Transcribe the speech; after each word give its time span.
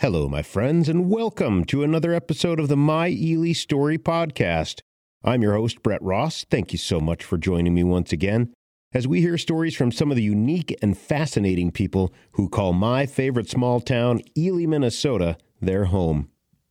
Hello, 0.00 0.28
my 0.28 0.42
friends, 0.42 0.90
and 0.90 1.08
welcome 1.08 1.64
to 1.64 1.82
another 1.82 2.12
episode 2.12 2.60
of 2.60 2.68
the 2.68 2.76
My 2.76 3.08
Ely 3.08 3.52
Story 3.52 3.96
podcast. 3.96 4.80
I'm 5.24 5.40
your 5.40 5.54
host, 5.54 5.82
Brett 5.82 6.02
Ross. 6.02 6.44
Thank 6.50 6.72
you 6.72 6.78
so 6.78 7.00
much 7.00 7.24
for 7.24 7.38
joining 7.38 7.72
me 7.72 7.82
once 7.82 8.12
again 8.12 8.52
as 8.92 9.08
we 9.08 9.22
hear 9.22 9.38
stories 9.38 9.74
from 9.74 9.90
some 9.90 10.10
of 10.10 10.18
the 10.18 10.22
unique 10.22 10.76
and 10.82 10.98
fascinating 10.98 11.70
people 11.70 12.12
who 12.32 12.50
call 12.50 12.74
my 12.74 13.06
favorite 13.06 13.48
small 13.48 13.80
town, 13.80 14.20
Ely, 14.36 14.66
Minnesota, 14.66 15.38
their 15.62 15.86
home. 15.86 16.28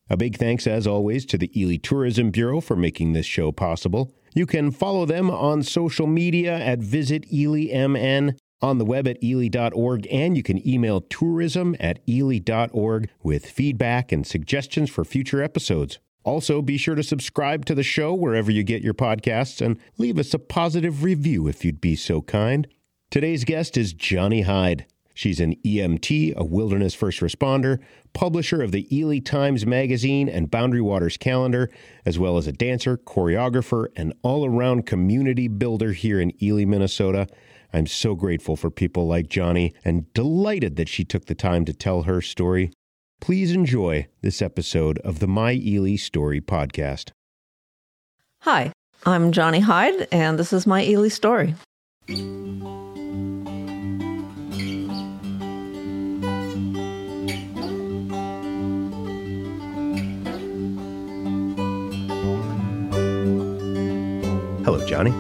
A 0.07 0.15
big 0.15 0.37
thanks, 0.37 0.67
as 0.67 0.85
always, 0.85 1.25
to 1.25 1.37
the 1.39 1.49
Ely 1.59 1.77
Tourism 1.77 2.29
Bureau 2.29 2.61
for 2.61 2.75
making 2.75 3.13
this 3.13 3.25
show 3.25 3.51
possible. 3.51 4.13
You 4.35 4.45
can 4.45 4.69
follow 4.69 5.07
them 5.07 5.31
on 5.31 5.63
social 5.63 6.05
media 6.05 6.55
at 6.55 6.77
Visit 6.77 7.27
ElyMN 7.31 8.37
on 8.61 8.77
the 8.77 8.85
web 8.85 9.07
at 9.07 9.23
ely.org, 9.23 10.07
and 10.11 10.35
you 10.37 10.43
can 10.43 10.65
email 10.67 11.01
tourism 11.01 11.75
at 11.79 11.99
ely.org 12.07 13.09
with 13.21 13.45
feedback 13.45 14.11
and 14.11 14.25
suggestions 14.25 14.89
for 14.89 15.03
future 15.03 15.41
episodes. 15.41 15.99
Also, 16.23 16.61
be 16.61 16.77
sure 16.77 16.95
to 16.95 17.03
subscribe 17.03 17.65
to 17.65 17.75
the 17.75 17.83
show 17.83 18.13
wherever 18.13 18.49
you 18.49 18.63
get 18.63 18.81
your 18.81 18.95
podcasts 18.95 19.63
and 19.63 19.79
leave 19.97 20.17
us 20.17 20.33
a 20.33 20.39
positive 20.39 21.03
review 21.03 21.47
if 21.47 21.63
you'd 21.63 21.79
be 21.79 21.95
so 21.95 22.21
kind. 22.21 22.67
Today's 23.11 23.43
guest 23.43 23.77
is 23.77 23.93
Johnnie 23.93 24.41
Hyde. 24.41 24.87
She's 25.13 25.39
an 25.39 25.55
EMT, 25.63 26.35
a 26.35 26.43
wilderness 26.43 26.93
first 26.93 27.21
responder, 27.21 27.79
publisher 28.13 28.61
of 28.61 28.73
the 28.73 28.85
Ely 28.95 29.19
Times 29.19 29.65
Magazine 29.65 30.27
and 30.27 30.51
Boundary 30.51 30.81
Waters 30.81 31.15
Calendar, 31.15 31.69
as 32.05 32.19
well 32.19 32.37
as 32.37 32.47
a 32.47 32.51
dancer, 32.51 32.97
choreographer, 32.97 33.87
and 33.95 34.13
all 34.23 34.45
around 34.45 34.85
community 34.85 35.47
builder 35.47 35.93
here 35.93 36.19
in 36.19 36.33
Ely, 36.43 36.65
Minnesota. 36.65 37.27
I'm 37.75 37.87
so 37.87 38.15
grateful 38.15 38.55
for 38.55 38.71
people 38.71 39.05
like 39.05 39.27
Johnnie 39.27 39.73
and 39.83 40.13
delighted 40.13 40.77
that 40.77 40.87
she 40.87 41.03
took 41.03 41.25
the 41.25 41.35
time 41.35 41.65
to 41.65 41.73
tell 41.73 42.03
her 42.03 42.21
story. 42.21 42.71
Please 43.19 43.51
enjoy 43.51 44.07
this 44.21 44.41
episode 44.41 44.97
of 44.99 45.19
the 45.19 45.27
My 45.27 45.51
Ely 45.51 45.97
Story 45.97 46.39
podcast. 46.39 47.11
Hi, 48.43 48.71
I'm 49.05 49.33
Johnnie 49.33 49.59
Hyde, 49.59 50.07
and 50.09 50.39
this 50.39 50.53
is 50.53 50.65
my 50.65 50.85
Ely 50.85 51.09
story. 51.09 51.53
Hello, 64.63 64.87
Johnnie. 64.87 65.11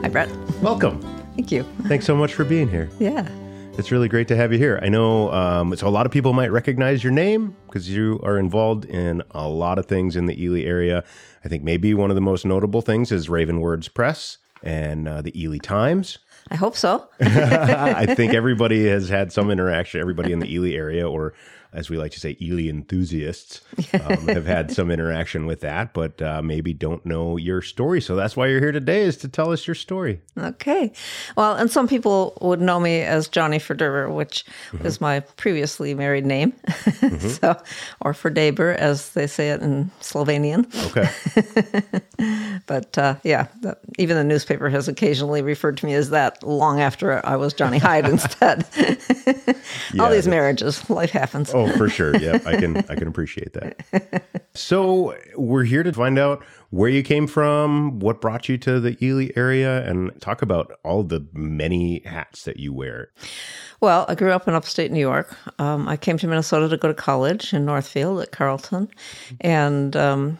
Hi, 0.00 0.08
Brett. 0.08 0.30
Welcome. 0.62 1.13
Thank 1.34 1.50
you. 1.52 1.64
Thanks 1.86 2.06
so 2.06 2.16
much 2.16 2.34
for 2.34 2.44
being 2.44 2.68
here. 2.68 2.88
Yeah. 2.98 3.28
It's 3.76 3.90
really 3.90 4.08
great 4.08 4.28
to 4.28 4.36
have 4.36 4.52
you 4.52 4.58
here. 4.58 4.78
I 4.82 4.88
know, 4.88 5.32
um, 5.32 5.74
so 5.74 5.88
a 5.88 5.90
lot 5.90 6.06
of 6.06 6.12
people 6.12 6.32
might 6.32 6.52
recognize 6.52 7.02
your 7.02 7.12
name 7.12 7.56
because 7.66 7.90
you 7.90 8.20
are 8.22 8.38
involved 8.38 8.84
in 8.84 9.20
a 9.32 9.48
lot 9.48 9.80
of 9.80 9.86
things 9.86 10.14
in 10.14 10.26
the 10.26 10.40
Ely 10.40 10.62
area. 10.62 11.02
I 11.44 11.48
think 11.48 11.64
maybe 11.64 11.92
one 11.92 12.08
of 12.08 12.14
the 12.14 12.20
most 12.20 12.46
notable 12.46 12.82
things 12.82 13.10
is 13.10 13.28
Raven 13.28 13.60
Words 13.60 13.88
Press 13.88 14.38
and 14.62 15.08
uh, 15.08 15.22
the 15.22 15.40
Ely 15.40 15.58
Times. 15.58 16.18
I 16.52 16.54
hope 16.56 16.76
so. 16.76 17.08
I 17.20 18.14
think 18.14 18.32
everybody 18.32 18.86
has 18.86 19.08
had 19.08 19.32
some 19.32 19.50
interaction, 19.50 20.00
everybody 20.00 20.32
in 20.32 20.38
the 20.38 20.52
Ely 20.54 20.70
area, 20.70 21.08
or 21.08 21.34
as 21.74 21.90
we 21.90 21.96
like 21.98 22.12
to 22.12 22.20
say, 22.20 22.36
Ely 22.40 22.68
enthusiasts, 22.68 23.60
um, 23.94 24.28
have 24.28 24.46
had 24.46 24.70
some 24.70 24.90
interaction 24.90 25.46
with 25.46 25.60
that, 25.60 25.92
but 25.92 26.20
uh, 26.22 26.40
maybe 26.42 26.72
don't 26.72 27.04
know 27.04 27.36
your 27.36 27.60
story. 27.62 28.00
So 28.00 28.16
that's 28.16 28.36
why 28.36 28.46
you're 28.46 28.60
here 28.60 28.72
today 28.72 29.02
is 29.02 29.16
to 29.18 29.28
tell 29.28 29.50
us 29.52 29.66
your 29.66 29.74
story. 29.74 30.20
Okay. 30.38 30.92
Well, 31.36 31.54
and 31.54 31.70
some 31.70 31.88
people 31.88 32.38
would 32.40 32.60
know 32.60 32.78
me 32.80 33.00
as 33.02 33.28
Johnnie 33.28 33.58
Verderber, 33.58 34.14
which 34.14 34.44
Mm-hmm. 34.70 34.84
was 34.84 35.00
my 35.00 35.20
previously 35.20 35.94
married 35.94 36.24
name. 36.26 36.52
so, 37.18 37.56
or 38.00 38.12
Verdeber, 38.12 38.74
as 38.76 39.10
they 39.10 39.26
say 39.26 39.50
it 39.50 39.60
in 39.62 39.90
Slovenian. 40.00 40.64
Okay. 40.90 42.00
But 42.66 42.96
uh, 42.96 43.16
yeah, 43.24 43.48
even 43.98 44.16
the 44.16 44.24
newspaper 44.24 44.70
has 44.70 44.88
occasionally 44.88 45.42
referred 45.42 45.76
to 45.78 45.86
me 45.86 45.92
as 45.94 46.10
that 46.10 46.42
long 46.42 46.80
after 46.80 47.24
I 47.26 47.36
was 47.36 47.52
Johnnie 47.52 47.76
Hyde 47.78 48.08
instead. 48.08 48.64
All 50.00 50.10
these 50.10 50.26
marriages, 50.26 50.88
life 50.88 51.10
happens. 51.10 51.52
Oh, 51.52 51.63
for 51.68 51.88
sure. 51.88 52.16
Yeah, 52.16 52.38
I 52.46 52.56
can 52.56 52.76
I 52.88 52.94
can 52.94 53.08
appreciate 53.08 53.52
that. 53.54 54.24
So 54.56 55.16
we're 55.36 55.64
here 55.64 55.82
to 55.82 55.92
find 55.92 56.16
out 56.16 56.44
where 56.70 56.88
you 56.88 57.02
came 57.02 57.26
from, 57.26 57.98
what 57.98 58.20
brought 58.20 58.48
you 58.48 58.56
to 58.58 58.78
the 58.78 58.96
Ely 59.04 59.30
area, 59.34 59.84
and 59.84 60.12
talk 60.20 60.42
about 60.42 60.70
all 60.84 61.02
the 61.02 61.26
many 61.32 62.02
hats 62.04 62.44
that 62.44 62.58
you 62.60 62.72
wear. 62.72 63.10
Well, 63.80 64.06
I 64.08 64.14
grew 64.14 64.30
up 64.30 64.46
in 64.46 64.54
upstate 64.54 64.92
New 64.92 65.00
York. 65.00 65.36
Um, 65.58 65.88
I 65.88 65.96
came 65.96 66.18
to 66.18 66.28
Minnesota 66.28 66.68
to 66.68 66.76
go 66.76 66.86
to 66.86 66.94
college 66.94 67.52
in 67.52 67.64
Northfield 67.64 68.20
at 68.20 68.30
Carleton, 68.30 68.88
and 69.40 69.96
um, 69.96 70.38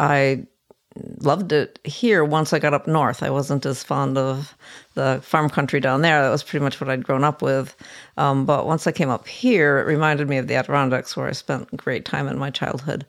I 0.00 0.46
loved 0.96 1.52
it 1.52 1.78
here 1.84 2.24
once 2.24 2.52
I 2.52 2.58
got 2.58 2.74
up 2.74 2.86
north. 2.86 3.22
I 3.22 3.30
wasn't 3.30 3.66
as 3.66 3.82
fond 3.82 4.16
of 4.16 4.54
the 4.94 5.20
farm 5.22 5.50
country 5.50 5.80
down 5.80 6.02
there. 6.02 6.22
That 6.22 6.30
was 6.30 6.42
pretty 6.42 6.62
much 6.62 6.80
what 6.80 6.88
I'd 6.88 7.04
grown 7.04 7.24
up 7.24 7.42
with. 7.42 7.74
Um, 8.16 8.46
but 8.46 8.66
once 8.66 8.86
I 8.86 8.92
came 8.92 9.10
up 9.10 9.26
here, 9.26 9.78
it 9.78 9.86
reminded 9.86 10.28
me 10.28 10.38
of 10.38 10.46
the 10.46 10.54
Adirondacks, 10.54 11.16
where 11.16 11.26
I 11.26 11.32
spent 11.32 11.76
great 11.76 12.04
time 12.04 12.28
in 12.28 12.38
my 12.38 12.50
childhood. 12.50 13.04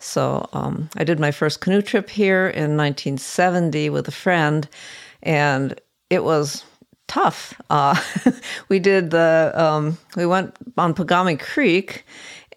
So 0.00 0.48
um, 0.52 0.90
I 0.96 1.04
did 1.04 1.20
my 1.20 1.30
first 1.30 1.60
canoe 1.60 1.82
trip 1.82 2.10
here 2.10 2.48
in 2.48 2.76
1970 2.76 3.90
with 3.90 4.08
a 4.08 4.12
friend, 4.12 4.68
and 5.22 5.80
it 6.10 6.24
was 6.24 6.64
tough. 7.06 7.54
Uh, 7.70 8.00
we 8.68 8.78
did 8.78 9.10
the 9.10 9.52
um, 9.54 9.98
we 10.16 10.26
went 10.26 10.56
on 10.76 10.94
Pagami 10.94 11.38
Creek, 11.38 12.04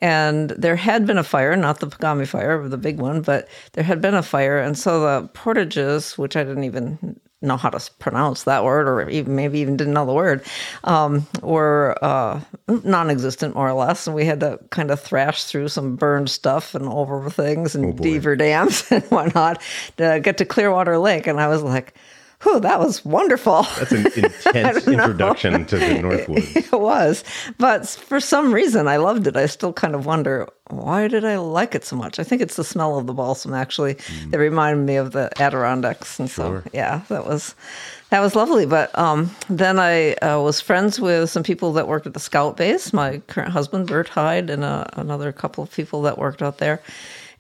and 0.02 0.50
there 0.52 0.76
had 0.76 1.06
been 1.06 1.18
a 1.18 1.24
fire, 1.24 1.56
not 1.56 1.80
the 1.80 1.88
Pagami 1.88 2.28
fire, 2.28 2.68
the 2.68 2.78
big 2.78 3.00
one, 3.00 3.22
but 3.22 3.48
there 3.74 3.84
had 3.84 4.02
been 4.02 4.16
a 4.16 4.24
fire, 4.24 4.58
and 4.58 4.78
so 4.78 5.02
the 5.02 5.28
portages, 5.30 6.18
which 6.18 6.36
I 6.36 6.44
didn't 6.44 6.64
even 6.64 7.20
know 7.44 7.58
how 7.58 7.70
to 7.70 7.92
pronounce 8.00 8.44
that 8.44 8.64
word, 8.64 8.88
or 8.88 9.10
even 9.10 9.36
maybe 9.36 9.60
even 9.60 9.78
didn't 9.78 9.94
know 9.94 10.06
the 10.06 10.14
word, 10.14 10.44
um, 10.84 11.26
were 11.42 11.98
uh, 12.02 12.40
non-existent 12.68 13.56
more 13.56 13.70
or 13.70 13.74
less, 13.74 14.08
and 14.08 14.16
we 14.16 14.26
had 14.26 14.40
to 14.40 14.60
kind 14.70 14.92
of 14.92 15.00
thrash 15.00 15.46
through 15.46 15.68
some 15.68 15.96
burned 15.96 16.30
stuff 16.30 16.76
and 16.76 16.86
over 16.88 17.30
things 17.30 17.76
and 17.76 18.02
beaver 18.02 18.36
dams 18.36 18.86
and 18.92 19.04
whatnot 19.06 19.62
to 19.98 20.20
get 20.24 20.38
to 20.38 20.46
Clearwater 20.46 20.98
Lake, 20.98 21.28
and 21.28 21.40
I 21.40 21.48
was 21.48 21.64
like. 21.64 21.94
Whew, 22.44 22.60
that 22.62 22.80
was 22.80 23.06
wonderful. 23.06 23.64
That's 23.78 23.92
an 23.92 24.08
intense 24.16 24.88
introduction 24.88 25.66
to 25.66 25.78
the 25.78 25.86
Northwoods. 25.86 26.56
it 26.74 26.80
was. 26.80 27.24
But 27.58 27.88
for 27.88 28.20
some 28.20 28.54
reason, 28.54 28.88
I 28.88 28.98
loved 28.98 29.28
it. 29.28 29.36
I 29.36 29.46
still 29.46 29.74
kind 29.74 29.94
of 29.94 30.06
wonder 30.06 30.48
why 30.70 31.08
did 31.08 31.24
I 31.26 31.38
like 31.38 31.76
it 31.76 31.84
so 31.86 31.96
much? 31.96 32.18
I 32.18 32.24
think 32.24 32.42
it's 32.42 32.56
the 32.56 32.64
smell 32.64 32.98
of 32.98 33.06
the 33.06 33.14
balsam, 33.14 33.54
actually. 33.54 33.98
That 34.30 34.40
reminded 34.40 34.86
me 34.86 34.96
of 34.96 35.12
the 35.12 35.30
Adirondacks. 35.42 36.18
And 36.20 36.30
Sure. 36.30 36.62
so, 36.64 36.70
yeah, 36.74 37.02
that 37.10 37.26
was. 37.26 37.56
That 38.10 38.20
was 38.20 38.36
lovely, 38.36 38.66
but 38.66 38.98
um, 39.00 39.34
then 39.50 39.80
I 39.80 40.16
uh, 40.16 40.42
was 40.42 40.60
friends 40.60 41.00
with 41.00 41.30
some 41.30 41.44
people 41.44 41.72
that 41.72 41.88
worked 41.88 42.06
at 42.08 42.14
the 42.14 42.20
Scout 42.20 42.58
Base. 42.58 42.92
My 42.92 43.20
current 43.28 43.52
husband, 43.54 43.88
Bert 43.88 44.10
Hyde, 44.10 44.50
and 44.50 44.66
uh, 44.66 44.84
another 44.98 45.32
couple 45.32 45.64
of 45.64 45.72
people 45.72 46.02
that 46.02 46.18
worked 46.18 46.42
out 46.42 46.58
there. 46.58 46.82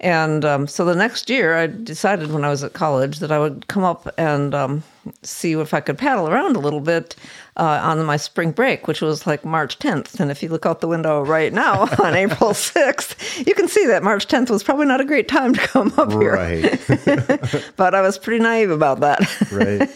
And 0.02 0.44
um, 0.44 0.68
so 0.68 0.84
the 0.84 0.96
next 0.96 1.30
year, 1.30 1.56
I 1.56 1.68
decided 1.68 2.32
when 2.32 2.44
I 2.44 2.50
was 2.50 2.64
at 2.64 2.74
college 2.74 3.20
that 3.20 3.32
I 3.32 3.38
would 3.38 3.68
come 3.68 3.84
up 3.84 4.12
and 4.18 4.56
um, 4.56 4.84
see 5.22 5.54
if 5.54 5.76
I 5.76 5.80
could 5.80 6.00
paddle 6.00 6.28
around 6.28 6.56
a 6.56 6.60
little 6.60 6.80
bit 6.80 7.16
uh, 7.58 7.80
on 7.84 8.04
my 8.04 8.18
spring 8.18 8.52
break, 8.52 8.88
which 8.88 9.02
was 9.02 9.28
like 9.28 9.46
March 9.46 9.78
10th. 9.78 10.20
And 10.20 10.32
if 10.32 10.42
you 10.42 10.50
look 10.50 10.66
out 10.66 10.82
the 10.82 10.88
window 10.88 11.24
right 11.24 11.54
now 11.54 11.82
on 12.04 12.16
April 12.16 12.50
6th, 12.50 13.46
you 13.46 13.54
can 13.54 13.68
see 13.68 13.86
that 13.86 14.02
March 14.02 14.28
10th 14.28 14.50
was 14.50 14.64
probably 14.64 14.88
not 14.88 15.02
a 15.02 15.06
great 15.06 15.28
time 15.28 15.54
to 15.54 15.60
come 15.60 15.94
up 15.98 16.12
here. 16.12 16.34
Right. 16.34 16.80
But 17.76 17.96
I 17.96 18.02
was 18.02 18.18
pretty 18.18 18.44
naive 18.44 18.72
about 18.72 19.02
that. 19.02 19.20
Right. 19.52 19.90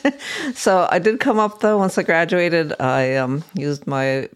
so 0.56 0.88
I 0.92 1.00
did 1.00 1.20
come 1.20 1.40
up 1.40 1.62
though. 1.62 1.78
Once 1.78 1.98
I 1.98 2.04
graduated, 2.04 2.74
I 2.80 3.16
um, 3.16 3.44
used 3.54 3.88
my 3.88 4.30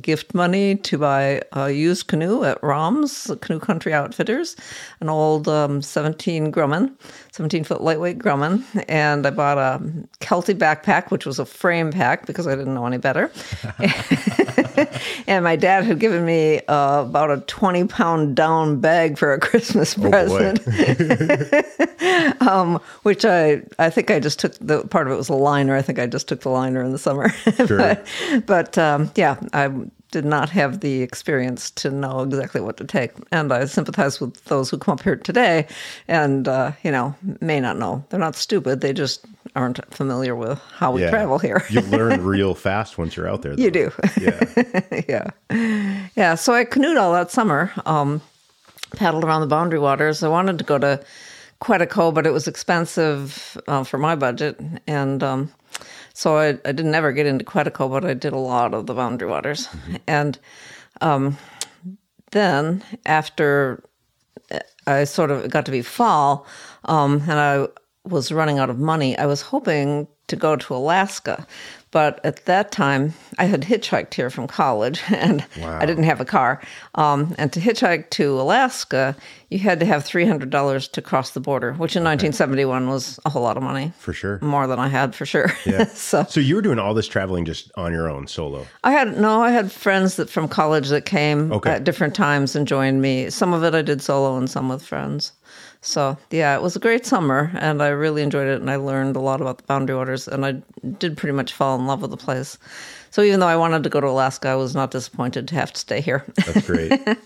gift 0.00 0.34
money 0.34 0.76
to 0.76 0.98
buy 0.98 1.42
a 1.52 1.70
used 1.70 2.06
canoe 2.08 2.44
at 2.44 2.62
Rom's 2.62 3.30
Canoe 3.40 3.60
Country 3.60 3.92
Outfitters, 3.92 4.56
an 5.00 5.08
old 5.08 5.48
um, 5.48 5.82
17 5.82 6.52
Grumman, 6.52 6.92
17 7.32 7.64
foot 7.64 7.80
lightweight 7.80 8.18
Grumman, 8.18 8.64
and 8.88 9.26
I 9.26 9.30
bought 9.30 9.58
a 9.58 9.78
Kelty 10.20 10.54
backpack, 10.54 11.10
which 11.10 11.26
was 11.26 11.38
a 11.38 11.44
frame 11.44 11.92
pack 11.92 12.26
because 12.26 12.46
I 12.46 12.54
didn't 12.54 12.74
know 12.74 12.86
any 12.86 12.98
better. 12.98 13.30
and 15.26 15.44
my 15.44 15.56
dad 15.56 15.84
had 15.84 15.98
given 15.98 16.24
me 16.24 16.60
uh, 16.68 17.02
about 17.02 17.30
a 17.30 17.38
20 17.42 17.86
pound 17.86 18.36
down 18.36 18.80
bag 18.80 19.18
for 19.18 19.32
a 19.32 19.40
Christmas 19.40 19.94
boy. 19.94 20.10
present 20.10 20.60
um, 22.40 22.80
which 23.02 23.24
I 23.24 23.62
I 23.78 23.90
think 23.90 24.10
I 24.10 24.20
just 24.20 24.38
took 24.38 24.54
the 24.60 24.86
part 24.86 25.06
of 25.06 25.12
it 25.12 25.16
was 25.16 25.28
a 25.28 25.34
liner. 25.34 25.76
I 25.76 25.82
think 25.82 25.98
I 25.98 26.06
just 26.06 26.28
took 26.28 26.40
the 26.40 26.50
liner 26.50 26.82
in 26.82 26.92
the 26.92 26.98
summer. 26.98 27.32
Sure. 27.66 27.78
but 27.78 28.06
but 28.46 28.78
um, 28.78 29.10
yeah, 29.16 29.36
I 29.52 29.65
did 30.12 30.24
not 30.24 30.48
have 30.50 30.80
the 30.80 31.02
experience 31.02 31.70
to 31.72 31.90
know 31.90 32.20
exactly 32.22 32.60
what 32.60 32.76
to 32.78 32.84
take, 32.84 33.12
and 33.32 33.52
I 33.52 33.64
sympathize 33.66 34.20
with 34.20 34.42
those 34.44 34.70
who 34.70 34.78
come 34.78 34.92
up 34.94 35.02
here 35.02 35.16
today, 35.16 35.66
and 36.08 36.46
uh, 36.48 36.72
you 36.82 36.90
know 36.90 37.14
may 37.40 37.60
not 37.60 37.76
know. 37.78 38.04
They're 38.08 38.20
not 38.20 38.36
stupid. 38.36 38.80
They 38.80 38.92
just 38.92 39.24
aren't 39.54 39.80
familiar 39.94 40.34
with 40.36 40.58
how 40.76 40.92
we 40.92 41.02
Yeah. 41.02 41.10
travel 41.10 41.38
here. 41.38 41.64
you 41.70 41.80
learn 41.82 42.22
real 42.34 42.54
fast 42.54 42.98
once 42.98 43.16
you're 43.16 43.28
out 43.28 43.42
there. 43.42 43.54
You 43.54 43.70
do. 43.70 43.90
Yeah. 44.20 44.40
yeah. 45.08 45.30
Yeah. 46.14 46.34
So 46.34 46.52
I 46.54 46.64
canoed 46.64 46.96
all 46.98 47.12
that 47.14 47.30
summer, 47.30 47.72
um, 47.86 48.20
paddled 48.96 49.24
around 49.24 49.40
the 49.40 49.46
boundary 49.46 49.78
waters. 49.78 50.22
I 50.22 50.28
wanted 50.28 50.58
to 50.58 50.64
go 50.64 50.78
to 50.78 51.00
Quetico, 51.62 52.12
but 52.12 52.26
it 52.26 52.32
was 52.32 52.46
expensive 52.46 53.56
uh, 53.66 53.82
for 53.82 53.96
my 53.98 54.14
budget. 54.14 54.60
And 54.86 55.22
um, 55.22 55.50
so 56.16 56.38
I, 56.38 56.48
I 56.64 56.72
didn't 56.72 56.94
ever 56.94 57.12
get 57.12 57.26
into 57.26 57.44
Quetico, 57.44 57.90
but 57.90 58.02
I 58.02 58.14
did 58.14 58.32
a 58.32 58.38
lot 58.38 58.72
of 58.72 58.86
the 58.86 58.94
boundary 58.94 59.28
waters. 59.28 59.68
And 60.06 60.38
um, 61.02 61.36
then 62.30 62.82
after 63.04 63.84
I 64.86 65.04
sort 65.04 65.30
of 65.30 65.50
got 65.50 65.66
to 65.66 65.70
be 65.70 65.82
fall, 65.82 66.46
um, 66.86 67.20
and 67.28 67.38
I 67.38 67.66
was 68.04 68.32
running 68.32 68.58
out 68.58 68.70
of 68.70 68.78
money. 68.78 69.18
I 69.18 69.26
was 69.26 69.42
hoping 69.42 70.08
to 70.28 70.36
go 70.36 70.56
to 70.56 70.74
Alaska, 70.74 71.46
but 71.96 72.20
at 72.24 72.44
that 72.44 72.70
time 72.72 73.14
I 73.38 73.44
had 73.46 73.62
hitchhiked 73.62 74.12
here 74.12 74.28
from 74.28 74.46
college, 74.46 75.00
and 75.24 75.42
Wow. 75.58 75.78
I 75.80 75.86
didn't 75.86 76.04
have 76.04 76.20
a 76.20 76.26
car. 76.26 76.60
Um, 76.94 77.34
and 77.38 77.50
to 77.54 77.60
hitchhike 77.60 78.10
to 78.18 78.38
Alaska, 78.38 79.16
you 79.48 79.58
had 79.60 79.80
to 79.80 79.86
have 79.86 80.04
three 80.04 80.26
hundred 80.26 80.50
dollars 80.50 80.88
to 80.88 81.00
cross 81.00 81.30
the 81.30 81.40
border, 81.40 81.72
which 81.72 81.96
in 81.96 82.04
1971 82.04 82.88
was 82.88 83.18
a 83.24 83.30
whole 83.30 83.42
lot 83.42 83.56
of 83.56 83.62
money, 83.62 83.92
For 83.98 84.12
sure. 84.12 84.38
more 84.42 84.66
than 84.66 84.78
I 84.78 84.88
had 84.88 85.14
for 85.14 85.24
sure. 85.24 85.50
Yeah. 85.64 85.86
so 86.10 86.24
So 86.28 86.40
you 86.40 86.56
were 86.56 86.62
doing 86.62 86.78
all 86.78 86.92
this 86.94 87.08
traveling 87.08 87.44
just 87.46 87.70
on 87.76 87.92
your 87.92 88.10
own, 88.10 88.26
solo. 88.26 88.66
I 88.84 88.92
had 88.92 89.16
no, 89.18 89.40
I 89.42 89.50
had 89.50 89.72
friends 89.72 90.16
that 90.16 90.28
from 90.28 90.48
college 90.48 90.88
that 90.90 91.06
came 91.06 91.50
Okay. 91.52 91.70
at 91.70 91.84
different 91.84 92.14
times 92.14 92.54
and 92.56 92.68
joined 92.68 93.00
me. 93.00 93.30
Some 93.30 93.54
of 93.54 93.64
it 93.64 93.74
I 93.74 93.82
did 93.82 94.02
solo 94.02 94.36
and 94.36 94.50
some 94.50 94.68
with 94.68 94.82
friends. 94.82 95.32
So 95.86 96.18
yeah, 96.32 96.56
it 96.56 96.62
was 96.62 96.74
a 96.74 96.80
great 96.80 97.06
summer 97.06 97.52
and 97.54 97.80
I 97.80 97.88
really 97.88 98.22
enjoyed 98.22 98.48
it 98.48 98.60
and 98.60 98.68
I 98.68 98.74
learned 98.74 99.14
a 99.14 99.20
lot 99.20 99.40
about 99.40 99.58
the 99.58 99.64
boundary 99.64 99.94
waters 99.94 100.26
and 100.26 100.44
I 100.44 100.54
did 100.98 101.16
pretty 101.16 101.32
much 101.32 101.52
fall 101.52 101.78
in 101.78 101.86
love 101.86 102.02
with 102.02 102.10
the 102.10 102.16
place. 102.16 102.58
So 103.16 103.22
even 103.22 103.40
though 103.40 103.46
I 103.46 103.56
wanted 103.56 103.82
to 103.84 103.88
go 103.88 103.98
to 103.98 104.08
Alaska, 104.08 104.48
I 104.48 104.56
was 104.56 104.74
not 104.74 104.90
disappointed 104.90 105.48
to 105.48 105.54
have 105.54 105.72
to 105.72 105.80
stay 105.80 106.02
here. 106.02 106.22
That's 106.34 106.66
great. 106.66 106.92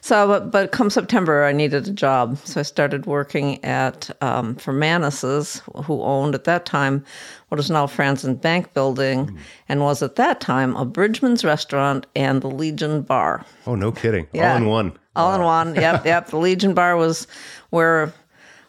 So, 0.00 0.26
but, 0.26 0.50
but 0.50 0.72
come 0.72 0.90
September, 0.90 1.44
I 1.44 1.52
needed 1.52 1.86
a 1.86 1.92
job. 1.92 2.36
So 2.38 2.58
I 2.58 2.64
started 2.64 3.06
working 3.06 3.64
at 3.64 4.10
um, 4.20 4.56
for 4.56 4.72
Manis's, 4.72 5.62
who 5.84 6.02
owned 6.02 6.34
at 6.34 6.42
that 6.42 6.66
time 6.66 7.04
what 7.48 7.60
is 7.60 7.70
now 7.70 7.86
Frandsen 7.86 8.40
Bank 8.40 8.74
Building, 8.74 9.38
and 9.68 9.80
was 9.80 10.02
at 10.02 10.16
that 10.16 10.40
time 10.40 10.74
a 10.74 10.84
Bridgeman's 10.84 11.44
Restaurant 11.44 12.04
and 12.16 12.42
the 12.42 12.50
Legion 12.50 13.02
Bar. 13.02 13.46
oh, 13.68 13.76
no 13.76 13.92
kidding. 13.92 14.26
Yeah. 14.32 14.50
All 14.50 14.56
in 14.56 14.66
one. 14.66 14.98
All 15.14 15.34
in 15.36 15.42
one. 15.42 15.76
Yep, 15.76 16.04
yep. 16.04 16.26
The 16.30 16.38
Legion 16.38 16.74
Bar 16.74 16.96
was 16.96 17.28
where, 17.70 18.12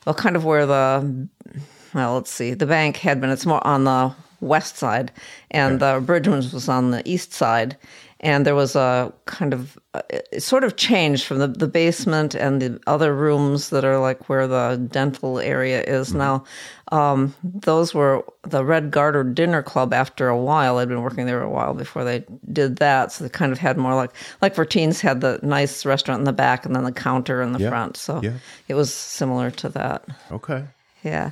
well, 0.05 0.13
kind 0.13 0.35
of 0.35 0.45
where 0.45 0.67
the, 0.67 1.27
well, 1.95 2.13
let's 2.13 2.29
see, 2.29 2.53
the 2.53 2.67
bank 2.67 2.97
had 2.97 3.19
been. 3.19 3.31
It's 3.31 3.47
more 3.47 3.65
on 3.65 3.85
the 3.85 4.13
west 4.43 4.77
side, 4.77 5.11
and 5.51 5.79
the 5.79 6.01
Bridgeman's 6.05 6.53
was 6.53 6.69
on 6.69 6.91
the 6.91 7.01
east 7.09 7.33
side. 7.33 7.77
And 8.19 8.45
there 8.45 8.55
was 8.55 8.73
a 8.77 9.11
kind 9.25 9.53
of, 9.53 9.77
it 10.09 10.41
sort 10.41 10.63
of 10.63 10.77
change 10.77 11.25
from 11.25 11.39
the, 11.39 11.47
the 11.47 11.67
basement 11.67 12.35
and 12.35 12.61
the 12.61 12.79
other 12.87 13.13
rooms 13.13 13.69
that 13.71 13.83
are 13.83 13.99
like 13.99 14.29
where 14.29 14.47
the 14.47 14.81
dental 14.89 15.39
area 15.39 15.83
is 15.83 16.13
now. 16.13 16.45
Um, 16.93 17.35
those 17.43 17.93
were 17.93 18.23
the 18.43 18.63
Red 18.63 18.91
Garter 18.91 19.25
Dinner 19.25 19.61
Club 19.61 19.93
after 19.93 20.29
a 20.29 20.37
while. 20.37 20.77
I'd 20.77 20.87
been 20.87 21.01
working 21.01 21.25
there 21.25 21.41
a 21.41 21.49
while 21.49 21.73
before 21.73 22.05
they 22.05 22.23
did 22.53 22.77
that. 22.77 23.11
So 23.11 23.25
they 23.25 23.29
kind 23.29 23.51
of 23.51 23.57
had 23.59 23.77
more 23.77 23.93
like, 23.93 24.11
like 24.41 24.55
Vertines 24.55 25.01
had 25.01 25.19
the 25.19 25.37
nice 25.43 25.85
restaurant 25.85 26.19
in 26.19 26.25
the 26.25 26.31
back 26.31 26.65
and 26.65 26.73
then 26.73 26.85
the 26.85 26.93
counter 26.93 27.41
in 27.41 27.51
the 27.51 27.59
Yeah. 27.59 27.69
front. 27.69 27.97
So 27.97 28.21
Yeah. 28.23 28.35
it 28.69 28.75
was 28.75 28.93
similar 28.93 29.51
to 29.51 29.67
that. 29.69 30.05
Okay. 30.31 30.63
Yeah. 31.03 31.31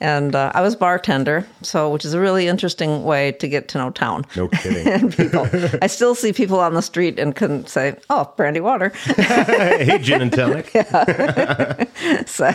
And 0.00 0.36
uh, 0.36 0.52
I 0.54 0.60
was 0.60 0.76
bartender, 0.76 1.44
so 1.62 1.90
which 1.90 2.04
is 2.04 2.14
a 2.14 2.20
really 2.20 2.46
interesting 2.46 3.02
way 3.02 3.32
to 3.32 3.48
get 3.48 3.66
to 3.68 3.78
know 3.78 3.90
town 3.90 4.24
No 4.36 4.46
kidding. 4.46 4.86
and 4.92 5.16
people. 5.16 5.48
I 5.82 5.88
still 5.88 6.14
see 6.14 6.32
people 6.32 6.60
on 6.60 6.74
the 6.74 6.82
street 6.82 7.18
and 7.18 7.34
can 7.34 7.66
say, 7.66 7.96
"Oh, 8.08 8.32
brandy 8.36 8.60
water." 8.60 8.90
hey, 9.16 9.98
gin 10.00 10.22
and 10.22 10.30
tonic. 10.32 10.68
so, 12.26 12.46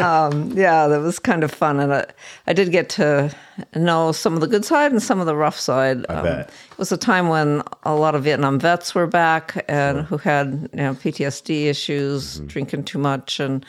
um, 0.00 0.52
yeah, 0.56 0.86
that 0.88 1.00
was 1.02 1.18
kind 1.18 1.44
of 1.44 1.50
fun, 1.50 1.78
and 1.80 1.92
I, 1.92 2.06
I 2.46 2.52
did 2.54 2.72
get 2.72 2.88
to 2.90 3.34
know 3.74 4.12
some 4.12 4.32
of 4.34 4.40
the 4.40 4.46
good 4.46 4.64
side 4.64 4.92
and 4.92 5.02
some 5.02 5.20
of 5.20 5.26
the 5.26 5.36
rough 5.36 5.58
side. 5.58 6.06
Um, 6.08 6.22
bet. 6.24 6.48
It 6.72 6.78
was 6.78 6.92
a 6.92 6.96
time 6.96 7.28
when 7.28 7.62
a 7.84 7.94
lot 7.94 8.14
of 8.14 8.24
Vietnam 8.24 8.58
vets 8.58 8.94
were 8.94 9.06
back 9.06 9.64
and 9.68 10.02
who 10.06 10.16
had 10.18 10.68
you 10.72 10.78
know 10.78 10.94
PTSD 10.94 11.66
issues, 11.66 12.36
Mm-hmm. 12.36 12.46
drinking 12.46 12.84
too 12.84 12.98
much, 12.98 13.40
and 13.40 13.64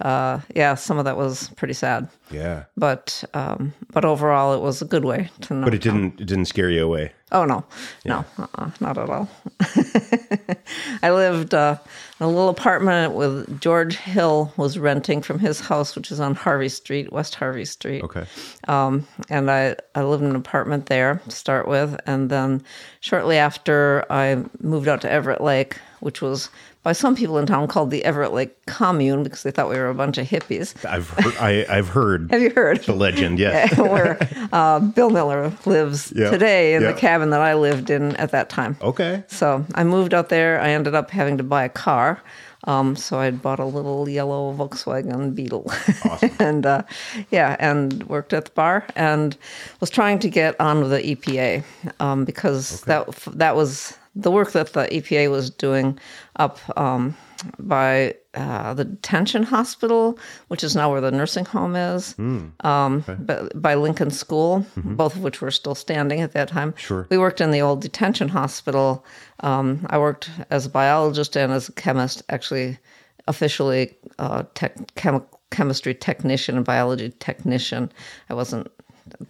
uh, 0.00 0.40
yeah, 0.54 0.74
some 0.74 0.98
of 0.98 1.04
that 1.04 1.16
was 1.16 1.48
pretty 1.56 1.74
sad. 1.74 2.08
Yeah. 2.30 2.64
But 2.76 3.24
um, 3.34 3.72
but 3.92 4.04
overall, 4.04 4.54
it 4.54 4.60
was 4.60 4.80
a 4.82 4.84
good 4.84 5.04
way 5.04 5.30
to 5.42 5.54
know. 5.54 5.64
But 5.64 5.74
it 5.74 5.82
didn't 5.82 6.20
it 6.20 6.26
didn't 6.26 6.46
scare 6.46 6.70
you 6.70 6.84
away. 6.84 7.12
Oh 7.32 7.44
no, 7.44 7.64
no, 8.04 8.24
uh-uh, 8.38 8.70
not 8.80 8.98
at 8.98 9.08
all. 9.08 9.28
I 11.02 11.10
lived 11.10 11.54
uh, 11.54 11.76
in 12.20 12.26
a 12.26 12.28
little 12.28 12.48
apartment 12.48 13.14
with 13.14 13.60
George 13.60 13.96
Hill 13.96 14.52
was 14.56 14.78
renting 14.78 15.22
from 15.22 15.38
his 15.38 15.60
house, 15.60 15.94
which 15.94 16.10
is 16.10 16.18
on 16.18 16.34
Harvey 16.34 16.68
Street, 16.68 17.12
West 17.12 17.36
Harvey 17.36 17.64
Street. 17.64 18.02
Okay. 18.02 18.26
Um, 18.68 19.06
and 19.28 19.50
I, 19.50 19.76
I 19.94 20.02
lived 20.02 20.22
in 20.22 20.30
an 20.30 20.36
apartment 20.36 20.86
there 20.86 21.22
to 21.28 21.30
start 21.30 21.66
with. 21.68 21.98
And 22.04 22.30
then 22.30 22.62
shortly 23.00 23.36
after, 23.38 24.04
I 24.10 24.44
moved 24.60 24.88
out 24.88 25.00
to 25.02 25.10
Everett 25.10 25.40
Lake, 25.40 25.78
which 26.00 26.20
was 26.20 26.50
by 26.82 26.92
some 26.92 27.14
people 27.14 27.36
in 27.38 27.44
town 27.46 27.68
called 27.68 27.90
the 27.90 28.04
Everett 28.04 28.32
Lake 28.32 28.54
Commune 28.66 29.22
because 29.22 29.42
they 29.42 29.50
thought 29.50 29.68
we 29.68 29.76
were 29.76 29.88
a 29.90 29.94
bunch 29.94 30.16
of 30.18 30.26
hippies. 30.26 30.74
I've 30.84 31.10
heard, 31.10 31.36
I, 31.36 31.66
I've 31.68 31.88
heard 31.88 32.28
Have 32.32 32.40
you 32.40 32.50
heard? 32.50 32.80
the 32.84 32.94
legend. 32.94 33.38
Yes. 33.38 33.76
Where 33.78 34.18
uh, 34.52 34.80
Bill 34.80 35.10
Miller 35.10 35.52
lives 35.66 36.12
Yeah. 36.16 36.30
today 36.30 36.74
in 36.74 36.82
Yeah. 36.82 36.92
the 36.92 36.98
cabin 36.98 37.30
that 37.30 37.40
I 37.40 37.54
lived 37.54 37.90
in 37.90 38.16
at 38.16 38.30
that 38.30 38.48
time. 38.48 38.76
Okay. 38.80 39.22
So 39.28 39.64
I 39.74 39.84
moved 39.84 40.14
out 40.14 40.30
there. 40.30 40.60
I 40.60 40.70
ended 40.70 40.94
up 40.94 41.10
having 41.10 41.36
to 41.38 41.44
buy 41.44 41.64
a 41.64 41.68
car. 41.68 42.22
Um, 42.64 42.94
so 42.94 43.18
I 43.18 43.30
bought 43.30 43.58
a 43.58 43.64
little 43.64 44.06
yellow 44.06 44.52
Volkswagen 44.54 45.34
Beetle, 45.34 45.72
and 46.38 46.66
uh, 46.66 46.82
yeah, 47.30 47.56
and 47.58 48.02
worked 48.06 48.34
at 48.34 48.44
the 48.44 48.50
bar 48.50 48.84
and 48.96 49.34
was 49.80 49.88
trying 49.88 50.18
to 50.18 50.28
get 50.28 50.60
on 50.60 50.80
with 50.82 50.90
the 50.90 51.00
EPA 51.16 51.64
um, 52.00 52.26
because 52.26 52.82
that 52.82 53.08
that 53.32 53.56
was 53.56 53.96
the 54.14 54.30
work 54.30 54.52
that 54.52 54.72
the 54.72 54.86
EPA 54.86 55.30
was 55.30 55.50
doing 55.50 55.98
up 56.36 56.58
um, 56.78 57.16
by 57.58 58.14
uh, 58.34 58.74
the 58.74 58.84
detention 58.84 59.42
hospital, 59.42 60.18
which 60.48 60.62
is 60.64 60.74
now 60.76 60.90
where 60.90 61.00
the 61.00 61.10
nursing 61.10 61.44
home 61.44 61.74
is, 61.76 62.14
um, 62.18 63.04
but 63.18 63.60
by 63.60 63.74
Lincoln 63.74 64.10
School, 64.10 64.64
both 64.76 65.16
of 65.16 65.22
which 65.22 65.40
were 65.40 65.50
still 65.50 65.74
standing 65.74 66.20
at 66.20 66.32
that 66.32 66.48
time. 66.48 66.74
Sure. 66.76 67.06
We 67.10 67.18
worked 67.18 67.40
in 67.40 67.50
the 67.50 67.60
old 67.60 67.82
detention 67.82 68.28
hospital. 68.28 69.04
Um, 69.40 69.86
I 69.90 69.98
worked 69.98 70.30
as 70.50 70.66
a 70.66 70.70
biologist 70.70 71.36
and 71.36 71.52
as 71.52 71.68
a 71.68 71.72
chemist, 71.72 72.22
actually, 72.28 72.78
officially 73.26 73.96
uh, 74.18 74.44
tech, 74.54 74.76
chemi- 74.96 75.24
chemistry 75.50 75.94
technician 75.94 76.56
and 76.56 76.64
biology 76.64 77.10
technician. 77.20 77.92
I 78.28 78.34
wasn't. 78.34 78.70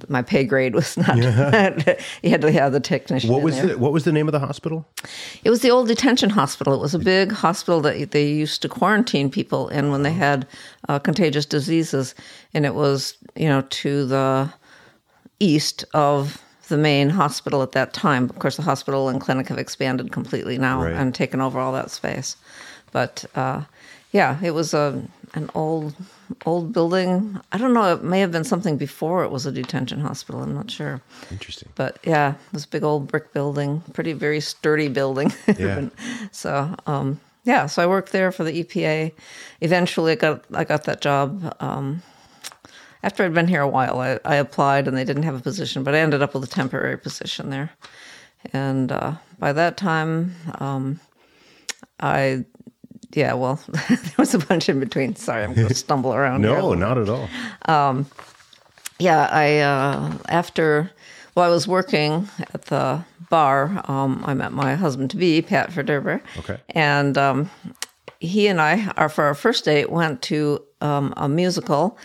My 0.09 0.23
pay 0.23 0.45
grade 0.45 0.75
was 0.75 0.97
not. 0.97 1.17
you 1.17 1.23
had 2.31 2.41
to 2.43 2.51
have 2.53 2.73
the 2.73 2.81
technician. 2.81 3.31
What 3.31 3.43
was 3.43 3.57
there. 3.57 3.67
the 3.69 3.79
what 3.79 3.93
was 3.93 4.05
the 4.05 4.13
name 4.13 4.29
of 4.29 4.33
the 4.33 4.39
hospital? 4.41 4.87
It 5.45 5.51
was 5.51 5.61
the 5.63 5.71
old 5.71 5.89
detention 5.89 6.31
hospital. 6.31 6.75
It 6.75 6.81
was 6.81 6.95
a 6.95 6.99
big 6.99 7.33
hospital 7.33 7.81
that 7.83 8.11
they 8.11 8.29
used 8.29 8.63
to 8.63 8.69
quarantine 8.69 9.31
people 9.31 9.69
in 9.69 9.91
when 9.91 10.03
they 10.03 10.13
had 10.13 10.47
uh, 10.89 10.99
contagious 10.99 11.47
diseases, 11.47 12.15
and 12.55 12.65
it 12.67 12.75
was 12.75 13.17
you 13.37 13.49
know 13.49 13.63
to 13.71 14.05
the 14.07 14.53
east 15.39 15.85
of 15.95 16.43
the 16.69 16.77
main 16.77 17.09
hospital 17.11 17.63
at 17.63 17.73
that 17.73 17.93
time. 17.93 18.25
Of 18.31 18.39
course, 18.39 18.57
the 18.57 18.63
hospital 18.63 19.09
and 19.09 19.21
clinic 19.21 19.49
have 19.49 19.59
expanded 19.59 20.13
completely 20.13 20.57
now 20.59 20.83
Right. 20.85 20.93
and 20.93 21.15
taken 21.15 21.41
over 21.41 21.59
all 21.59 21.73
that 21.73 21.91
space. 21.91 22.37
But 22.93 23.25
uh, 23.35 23.63
yeah, 24.13 24.39
it 24.43 24.53
was 24.53 24.75
a 24.75 25.03
an 25.35 25.51
old 25.55 25.95
old 26.47 26.73
building. 26.73 27.41
I 27.53 27.59
don't 27.59 27.73
know. 27.75 27.95
It 27.95 28.03
may 28.03 28.21
have 28.21 28.33
been 28.33 28.45
something 28.45 28.77
before 28.77 29.25
it 29.25 29.31
was 29.31 29.47
a 29.47 29.53
detention 29.53 30.01
hospital. 30.01 30.43
I'm 30.43 30.55
not 30.55 30.71
sure. 30.71 31.01
Interesting. 31.31 31.69
But 31.75 31.99
yeah, 32.05 32.35
this 32.53 32.67
big 32.67 32.83
old 32.83 33.09
brick 33.09 33.33
building, 33.33 33.83
pretty 33.93 34.13
very 34.13 34.41
sturdy 34.41 34.89
building. 34.89 35.33
Yeah. 35.59 35.89
so 36.33 36.75
um, 36.87 37.21
yeah, 37.45 37.67
so 37.67 37.83
I 37.83 37.87
worked 37.87 38.13
there 38.13 38.33
for 38.33 38.45
the 38.45 38.65
EPA. 38.65 39.13
Eventually, 39.61 40.13
I 40.13 40.15
got 40.15 40.45
I 40.55 40.65
got 40.65 40.85
that 40.85 41.01
job. 41.01 41.55
Um, 41.61 42.03
after 43.03 43.25
I'd 43.25 43.35
been 43.35 43.49
here 43.49 43.63
a 43.63 43.69
while, 43.69 43.99
I, 43.99 44.19
I 44.25 44.37
applied 44.37 44.87
and 44.87 44.97
they 44.97 45.05
didn't 45.05 45.23
have 45.23 45.35
a 45.35 45.41
position, 45.41 45.83
but 45.83 45.95
I 45.95 45.99
ended 45.99 46.23
up 46.23 46.35
with 46.35 46.45
a 46.45 46.47
temporary 46.47 46.99
position 46.99 47.51
there. 47.51 47.71
And 48.53 48.93
uh, 48.93 49.15
by 49.39 49.53
that 49.53 49.77
time, 49.77 50.35
um, 50.59 51.01
I 51.99 52.45
yeah, 53.13 53.35
well, 53.35 53.61
there 53.89 54.15
was 54.19 54.35
a 54.35 54.39
bunch 54.39 54.69
in 54.69 54.81
between. 54.81 55.17
Sorry, 55.17 55.45
I'm 55.45 55.55
going 55.55 55.69
to 55.75 55.75
stumble 55.75 56.15
around. 56.15 56.43
No, 56.43 56.75
not 56.75 56.99
at 56.99 57.09
all. 57.09 57.29
yeah, 58.99 59.29
I 59.31 59.59
uh, 59.59 60.19
after 60.29 60.91
well, 61.35 61.47
I 61.47 61.49
was 61.49 61.69
working 61.69 62.29
at 62.53 62.67
the 62.67 63.05
bar. 63.29 63.83
Um, 63.89 64.23
I 64.27 64.35
met 64.35 64.53
my 64.53 64.75
husband 64.75 65.11
to 65.13 65.17
be 65.17 65.41
Pat 65.43 65.71
Verderber. 65.71 66.21
Okay. 66.39 66.59
and 66.71 67.17
um, 67.17 67.51
he 68.19 68.47
and 68.49 68.61
I, 68.61 68.93
our 68.97 69.09
for 69.09 69.25
our 69.25 69.35
first 69.35 69.65
date, 69.65 69.91
went 69.91 70.23
to 70.23 70.63
um, 70.81 71.15
a 71.17 71.29
musical 71.29 71.97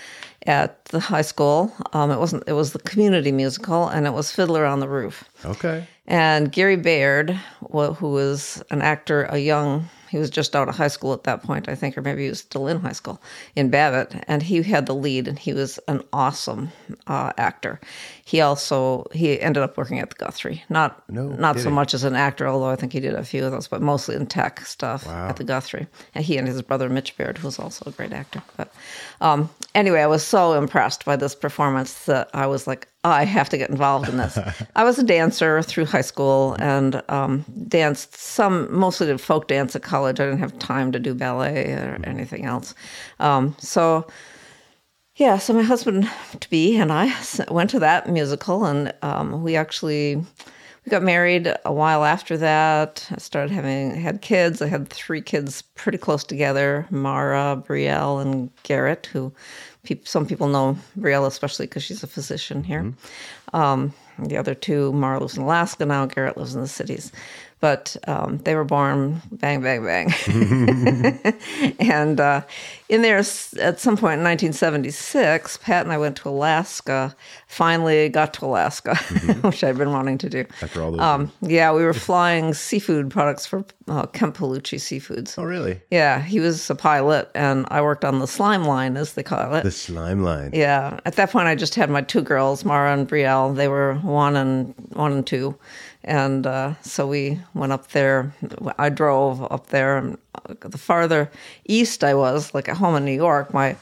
at 0.46 0.86
the 0.86 1.00
high 1.00 1.24
school. 1.24 1.74
Um, 1.94 2.12
it 2.12 2.20
wasn't. 2.20 2.44
It 2.48 2.54
was 2.54 2.72
the 2.74 2.80
community 2.80 3.32
musical, 3.32 3.88
and 3.88 4.06
it 4.06 4.14
was 4.14 4.32
Fiddler 4.32 4.66
on 4.66 4.80
the 4.80 4.88
Roof. 4.88 5.24
Okay. 5.44 5.86
And 6.08 6.52
Gary 6.52 6.78
Baird, 6.78 7.32
who 7.72 8.12
was 8.12 8.64
an 8.70 8.82
actor, 8.82 9.24
a 9.24 9.40
young 9.40 9.90
he 10.16 10.20
was 10.20 10.30
just 10.30 10.56
out 10.56 10.70
of 10.70 10.78
high 10.78 10.88
school 10.88 11.12
at 11.12 11.26
that 11.26 11.44
point, 11.44 11.68
I 11.68 11.76
think, 11.76 11.98
or 11.98 12.02
maybe 12.02 12.24
he 12.24 12.30
was 12.30 12.40
still 12.40 12.68
in 12.68 12.80
high 12.80 12.94
school 12.94 13.22
in 13.54 13.70
Babbitt, 13.70 14.24
and 14.30 14.42
he 14.42 14.64
had 14.64 14.86
the 14.86 14.96
lead, 14.96 15.28
and 15.28 15.38
he 15.38 15.52
was 15.52 15.78
an 15.90 16.04
awesome 16.14 16.72
uh, 17.06 17.34
actor. 17.38 17.82
He 18.28 18.42
also 18.42 19.06
he 19.14 19.40
ended 19.40 19.62
up 19.62 19.78
working 19.78 20.00
at 20.00 20.10
the 20.10 20.16
Guthrie, 20.16 20.64
not 20.68 21.08
No 21.12 21.28
not 21.28 21.58
so 21.58 21.66
kidding. 21.66 21.74
much 21.76 21.94
as 21.94 22.04
an 22.04 22.16
actor, 22.16 22.48
although 22.48 22.70
I 22.72 22.76
think 22.76 22.92
he 22.92 23.00
did 23.00 23.14
a 23.14 23.24
few 23.24 23.46
of 23.46 23.52
those, 23.52 23.68
but 23.68 23.84
mostly 23.84 24.16
in 24.16 24.26
tech 24.26 24.66
stuff 24.66 25.06
Wow. 25.06 25.30
at 25.30 25.36
the 25.36 25.44
Guthrie. 25.44 25.86
And 26.16 26.26
he 26.26 26.36
and 26.38 26.48
his 26.48 26.60
brother 26.64 26.90
Mitch 26.90 27.16
Baird, 27.18 27.38
who 27.38 27.48
was 27.48 27.60
also 27.60 27.84
a 27.88 27.92
great 27.92 28.14
actor. 28.14 28.42
But 28.58 28.74
um, 29.22 29.52
anyway, 29.76 30.02
I 30.02 30.08
was 30.08 30.24
so 30.24 30.54
impressed 30.54 31.06
by 31.06 31.16
this 31.18 31.36
performance 31.36 32.06
that 32.06 32.32
I 32.34 32.48
was 32.48 32.66
like, 32.66 32.88
I 33.04 33.26
have 33.26 33.48
to 33.50 33.60
get 33.60 33.70
involved 33.70 34.10
in 34.10 34.18
this. 34.18 34.40
I 34.76 34.84
was 34.84 34.98
a 34.98 35.04
dancer 35.04 35.62
through 35.62 35.86
high 35.86 36.02
school 36.02 36.56
and 36.58 37.04
um, 37.10 37.46
danced 37.68 38.16
some, 38.16 38.68
mostly 38.76 39.06
did 39.06 39.22
folk 39.22 39.48
dance 39.48 39.76
at 39.76 39.84
college. 39.84 40.20
I 40.20 40.26
didn't 40.26 40.40
have 40.40 40.58
time 40.58 40.92
to 40.94 41.00
do 41.00 41.14
ballet 41.14 41.74
or 41.74 42.00
anything 42.06 42.46
else. 42.46 42.74
Um, 43.20 43.56
so, 43.60 44.08
yeah, 45.16 45.38
so 45.38 45.54
my 45.54 45.62
husband 45.62 46.10
to 46.42 46.50
be 46.50 46.76
and 46.78 46.92
I 46.92 47.14
went 47.50 47.70
to 47.70 47.80
that 47.80 48.10
musical, 48.10 48.66
and 48.66 48.94
um, 49.02 49.44
we 49.44 49.56
actually 49.56 50.18
we 50.18 50.90
got 50.90 51.04
married 51.04 51.54
a 51.64 51.72
while 51.72 52.04
after 52.04 52.38
that. 52.38 53.08
I 53.10 53.18
started 53.18 53.52
having 53.52 53.96
had 53.96 54.22
kids. 54.22 54.62
I 54.62 54.68
had 54.68 54.90
three 54.90 55.22
kids 55.22 55.62
pretty 55.62 55.98
close 55.98 56.26
together: 56.26 56.86
Mara, 56.90 57.64
Brielle, 57.66 58.22
and 58.22 58.50
Garrett. 58.64 59.06
Who 59.08 59.32
peop 59.84 60.06
some 60.06 60.26
people 60.26 60.50
know 60.50 60.78
Brielle 61.00 61.28
especially 61.28 61.68
because 61.68 61.84
she's 61.84 62.04
a 62.04 62.08
physician 62.08 62.66
here. 62.66 62.94
Um, 63.54 63.94
the 64.20 64.36
other 64.36 64.54
two, 64.54 64.92
Mara 64.92 65.20
lives 65.20 65.38
in 65.38 65.44
Alaska 65.44 65.86
now. 65.86 66.08
Garrett 66.08 66.36
lives 66.36 66.56
in 66.56 66.62
the 66.62 66.68
cities. 66.68 67.14
But 67.66 67.98
um, 68.06 68.38
they 68.44 68.54
were 68.54 68.64
born 68.64 69.24
bang, 69.32 69.60
bang, 69.64 69.84
bang. 69.84 70.14
and 71.80 72.20
uh, 72.20 72.42
in 72.90 73.02
there, 73.02 73.18
at 73.18 73.80
some 73.80 73.98
point 73.98 74.20
in 74.20 74.24
1976, 74.24 75.58
Pat 75.58 75.84
and 75.84 75.92
I 75.92 75.98
went 75.98 76.16
to 76.18 76.30
Alaska. 76.30 77.16
Finally, 77.48 78.10
got 78.10 78.36
to 78.36 78.46
Alaska, 78.46 78.96
which 79.42 79.64
I'd 79.64 79.80
been 79.80 79.90
wanting 79.90 80.20
to 80.20 80.30
do. 80.30 80.46
After 80.62 80.84
all 80.84 80.92
those 80.92 81.02
Um, 81.02 81.32
yeah, 81.42 81.74
we 81.74 81.84
were 81.84 81.96
flying 81.96 82.54
seafood 82.54 83.10
products 83.10 83.48
for 83.48 83.66
uh, 83.88 84.06
Kempolucci 84.06 84.78
Seafoods. 84.78 85.40
Oh, 85.40 85.44
really? 85.44 85.82
Yeah, 85.90 86.22
he 86.22 86.40
was 86.40 86.70
a 86.70 86.76
pilot, 86.76 87.32
and 87.34 87.66
I 87.72 87.82
worked 87.82 88.06
on 88.06 88.20
the 88.20 88.28
slime 88.28 88.66
line, 88.66 88.96
as 88.96 89.14
they 89.14 89.24
call 89.24 89.56
it. 89.56 89.64
The 89.64 89.72
slime 89.72 90.22
line. 90.22 90.52
Yeah. 90.54 91.00
At 91.06 91.16
that 91.16 91.32
point, 91.32 91.48
I 91.48 91.56
just 91.56 91.74
had 91.74 91.90
my 91.90 92.02
two 92.02 92.22
girls, 92.22 92.64
Mara 92.64 92.94
and 92.94 93.10
Brielle. 93.10 93.56
They 93.56 93.68
were 93.68 93.96
one 94.04 94.36
and 94.36 94.76
one 94.94 95.14
and 95.14 95.26
two, 95.26 95.58
and 96.06 96.46
uh, 96.46 96.76
so 96.82 97.08
we 97.08 97.40
went 97.56 97.72
up 97.72 97.88
there. 97.90 98.34
I 98.78 98.90
drove 98.90 99.42
up 99.52 99.68
there. 99.68 99.98
And 99.98 100.18
the 100.60 100.78
farther 100.78 101.32
east 101.66 102.04
I 102.04 102.14
was, 102.14 102.54
like 102.54 102.70
at 102.70 102.78
home 102.78 102.96
in 102.96 103.06
New 103.06 103.12
York, 103.12 103.54
my 103.54 103.76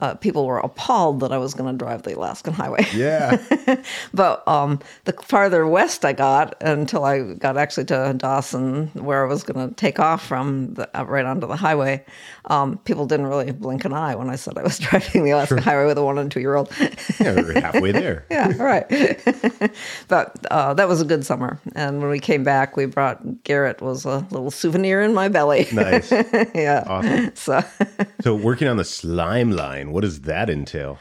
uh, 0.00 0.14
people 0.14 0.46
were 0.46 0.58
appalled 0.58 1.20
that 1.20 1.32
I 1.32 1.38
was 1.38 1.54
going 1.54 1.72
to 1.72 1.76
drive 1.76 2.02
the 2.02 2.16
Alaskan 2.16 2.52
Highway. 2.52 2.86
Yeah. 2.94 3.38
But 4.14 4.46
um, 4.48 4.80
the 5.04 5.12
farther 5.12 5.66
west 5.66 6.04
I 6.04 6.12
got, 6.12 6.60
until 6.62 7.04
I 7.04 7.34
got 7.34 7.56
actually 7.56 7.84
to 7.86 8.14
Dawson, 8.16 8.88
where 8.94 9.24
I 9.24 9.28
was 9.28 9.42
going 9.42 9.68
to 9.68 9.74
take 9.74 10.00
off 10.00 10.24
from, 10.24 10.74
the, 10.74 10.98
uh, 10.98 11.04
right 11.04 11.24
onto 11.24 11.46
the 11.46 11.56
highway, 11.56 12.04
um, 12.46 12.78
people 12.78 13.06
didn't 13.06 13.26
really 13.26 13.52
blink 13.52 13.84
an 13.84 13.92
eye 13.92 14.14
when 14.14 14.30
I 14.30 14.36
said 14.36 14.56
I 14.58 14.62
was 14.62 14.78
driving 14.78 15.24
the 15.24 15.30
Alaska 15.30 15.60
Highway 15.60 15.86
with 15.86 15.98
a 15.98 16.04
one 16.04 16.18
and 16.18 16.30
two 16.32 16.40
year 16.40 16.54
old. 16.54 16.72
yeah, 17.20 17.34
we're 17.34 17.60
halfway 17.60 17.92
there. 17.92 18.26
yeah, 18.30 18.56
right. 18.56 18.88
but 20.08 20.46
uh, 20.50 20.74
that 20.74 20.88
was 20.88 21.00
a 21.00 21.04
good 21.04 21.24
summer. 21.24 21.60
And 21.74 22.00
when 22.00 22.10
we 22.10 22.18
came 22.18 22.42
back, 22.42 22.76
we 22.76 22.86
brought 22.86 23.44
Garrett 23.44 23.80
was 23.80 24.04
a 24.04 24.26
little 24.30 24.50
souvenir 24.50 25.02
in 25.02 25.14
my 25.14 25.28
belly. 25.28 25.66
Nice. 25.72 26.10
yeah. 26.54 26.84
Awesome. 26.86 27.34
So 27.36 27.62
So 28.22 28.34
working 28.34 28.66
on 28.66 28.76
the 28.76 28.84
slime 28.84 29.52
line, 29.52 29.77
what 29.86 30.02
does 30.02 30.20
that 30.22 30.48
entail? 30.50 30.98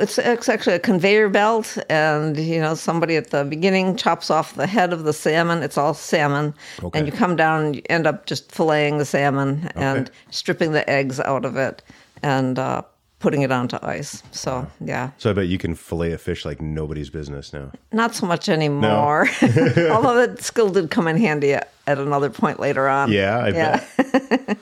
it's, 0.00 0.18
it's 0.18 0.48
actually 0.48 0.76
a 0.76 0.78
conveyor 0.78 1.28
belt, 1.28 1.76
and 1.88 2.36
you 2.36 2.60
know 2.60 2.74
somebody 2.74 3.16
at 3.16 3.30
the 3.30 3.44
beginning 3.44 3.96
chops 3.96 4.30
off 4.30 4.54
the 4.54 4.66
head 4.66 4.92
of 4.92 5.04
the 5.04 5.12
salmon. 5.12 5.62
It's 5.62 5.78
all 5.78 5.94
salmon, 5.94 6.54
Okay. 6.82 6.98
and 6.98 7.06
you 7.06 7.12
come 7.12 7.36
down 7.36 7.64
and 7.66 7.76
you 7.76 7.82
end 7.90 8.06
up 8.06 8.26
just 8.26 8.50
filleting 8.50 8.98
the 8.98 9.04
salmon 9.04 9.70
and 9.74 10.10
stripping 10.30 10.72
the 10.72 10.88
eggs 10.88 11.20
out 11.20 11.44
of 11.44 11.56
it 11.56 11.82
and 12.22 12.58
uh, 12.58 12.82
putting 13.18 13.42
it 13.42 13.52
onto 13.52 13.78
ice. 13.82 14.22
So 14.30 14.66
yeah, 14.80 15.10
So 15.18 15.30
I 15.30 15.32
bet 15.34 15.46
you 15.48 15.58
can 15.58 15.74
fillet 15.74 16.12
a 16.12 16.18
fish 16.18 16.44
like 16.46 16.60
nobody's 16.62 17.10
business 17.10 17.52
now. 17.52 17.70
not 17.92 18.14
so 18.14 18.26
much 18.26 18.48
anymore. 18.48 19.26
Although 19.42 20.26
that 20.26 20.36
skill 20.40 20.70
did 20.70 20.90
come 20.90 21.06
in 21.06 21.16
handy 21.18 21.52
at, 21.54 21.72
at 21.86 21.98
another 21.98 22.30
point 22.30 22.58
later 22.60 22.88
on. 22.88 23.12
Yeah, 23.12 23.38
I 23.38 23.48
Yeah. 23.50 23.84
bet. 23.96 24.58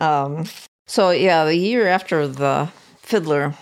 So 0.88 1.10
yeah, 1.10 1.44
the 1.44 1.54
year 1.54 1.86
after 1.86 2.26
the 2.26 2.68
Fiddler 3.02 3.54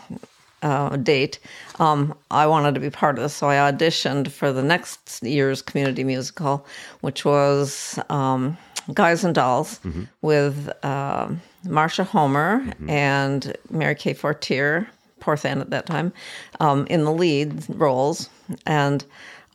uh, 0.62 0.96
date, 0.96 1.40
um, 1.80 2.14
I 2.30 2.46
wanted 2.46 2.74
to 2.76 2.80
be 2.80 2.88
part 2.88 3.18
of 3.18 3.22
this, 3.24 3.34
so 3.34 3.48
I 3.48 3.56
auditioned 3.56 4.30
for 4.30 4.52
the 4.52 4.62
next 4.62 5.22
year's 5.24 5.60
community 5.60 6.04
musical, 6.04 6.64
which 7.00 7.24
was 7.24 7.98
um, 8.10 8.56
Guys 8.94 9.24
and 9.24 9.34
Dolls 9.34 9.80
with 10.22 10.70
um 10.84 11.42
Marsha 11.64 12.06
Homer 12.06 12.64
and 12.88 13.56
Mary 13.70 13.96
Kay 13.96 14.14
Fortier, 14.14 14.86
poor 15.18 15.36
fan 15.36 15.60
at 15.60 15.70
that 15.70 15.84
time, 15.86 16.12
um, 16.60 16.86
in 16.88 17.02
the 17.02 17.12
lead 17.12 17.64
roles, 17.68 18.30
and 18.66 19.04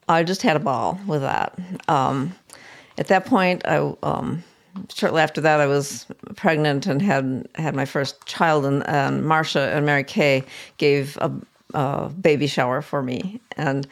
I 0.09 0.23
just 0.23 0.41
had 0.41 0.57
a 0.57 0.59
ball 0.59 0.99
with 1.07 1.21
that. 1.21 1.57
Um, 1.87 2.35
at 2.97 3.07
that 3.07 3.25
point, 3.25 3.65
I 3.65 3.95
um, 4.03 4.43
shortly 4.93 5.21
after 5.21 5.41
that, 5.41 5.59
I 5.59 5.67
was 5.67 6.05
pregnant 6.35 6.87
and 6.87 7.01
had 7.01 7.47
had 7.55 7.75
my 7.75 7.85
first 7.85 8.25
child, 8.25 8.65
and, 8.65 8.87
and 8.87 9.25
Marcia 9.25 9.71
and 9.73 9.85
Mary 9.85 10.03
Kay 10.03 10.43
gave 10.77 11.17
a, 11.17 11.31
a 11.73 12.09
baby 12.09 12.47
shower 12.47 12.81
for 12.81 13.01
me, 13.01 13.39
and 13.57 13.87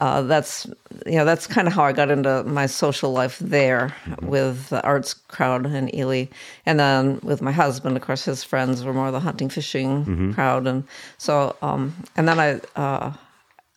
uh, 0.00 0.22
that's 0.22 0.66
you 1.06 1.16
know 1.16 1.24
that's 1.24 1.46
kind 1.46 1.66
of 1.66 1.74
how 1.74 1.84
I 1.84 1.92
got 1.92 2.10
into 2.10 2.42
my 2.44 2.66
social 2.66 3.12
life 3.12 3.38
there 3.38 3.94
with 4.22 4.68
the 4.68 4.82
arts 4.82 5.14
crowd 5.14 5.66
in 5.66 5.94
Ely, 5.94 6.26
and 6.66 6.78
then 6.78 7.20
with 7.22 7.40
my 7.40 7.52
husband, 7.52 7.96
of 7.96 8.02
course, 8.02 8.24
his 8.24 8.44
friends 8.44 8.84
were 8.84 8.92
more 8.92 9.10
the 9.10 9.20
hunting 9.20 9.48
fishing 9.48 10.32
crowd, 10.34 10.66
and 10.66 10.84
so 11.18 11.56
um, 11.62 11.94
and 12.16 12.28
then 12.28 12.38
I. 12.38 12.60
Uh, 12.74 13.12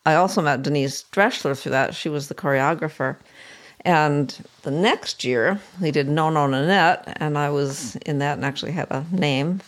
I 0.06 0.14
also 0.14 0.40
met 0.40 0.62
Denise 0.62 1.04
Dreschler 1.12 1.56
through 1.56 1.72
that. 1.72 1.94
She 1.94 2.08
was 2.08 2.28
the 2.28 2.34
choreographer. 2.34 3.16
And 3.84 4.36
the 4.62 4.70
next 4.70 5.24
year, 5.24 5.60
we 5.80 5.90
did 5.90 6.08
No 6.08 6.30
No 6.30 6.46
Nanette, 6.46 7.16
and 7.16 7.38
I 7.38 7.50
was 7.50 7.96
in 7.96 8.18
that 8.18 8.34
and 8.34 8.44
actually 8.44 8.72
had 8.72 8.88
a 8.90 9.04
name. 9.10 9.60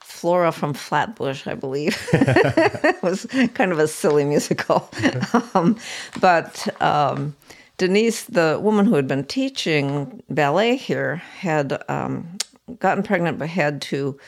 Flora 0.00 0.52
from 0.52 0.72
Flatbush, 0.72 1.46
I 1.46 1.54
believe. 1.54 1.96
it 2.12 3.02
was 3.02 3.26
kind 3.54 3.72
of 3.72 3.78
a 3.78 3.86
silly 3.86 4.24
musical. 4.24 4.88
um, 5.54 5.76
but 6.20 6.66
um, 6.80 7.36
Denise, 7.76 8.24
the 8.24 8.58
woman 8.62 8.86
who 8.86 8.94
had 8.94 9.06
been 9.06 9.24
teaching 9.24 10.22
ballet 10.30 10.76
here, 10.76 11.16
had 11.16 11.82
um, 11.90 12.38
gotten 12.78 13.02
pregnant 13.02 13.38
but 13.38 13.48
had 13.48 13.82
to 13.82 14.18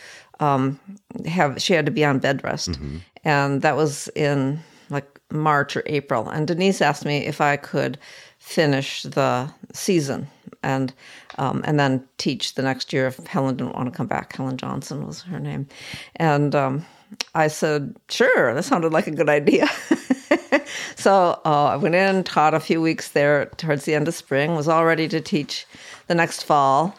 um, 0.40 0.78
have, 1.24 1.62
she 1.62 1.72
had 1.72 1.86
to 1.86 1.92
be 1.92 2.04
on 2.04 2.18
bed 2.18 2.44
rest. 2.44 2.78
And 3.24 3.62
that 3.62 3.76
was 3.76 4.08
in 4.08 4.60
like 4.90 5.20
March 5.30 5.76
or 5.76 5.82
April. 5.86 6.28
And 6.28 6.46
Denise 6.46 6.80
asked 6.80 7.04
me 7.04 7.18
if 7.26 7.40
I 7.40 7.56
could 7.56 7.98
finish 8.46 9.02
the 9.02 9.52
season 9.72 10.28
and 10.62 10.94
um, 11.36 11.62
and 11.66 11.80
then 11.80 12.06
teach 12.16 12.54
the 12.54 12.62
next 12.62 12.92
year 12.92 13.08
if 13.08 13.16
Helen 13.26 13.56
didn't 13.56 13.74
want 13.74 13.92
to 13.92 13.96
come 13.96 14.06
back. 14.06 14.36
Helen 14.36 14.56
Johnson 14.56 15.04
was 15.04 15.22
her 15.22 15.40
name, 15.40 15.66
and 16.14 16.54
um, 16.54 16.86
I 17.34 17.48
said 17.48 17.96
sure. 18.08 18.54
That 18.54 18.64
sounded 18.64 18.92
like 18.92 19.08
a 19.08 19.10
good 19.10 19.28
idea. 19.28 19.66
so 20.94 21.40
uh, 21.44 21.66
I 21.66 21.76
went 21.76 21.96
in, 21.96 22.22
taught 22.22 22.54
a 22.54 22.60
few 22.60 22.80
weeks 22.80 23.10
there 23.10 23.46
towards 23.56 23.84
the 23.84 23.94
end 23.94 24.06
of 24.06 24.14
spring. 24.14 24.54
Was 24.54 24.68
all 24.68 24.86
ready 24.86 25.08
to 25.08 25.20
teach 25.20 25.66
the 26.06 26.14
next 26.14 26.44
fall. 26.44 26.96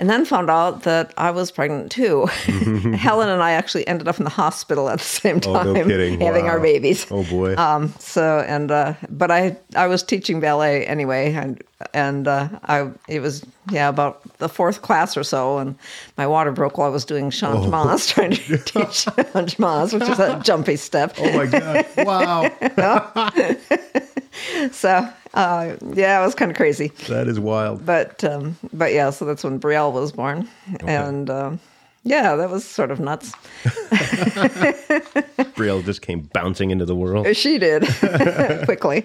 And 0.00 0.08
then 0.08 0.24
found 0.24 0.48
out 0.48 0.84
that 0.84 1.12
I 1.16 1.32
was 1.32 1.50
pregnant 1.50 1.90
too. 1.90 2.26
Helen 2.96 3.28
and 3.28 3.42
I 3.42 3.50
actually 3.52 3.84
ended 3.88 4.06
up 4.06 4.18
in 4.18 4.24
the 4.24 4.30
hospital 4.30 4.88
at 4.88 4.98
the 5.00 5.04
same 5.04 5.36
Oh, 5.44 5.52
time, 5.54 5.72
no 5.74 5.84
kidding. 5.84 6.20
having 6.20 6.44
Wow. 6.44 6.50
our 6.52 6.60
babies. 6.60 7.04
Oh 7.10 7.24
boy. 7.24 7.56
Um, 7.56 7.92
so 7.98 8.38
and 8.46 8.70
uh, 8.70 8.94
but 9.10 9.30
I 9.32 9.56
I 9.74 9.88
was 9.88 10.04
teaching 10.04 10.38
ballet 10.38 10.86
anyway, 10.86 11.32
and 11.34 11.60
and 11.94 12.28
uh, 12.28 12.48
I 12.64 12.90
it 13.08 13.20
was 13.20 13.44
yeah 13.72 13.88
about 13.88 14.22
the 14.38 14.48
fourth 14.48 14.82
class 14.82 15.16
or 15.16 15.24
so, 15.24 15.58
and 15.58 15.74
my 16.16 16.28
water 16.28 16.52
broke 16.52 16.78
while 16.78 16.86
I 16.86 16.92
was 16.92 17.04
doing 17.04 17.30
changements, 17.30 18.06
trying 18.08 18.30
to 18.32 18.58
teach 18.58 19.04
changements, 19.34 19.92
which 19.92 20.08
is 20.08 20.20
a 20.20 20.40
jumpy 20.44 20.76
step. 20.76 21.14
oh 21.18 21.32
my 21.36 21.46
god. 21.46 21.86
Wow. 21.98 22.50
So 24.70 25.08
uh, 25.34 25.76
yeah, 25.94 26.20
it 26.20 26.24
was 26.24 26.34
kind 26.34 26.50
of 26.50 26.56
crazy. 26.56 26.88
that 27.08 27.28
is 27.28 27.38
wild. 27.40 27.84
But 27.84 28.22
um, 28.24 28.56
but 28.72 28.92
yeah, 28.92 29.10
so 29.10 29.24
that's 29.24 29.44
when 29.44 29.58
Brielle 29.60 29.92
was 29.92 30.12
born, 30.12 30.48
and 30.86 31.28
um, 31.30 31.60
Yeah, 32.04 32.36
that 32.36 32.50
was 32.50 32.64
sort 32.64 32.90
of 32.90 33.00
nuts. 33.00 33.32
Brielle 35.56 35.84
just 35.84 36.02
came 36.02 36.22
bouncing 36.32 36.70
into 36.70 36.84
the 36.84 36.94
world. 36.96 37.26
She 37.34 37.58
did 37.58 37.86
quickly. 38.64 39.04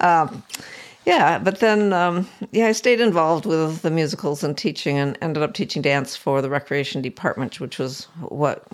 um, 0.00 0.42
yeah, 1.04 1.38
but 1.38 1.60
then 1.60 1.92
um, 1.92 2.28
yeah, 2.50 2.66
I 2.66 2.72
stayed 2.72 3.00
involved 3.00 3.46
with 3.46 3.82
the 3.82 3.90
musicals 3.90 4.42
and 4.42 4.58
teaching, 4.58 4.98
and 4.98 5.16
ended 5.22 5.42
up 5.42 5.54
teaching 5.54 5.80
dance 5.82 6.16
for 6.16 6.42
the 6.42 6.50
recreation 6.50 7.00
department, 7.00 7.60
which 7.60 7.78
was 7.78 8.04
what 8.28 8.64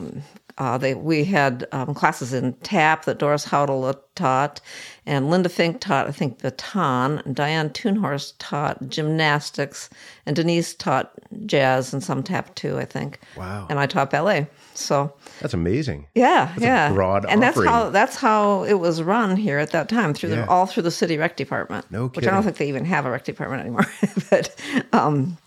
uh, 0.62 0.78
they 0.78 0.94
we 0.94 1.24
had 1.24 1.66
um, 1.72 1.92
classes 1.92 2.32
in 2.32 2.52
tap 2.62 3.04
that 3.04 3.18
Doris 3.18 3.44
Haudel 3.44 3.92
taught, 4.14 4.60
and 5.06 5.28
Linda 5.28 5.48
Fink 5.48 5.80
taught 5.80 6.06
I 6.06 6.12
think 6.12 6.40
baton, 6.40 7.20
and 7.24 7.34
Diane 7.34 7.70
Tunhorst 7.70 8.34
taught 8.38 8.88
gymnastics, 8.88 9.90
and 10.24 10.36
Denise 10.36 10.72
taught 10.74 11.10
jazz 11.46 11.92
and 11.92 12.00
some 12.00 12.22
tap 12.22 12.54
too, 12.54 12.78
I 12.78 12.84
think. 12.84 13.18
Wow! 13.36 13.66
And 13.68 13.80
I 13.80 13.86
taught 13.86 14.10
ballet. 14.10 14.46
So 14.74 15.12
that's 15.40 15.52
amazing. 15.52 16.06
Yeah, 16.14 16.46
that's 16.46 16.62
yeah. 16.62 16.92
broad 16.92 17.24
and 17.28 17.42
offering. 17.42 17.64
that's 17.66 17.74
how 17.74 17.90
that's 17.90 18.16
how 18.16 18.62
it 18.62 18.74
was 18.74 19.02
run 19.02 19.36
here 19.36 19.58
at 19.58 19.70
that 19.70 19.88
time 19.88 20.14
through 20.14 20.30
Yeah. 20.30 20.44
the 20.44 20.48
all 20.48 20.66
through 20.66 20.84
the 20.84 20.92
city 20.92 21.16
rec 21.16 21.36
department. 21.36 21.90
No 21.90 22.08
kidding. 22.08 22.20
which 22.20 22.28
I 22.28 22.34
don't 22.34 22.44
think 22.44 22.58
they 22.58 22.68
even 22.68 22.84
have 22.84 23.04
a 23.04 23.10
rec 23.10 23.24
department 23.24 23.62
anymore. 23.62 23.86
but 24.30 24.54
um, 24.92 25.38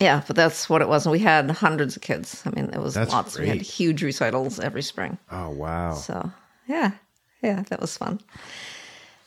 yeah, 0.00 0.22
but 0.26 0.34
that's 0.34 0.68
what 0.68 0.80
it 0.80 0.88
was. 0.88 1.04
And 1.04 1.12
we 1.12 1.18
had 1.18 1.50
hundreds 1.50 1.94
of 1.94 2.02
kids. 2.02 2.42
I 2.46 2.50
mean, 2.50 2.70
it 2.72 2.80
was 2.80 2.94
That's 2.94 3.12
lots. 3.12 3.38
We 3.38 3.48
had 3.48 3.60
huge 3.60 4.02
recitals 4.02 4.58
every 4.58 4.82
spring. 4.82 5.18
Oh 5.30 5.50
wow! 5.50 5.94
So 5.94 6.32
yeah, 6.66 6.92
yeah, 7.42 7.62
that 7.68 7.80
was 7.80 7.96
fun. 7.96 8.18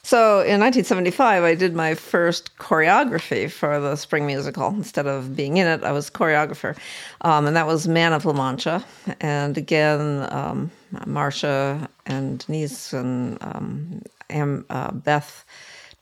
So 0.05 0.39
in 0.39 0.59
1975, 0.59 1.43
I 1.43 1.55
did 1.55 1.75
my 1.75 1.95
first 1.95 2.57
choreography 2.57 3.49
for 3.49 3.79
the 3.79 3.95
spring 3.95 4.25
musical. 4.25 4.67
Instead 4.67 5.07
of 5.07 5.33
being 5.33 5.57
in 5.57 5.67
it, 5.67 5.83
I 5.83 5.93
was 5.93 6.09
choreographer, 6.09 6.75
um, 7.21 7.45
and 7.45 7.55
that 7.55 7.67
was 7.67 7.87
Man 7.87 8.11
of 8.11 8.25
La 8.25 8.33
Mancha. 8.33 8.83
And 9.21 9.57
again, 9.57 10.27
um, 10.33 10.71
Marcia 11.05 11.87
and 12.07 12.39
Denise 12.39 12.93
and 12.93 13.37
um, 13.41 14.01
Am, 14.29 14.65
uh, 14.71 14.91
Beth 14.91 15.45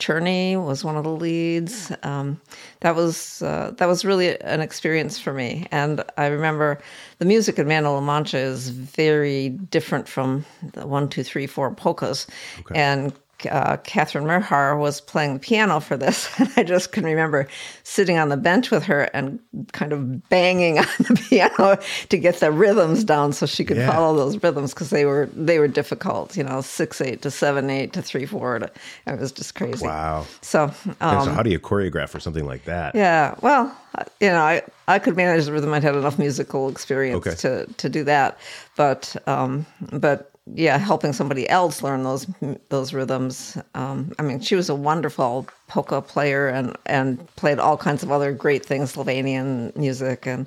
Cherney 0.01 0.62
was 0.62 0.84
one 0.84 0.98
of 0.98 1.03
the 1.03 1.12
leads. 1.12 1.91
Um, 2.01 2.41
that 2.79 2.96
was 2.96 3.41
uh, 3.43 3.72
that 3.77 3.86
was 3.86 4.03
really 4.03 4.39
an 4.41 4.60
experience 4.60 5.20
for 5.20 5.31
me, 5.31 5.67
and 5.72 6.03
I 6.17 6.27
remember 6.27 6.79
the 7.20 7.25
music 7.25 7.60
in 7.60 7.67
Man 7.67 7.86
of 7.86 7.93
La 7.93 8.01
Mancha 8.01 8.39
is 8.39 8.70
very 8.70 9.50
different 9.50 10.08
from 10.08 10.43
the 10.74 10.88
one, 10.88 11.08
two, 11.08 11.24
three, 11.24 11.48
four 11.48 11.74
polkas, 11.74 12.27
and. 12.74 13.13
Uh, 13.50 13.77
Catherine 13.77 14.25
Merhar 14.25 14.77
was 14.77 15.01
playing 15.01 15.33
the 15.36 15.39
piano 15.39 15.79
for 15.79 15.98
this, 15.98 16.29
and 16.39 16.51
I 16.57 16.63
just 16.63 16.91
can 16.91 17.03
remember 17.03 17.48
sitting 17.83 18.17
on 18.17 18.29
the 18.29 18.38
bench 18.38 18.71
with 18.71 18.83
her 18.83 19.01
and 19.13 19.39
kind 19.74 19.93
of 19.93 20.27
banging 20.29 20.79
on 20.79 20.86
the 21.00 21.15
piano 21.29 21.77
to 22.10 22.17
get 22.17 22.39
the 22.39 22.51
rhythms 22.51 23.03
down 23.03 23.33
so 23.33 23.45
she 23.45 23.63
could 23.65 23.77
Yeah. 23.77 23.91
follow 23.91 24.15
those 24.15 24.41
rhythms 24.43 24.74
because 24.74 24.89
they 24.89 25.05
were 25.05 25.29
they 25.36 25.60
were 25.60 25.67
difficult. 25.67 26.36
You 26.38 26.43
know, 26.43 26.62
six 26.62 27.01
eight 27.01 27.21
to 27.24 27.31
seven 27.31 27.69
eight 27.69 27.93
to 27.93 28.01
three 28.01 28.25
four. 28.25 28.60
To, 28.60 28.71
it 29.07 29.19
was 29.19 29.31
just 29.31 29.55
crazy. 29.55 29.86
Wow. 29.86 30.25
So, 30.41 30.63
um, 31.01 31.25
so 31.25 31.31
how 31.31 31.43
do 31.43 31.50
you 31.50 31.60
choreograph 31.60 32.10
for 32.10 32.19
something 32.19 32.45
like 32.45 32.65
that? 32.65 32.95
yeah, 32.95 33.36
well, 33.41 33.75
you 34.19 34.29
know, 34.29 34.41
I, 34.41 34.62
I 34.88 35.00
could 35.00 35.15
manage 35.15 35.45
the 35.45 35.51
rhythm. 35.53 35.74
I'd 35.74 35.83
had 35.83 35.95
enough 35.95 36.17
musical 36.17 36.69
experience 36.69 37.25
Okay. 37.27 37.36
to, 37.38 37.65
to 37.77 37.89
do 37.89 38.03
that, 38.05 38.38
but 38.75 39.15
um, 39.27 39.65
but 39.91 40.30
yeah, 40.53 40.77
helping 40.77 41.13
somebody 41.13 41.48
else 41.50 41.81
learn 41.81 42.03
those 42.03 42.27
those 42.70 42.93
rhythms. 42.93 43.58
Um, 43.74 44.12
I 44.20 44.24
mean, 44.24 44.39
she 44.39 44.55
was 44.55 44.70
a 44.70 44.75
wonderful 44.75 45.48
polka 45.71 46.01
player 46.01 46.49
and 46.49 46.75
and 46.85 47.25
played 47.37 47.57
all 47.57 47.77
kinds 47.77 48.03
of 48.03 48.11
other 48.11 48.33
great 48.33 48.65
things, 48.65 48.93
Slovenian 48.93 49.73
music, 49.77 50.27
and 50.27 50.45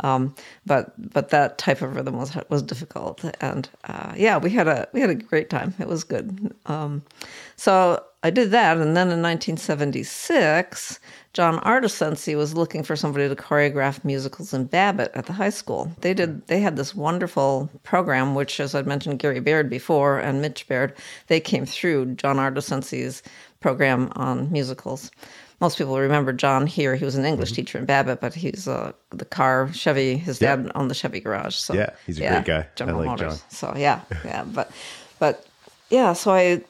um, 0.00 0.34
but 0.66 0.92
but 0.98 1.30
that 1.30 1.56
type 1.56 1.80
of 1.80 1.96
rhythm 1.96 2.18
was 2.18 2.36
was 2.50 2.62
difficult. 2.62 3.24
And 3.40 3.70
uh, 3.84 4.12
yeah, 4.14 4.36
we 4.36 4.50
had 4.50 4.68
a 4.68 4.86
we 4.92 5.00
had 5.00 5.08
a 5.08 5.14
great 5.14 5.48
time. 5.48 5.72
It 5.78 5.88
was 5.88 6.04
good. 6.04 6.54
Um, 6.66 7.02
so 7.56 8.04
I 8.22 8.28
did 8.28 8.50
that, 8.50 8.76
and 8.76 8.94
then 8.96 9.08
in 9.10 9.22
1976, 9.22 11.00
John 11.32 11.58
Artisensi 11.60 12.34
was 12.34 12.54
looking 12.54 12.82
for 12.82 12.96
somebody 12.96 13.28
to 13.28 13.36
choreograph 13.36 14.04
musicals 14.04 14.52
in 14.52 14.64
Babbitt 14.64 15.10
at 15.14 15.26
the 15.26 15.32
high 15.32 15.50
school. 15.50 15.90
They 16.02 16.12
did. 16.12 16.46
They 16.48 16.60
had 16.60 16.76
this 16.76 16.94
wonderful 16.94 17.70
program, 17.82 18.34
which, 18.34 18.60
as 18.60 18.74
I'd 18.74 18.86
mentioned, 18.86 19.20
Gary 19.20 19.40
Baird 19.40 19.70
before 19.70 20.18
and 20.18 20.42
Mitch 20.42 20.68
Baird. 20.68 20.94
They 21.28 21.40
came 21.40 21.64
through 21.64 22.16
John 22.16 22.38
Artisensi's 22.38 23.22
program 23.66 24.12
on 24.14 24.48
musicals. 24.52 25.10
Most 25.60 25.76
people 25.76 25.98
remember 25.98 26.32
John 26.32 26.68
here. 26.68 26.94
He 26.94 27.04
was 27.04 27.16
an 27.16 27.24
English 27.24 27.50
teacher 27.50 27.78
in 27.78 27.84
Babbitt, 27.84 28.20
but 28.20 28.32
he's 28.32 28.68
uh, 28.68 28.92
the 29.10 29.24
car 29.24 29.68
Chevy. 29.72 30.16
His 30.16 30.40
Yeah. 30.40 30.54
dad 30.56 30.70
owned 30.76 30.88
the 30.88 30.94
Chevy 30.94 31.18
garage. 31.18 31.56
So 31.56 31.74
Yeah, 31.74 31.90
he's 32.06 32.18
a 32.20 32.28
great 32.28 32.44
guy. 32.44 32.58
I 32.60 32.66
General 32.76 32.98
like 32.98 33.08
Motors. 33.08 33.40
John. 33.40 33.50
So 33.50 33.74
yeah, 33.76 34.00
yeah, 34.24 34.44
but 34.44 34.70
but 35.18 35.44
yeah. 35.90 36.12
So 36.12 36.30
I 36.32 36.60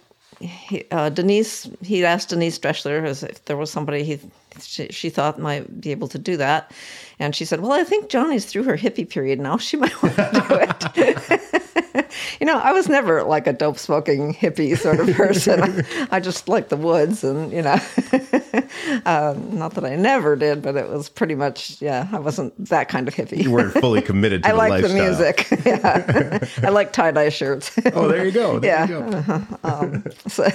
he, 0.41 0.85
uh, 0.91 1.11
Denise, 1.11 1.69
he 1.83 2.03
asked 2.05 2.31
Denise 2.31 2.59
Dreschler 2.59 2.99
if 3.31 3.45
there 3.45 3.57
was 3.59 3.71
somebody 3.71 4.05
he 4.05 4.19
she, 4.63 4.89
she 4.89 5.11
thought 5.11 5.39
might 5.39 5.65
be 5.83 5.91
able 5.91 6.09
to 6.09 6.19
do 6.19 6.37
that, 6.39 6.73
and 7.19 7.35
she 7.37 7.45
said, 7.45 7.61
"Well, 7.61 7.73
I 7.73 7.85
think 7.85 8.09
Johnnie's 8.09 8.47
through 8.47 8.65
her 8.65 8.77
hippie 8.79 9.09
period 9.09 9.39
now. 9.41 9.59
She 9.59 9.77
might 9.77 9.97
want 10.03 10.15
to 10.17 10.31
do 10.49 11.01
it." 11.03 11.63
you 12.41 12.47
know, 12.47 12.59
I 12.59 12.73
was 12.73 12.89
never 12.89 13.23
like 13.23 13.47
a 13.47 13.53
dope 13.53 13.79
smoking 13.79 14.35
hippie 14.35 14.77
sort 14.77 15.01
of 15.01 15.15
person. 15.15 15.63
I, 15.63 16.09
I 16.17 16.21
just 16.21 16.49
like 16.49 16.69
the 16.69 16.77
woods, 16.77 17.23
and 17.25 17.53
you 17.53 17.63
know, 17.63 17.75
um, 19.07 19.59
not 19.59 19.75
that 19.75 19.85
I 19.85 19.97
never 19.97 20.37
did, 20.37 20.63
but 20.63 20.77
it 20.77 20.89
was 20.89 21.09
pretty 21.09 21.35
much 21.35 21.81
yeah. 21.83 22.09
I 22.13 22.19
wasn't 22.19 22.53
that 22.69 22.89
kind 22.89 23.09
of 23.09 23.15
hippie. 23.15 23.43
You 23.43 23.51
weren't 23.51 23.73
fully 23.75 24.03
committed 24.03 24.43
to 24.43 24.49
I 24.49 24.53
the 24.53 24.59
like 24.59 24.83
the 24.83 24.89
music. 24.91 25.47
Yeah, 25.67 26.39
I 26.63 26.71
like 26.71 26.93
tie 26.93 27.11
dye 27.11 27.29
shirts. 27.29 27.77
Oh, 27.95 28.09
there 28.09 28.25
you 28.25 28.33
go. 28.33 28.59
There 28.59 28.71
Yeah. 28.71 28.87
you 28.87 29.23
go. 29.23 29.59
um, 29.65 30.05
so, 30.29 30.49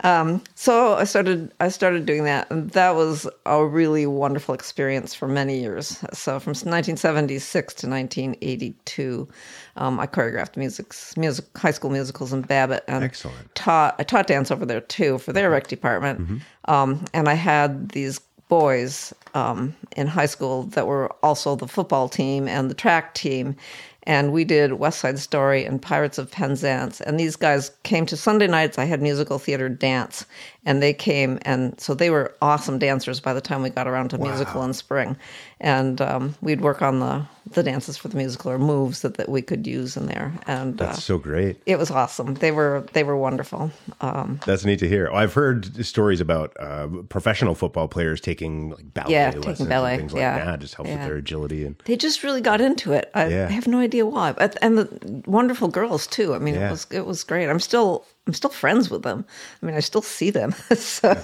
um, 0.00 0.42
so 0.54 0.94
I 0.94 1.04
started 1.04 1.52
I 1.60 1.68
started 1.68 2.06
doing 2.06 2.24
that, 2.24 2.50
and 2.50 2.70
that 2.70 2.94
was 2.94 3.28
a 3.44 3.64
really 3.64 4.06
wonderful 4.06 4.54
experience 4.54 5.14
for 5.14 5.28
many 5.28 5.60
years. 5.60 5.98
So 6.12 6.38
from 6.40 6.50
1976 6.50 7.74
to 7.74 7.88
1982, 7.88 9.28
um, 9.76 10.00
I 10.00 10.06
choreographed 10.06 10.56
music, 10.56 10.94
music 11.16 11.44
high 11.56 11.70
school 11.70 11.90
musicals 11.90 12.32
in 12.32 12.42
Babbitt, 12.42 12.84
and 12.88 13.04
Excellent. 13.04 13.54
taught 13.54 13.94
I 13.98 14.02
taught 14.02 14.26
dance 14.26 14.50
over 14.50 14.66
there 14.66 14.80
too 14.80 15.18
for 15.18 15.32
their 15.32 15.50
rec 15.50 15.66
department, 15.68 16.42
um, 16.66 17.04
and 17.12 17.28
I 17.28 17.34
had 17.34 17.90
these 17.90 18.20
boys 18.48 19.12
um, 19.34 19.74
in 19.96 20.06
high 20.06 20.26
school 20.26 20.64
that 20.64 20.86
were 20.86 21.12
also 21.22 21.56
the 21.56 21.68
football 21.68 22.08
team 22.08 22.48
and 22.48 22.70
the 22.70 22.74
track 22.74 23.14
team. 23.14 23.56
And 24.04 24.32
we 24.32 24.44
did 24.44 24.74
West 24.74 25.00
Side 25.00 25.18
Story 25.18 25.64
and 25.64 25.82
Pirates 25.82 26.16
of 26.16 26.30
Penzance. 26.30 27.00
And 27.00 27.18
these 27.18 27.34
guys 27.34 27.72
came 27.82 28.06
to 28.06 28.16
Sunday 28.16 28.46
nights. 28.46 28.78
I 28.78 28.84
had 28.84 29.02
musical 29.02 29.40
theater 29.40 29.68
dance. 29.68 30.24
And 30.66 30.82
they 30.82 30.92
came, 30.92 31.38
and 31.42 31.80
so 31.80 31.94
they 31.94 32.10
were 32.10 32.34
awesome 32.42 32.78
dancers 32.78 33.20
by 33.20 33.32
the 33.32 33.40
time 33.40 33.62
we 33.62 33.70
got 33.70 33.86
around 33.86 34.08
to 34.10 34.18
musical 34.18 34.62
in 34.64 34.72
spring. 34.74 35.16
And 35.60 36.00
um, 36.02 36.34
we'd 36.42 36.60
work 36.60 36.82
on 36.82 36.98
the, 37.00 37.24
the 37.52 37.62
dances 37.62 37.96
for 37.96 38.08
the 38.08 38.16
musical 38.16 38.50
or 38.50 38.58
moves 38.58 39.00
that, 39.02 39.16
that 39.16 39.28
we 39.28 39.40
could 39.42 39.64
use 39.66 39.96
in 39.96 40.06
there. 40.06 40.32
And 40.48 40.78
uh, 40.82 40.86
That's 40.86 41.04
so 41.04 41.18
great. 41.18 41.62
it 41.66 41.78
was 41.78 41.90
awesome. 41.90 42.34
They 42.34 42.50
were 42.50 42.84
they 42.92 43.04
were 43.04 43.16
wonderful. 43.16 43.70
Um, 44.00 44.40
That's 44.44 44.64
neat 44.64 44.80
to 44.80 44.88
hear. 44.88 45.08
I've 45.12 45.32
heard 45.34 45.86
stories 45.86 46.20
about 46.20 46.54
uh, 46.58 46.88
professional 47.08 47.54
football 47.54 47.86
players 47.88 48.20
taking 48.20 48.70
like 48.70 48.92
ballet 48.92 49.12
Yeah, 49.12 49.30
taking 49.30 49.50
and 49.60 49.68
ballet, 49.68 49.96
things 49.98 50.12
yeah. 50.12 50.34
like 50.36 50.44
that. 50.46 50.58
Just 50.60 50.74
helps 50.74 50.90
with 50.90 51.00
their 51.00 51.16
agility 51.16 51.64
and 51.64 51.76
they 51.84 51.96
just 51.96 52.24
really 52.24 52.40
got 52.40 52.60
into 52.60 52.92
it. 52.92 53.08
I, 53.14 53.28
Yeah. 53.28 53.46
I 53.48 53.52
have 53.52 53.68
no 53.68 53.78
idea 53.78 54.04
why, 54.04 54.32
but, 54.32 54.56
and 54.60 54.76
the 54.76 55.22
wonderful 55.30 55.68
girls 55.68 56.08
too. 56.08 56.34
I 56.34 56.38
mean, 56.40 56.54
Yeah. 56.56 56.68
it 56.68 56.70
was 56.72 56.86
it 56.90 57.06
was 57.06 57.22
great. 57.24 57.48
I'm 57.48 57.60
still 57.60 58.04
I'm 58.26 58.32
still 58.34 58.50
friends 58.50 58.90
with 58.90 59.02
them. 59.02 59.24
I 59.62 59.66
mean, 59.66 59.74
I 59.76 59.80
still 59.80 60.02
see 60.02 60.30
them. 60.30 60.52
so, 60.76 61.16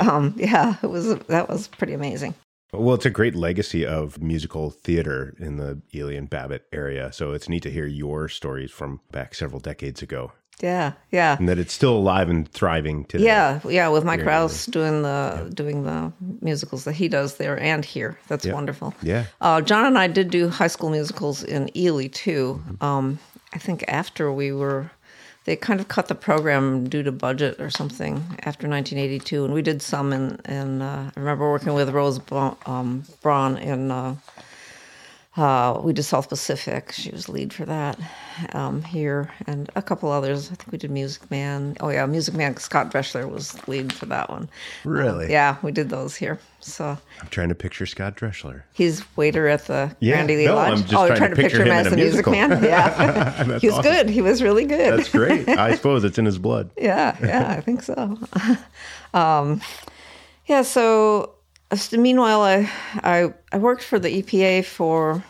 um, 0.00 0.34
yeah, 0.36 0.76
it 0.82 0.88
was 0.88 1.16
that 1.28 1.48
was 1.48 1.68
pretty 1.68 1.92
amazing. 1.94 2.34
Well, 2.72 2.94
it's 2.94 3.06
a 3.06 3.10
great 3.10 3.34
legacy 3.34 3.84
of 3.84 4.22
musical 4.22 4.70
theater 4.70 5.34
in 5.40 5.56
the 5.56 5.80
Ely 5.92 6.14
and 6.14 6.30
Babbitt 6.30 6.66
area. 6.72 7.12
So 7.12 7.32
it's 7.32 7.48
neat 7.48 7.64
to 7.64 7.70
hear 7.70 7.86
your 7.86 8.28
stories 8.28 8.70
from 8.70 9.00
back 9.10 9.34
several 9.34 9.58
decades 9.58 10.02
ago 10.02 10.30
Yeah, 10.62 10.92
yeah. 11.10 11.36
and 11.36 11.48
that 11.48 11.58
it's 11.58 11.72
still 11.72 11.96
alive 11.96 12.28
and 12.28 12.48
thriving 12.48 13.06
today. 13.06 13.24
Yeah, 13.24 13.58
yeah, 13.68 13.88
with 13.88 14.04
Mike 14.04 14.24
Rouse 14.24 14.66
doing 14.66 15.02
the 15.02 15.50
doing 15.52 15.82
the 15.82 16.12
musicals 16.42 16.84
that 16.84 16.92
he 16.92 17.08
does 17.08 17.38
there 17.38 17.58
and 17.58 17.84
here. 17.84 18.16
That's 18.28 18.44
Yeah. 18.46 18.52
wonderful. 18.54 18.94
Yeah. 19.02 19.24
Uh, 19.40 19.60
John 19.62 19.84
and 19.86 19.98
I 19.98 20.06
did 20.06 20.30
do 20.30 20.48
high 20.48 20.68
school 20.68 20.90
musicals 20.90 21.42
in 21.42 21.76
Ely 21.76 22.06
too. 22.06 22.62
Mm-hmm. 22.68 22.84
Um, 22.84 23.18
I 23.52 23.58
think 23.58 23.84
after 23.88 24.30
we 24.30 24.52
were, 24.52 24.92
they 25.44 25.56
kind 25.56 25.80
of 25.80 25.88
cut 25.88 26.08
the 26.08 26.14
program 26.14 26.88
due 26.88 27.02
to 27.02 27.12
budget 27.12 27.60
or 27.60 27.70
something 27.70 28.16
after 28.40 28.68
1982, 28.68 29.44
and 29.44 29.54
we 29.54 29.62
did 29.62 29.82
some 29.82 30.12
in 30.12 30.82
uh, 30.82 31.10
I 31.14 31.18
remember 31.18 31.50
working 31.50 31.74
with 31.74 31.90
Rose 31.90 32.20
um, 32.66 33.04
Braun 33.22 33.56
in 33.56 33.90
uh, 33.90 34.16
Uh, 35.40 35.80
we 35.82 35.94
did 35.94 36.02
South 36.02 36.28
Pacific. 36.28 36.92
She 36.92 37.10
was 37.10 37.26
lead 37.26 37.50
for 37.50 37.64
that 37.64 37.98
um, 38.52 38.82
here, 38.82 39.30
and 39.46 39.70
a 39.74 39.80
couple 39.80 40.12
others. 40.12 40.52
I 40.52 40.54
think 40.54 40.70
we 40.70 40.76
did 40.76 40.90
Music 40.90 41.30
Man. 41.30 41.78
Oh 41.80 41.88
yeah, 41.88 42.04
Music 42.04 42.34
Man. 42.34 42.58
Scott 42.58 42.92
Dreschler 42.92 43.26
was 43.26 43.56
lead 43.66 43.90
for 43.90 44.04
that 44.04 44.28
one. 44.28 44.50
Really? 44.84 45.30
Yeah, 45.30 45.56
we 45.62 45.72
did 45.72 45.88
those 45.88 46.14
here. 46.14 46.38
So 46.60 46.98
I'm 47.22 47.28
trying 47.28 47.48
to 47.48 47.54
picture 47.54 47.86
Scott 47.86 48.18
Dreschler. 48.18 48.64
he's 48.74 49.02
waiter 49.16 49.48
at 49.48 49.66
the 49.66 49.96
Yeah, 50.00 50.16
Grand 50.16 50.30
Ely 50.30 50.44
no, 50.44 50.56
Lodge. 50.56 50.72
I'm 50.72 50.82
just 50.82 50.94
oh, 50.94 51.06
you're 51.06 51.16
trying 51.16 51.30
to 51.30 51.36
picture 51.36 51.64
him 51.64 51.72
as 51.72 51.86
a 51.86 51.90
the 51.90 51.96
Music. 51.96 52.26
Man. 52.26 52.62
Yeah, 52.62 53.58
he 53.60 53.68
was 53.68 53.78
awesome. 53.78 53.92
good. 53.92 54.10
He 54.10 54.20
was 54.20 54.42
really 54.42 54.66
good. 54.66 54.98
That's 54.98 55.08
great. 55.08 55.48
I 55.48 55.74
suppose 55.74 56.04
it's 56.04 56.18
in 56.18 56.26
his 56.26 56.36
blood. 56.36 56.70
Yeah, 56.76 57.16
yeah, 57.22 57.50
I 57.50 57.62
think 57.62 57.82
so. 57.82 58.18
um, 59.14 59.62
yeah, 60.44 60.60
so 60.60 61.32
meanwhile, 61.92 62.42
I, 62.42 62.70
I 62.96 63.32
I 63.52 63.56
worked 63.56 63.82
for 63.82 63.98
the 63.98 64.22
EPA 64.22 64.66
for 64.66 65.24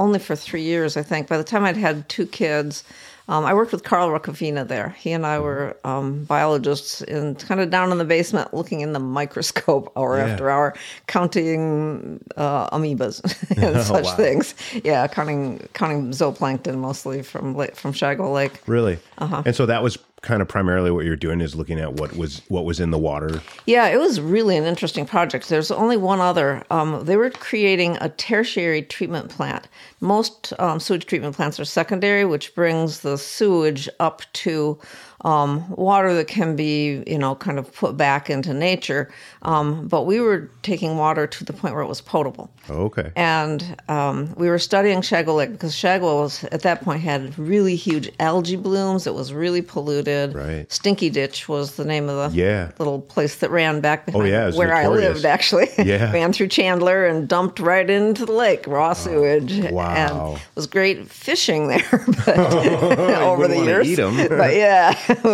only 0.00 0.18
for 0.18 0.34
three 0.34 0.62
years, 0.62 0.96
I 0.96 1.02
think. 1.02 1.28
By 1.28 1.36
the 1.36 1.44
time 1.44 1.64
I'd 1.64 1.76
had 1.76 2.08
two 2.08 2.26
kids, 2.26 2.82
um, 3.28 3.44
I 3.44 3.54
worked 3.54 3.70
with 3.70 3.84
Carl 3.84 4.08
Rocavina 4.08 4.66
there. 4.66 4.88
He 4.98 5.12
and 5.12 5.24
I 5.24 5.38
were 5.38 5.76
um, 5.84 6.24
biologists 6.24 7.00
in 7.02 7.36
kind 7.36 7.60
of 7.60 7.70
down 7.70 7.92
in 7.92 7.98
the 7.98 8.04
basement, 8.04 8.52
looking 8.52 8.80
in 8.80 8.92
the 8.92 8.98
microscope 8.98 9.92
hour 9.96 10.16
Yeah. 10.18 10.26
after 10.26 10.50
hour, 10.50 10.74
counting 11.06 12.18
uh, 12.36 12.76
amoebas 12.76 13.20
and 13.62 13.82
such 13.94 14.04
wow. 14.06 14.16
things. 14.16 14.54
Yeah, 14.82 15.06
counting 15.06 15.60
counting 15.74 16.10
zooplankton 16.10 16.78
mostly 16.78 17.22
from 17.22 17.54
from 17.74 17.92
Shagawa 17.92 18.32
Lake. 18.34 18.60
Really? 18.66 18.98
Uh-huh. 19.18 19.42
And 19.46 19.54
so 19.54 19.66
that 19.66 19.82
was 19.82 19.96
kind 20.22 20.42
of 20.42 20.48
primarily 20.48 20.90
what 20.90 21.04
you're 21.04 21.16
doing 21.16 21.40
is 21.40 21.54
looking 21.54 21.80
at 21.80 21.94
what 21.94 22.14
was 22.16 22.42
what 22.48 22.64
was 22.64 22.80
in 22.80 22.90
the 22.90 22.98
water. 22.98 23.40
Yeah, 23.66 23.88
it 23.88 23.98
was 23.98 24.20
really 24.20 24.56
an 24.56 24.64
interesting 24.64 25.06
project. 25.06 25.48
There's 25.48 25.70
only 25.70 25.96
one 25.96 26.20
other. 26.20 26.62
Um, 26.70 27.04
they 27.04 27.16
were 27.16 27.30
creating 27.30 27.96
a 28.00 28.10
tertiary 28.10 28.82
treatment 28.82 29.30
plant. 29.30 29.68
Most 30.00 30.52
um, 30.58 30.80
sewage 30.80 31.06
treatment 31.06 31.36
plants 31.36 31.58
are 31.58 31.64
secondary, 31.64 32.24
which 32.24 32.54
brings 32.54 33.00
the 33.00 33.16
sewage 33.16 33.88
up 33.98 34.22
to 34.34 34.78
um, 35.22 35.68
water 35.76 36.14
that 36.14 36.28
can 36.28 36.56
be, 36.56 37.02
you 37.06 37.18
know, 37.18 37.34
kind 37.34 37.58
of 37.58 37.72
put 37.74 37.96
back 37.96 38.30
into 38.30 38.54
nature. 38.54 39.10
Um, 39.42 39.86
but 39.88 40.02
we 40.06 40.20
were 40.20 40.50
taking 40.62 40.96
water 40.96 41.26
to 41.26 41.44
the 41.44 41.52
point 41.52 41.74
where 41.74 41.82
it 41.82 41.88
was 41.88 42.00
potable. 42.00 42.50
Okay. 42.68 43.10
And 43.16 43.76
um, 43.88 44.34
we 44.36 44.48
were 44.48 44.58
studying 44.58 45.00
Shagawa 45.00 45.36
Lake 45.36 45.52
because 45.52 45.74
Shagawa 45.74 46.22
was 46.22 46.44
at 46.44 46.62
that 46.62 46.82
point 46.82 47.00
had 47.02 47.38
really 47.38 47.76
huge 47.76 48.10
algae 48.20 48.56
blooms. 48.56 49.06
It 49.06 49.14
was 49.14 49.32
really 49.32 49.62
polluted. 49.62 50.34
Right. 50.34 50.70
Stinky 50.72 51.10
Ditch 51.10 51.48
was 51.48 51.76
the 51.76 51.84
name 51.84 52.08
of 52.08 52.32
the 52.32 52.38
Yeah. 52.38 52.70
little 52.78 53.00
place 53.00 53.36
that 53.36 53.50
ran 53.50 53.80
back 53.80 54.06
behind 54.06 54.22
Oh, 54.22 54.26
yeah, 54.26 54.50
where 54.52 54.74
I 54.74 54.88
lived. 54.88 55.24
Actually, 55.24 55.68
Yeah. 55.78 56.12
ran 56.12 56.32
through 56.32 56.48
Chandler 56.48 57.06
and 57.06 57.28
dumped 57.28 57.60
right 57.60 57.88
into 57.88 58.24
the 58.26 58.32
lake, 58.32 58.66
raw 58.66 58.92
sewage. 58.92 59.58
wow. 59.70 59.94
and 59.94 60.36
it 60.36 60.42
was 60.54 60.66
great 60.66 61.08
fishing 61.10 61.68
there, 61.68 62.04
but 62.26 62.38
over 63.22 63.48
the 63.48 63.56
years. 63.64 63.96
but 64.28 64.54
yeah, 64.54 64.94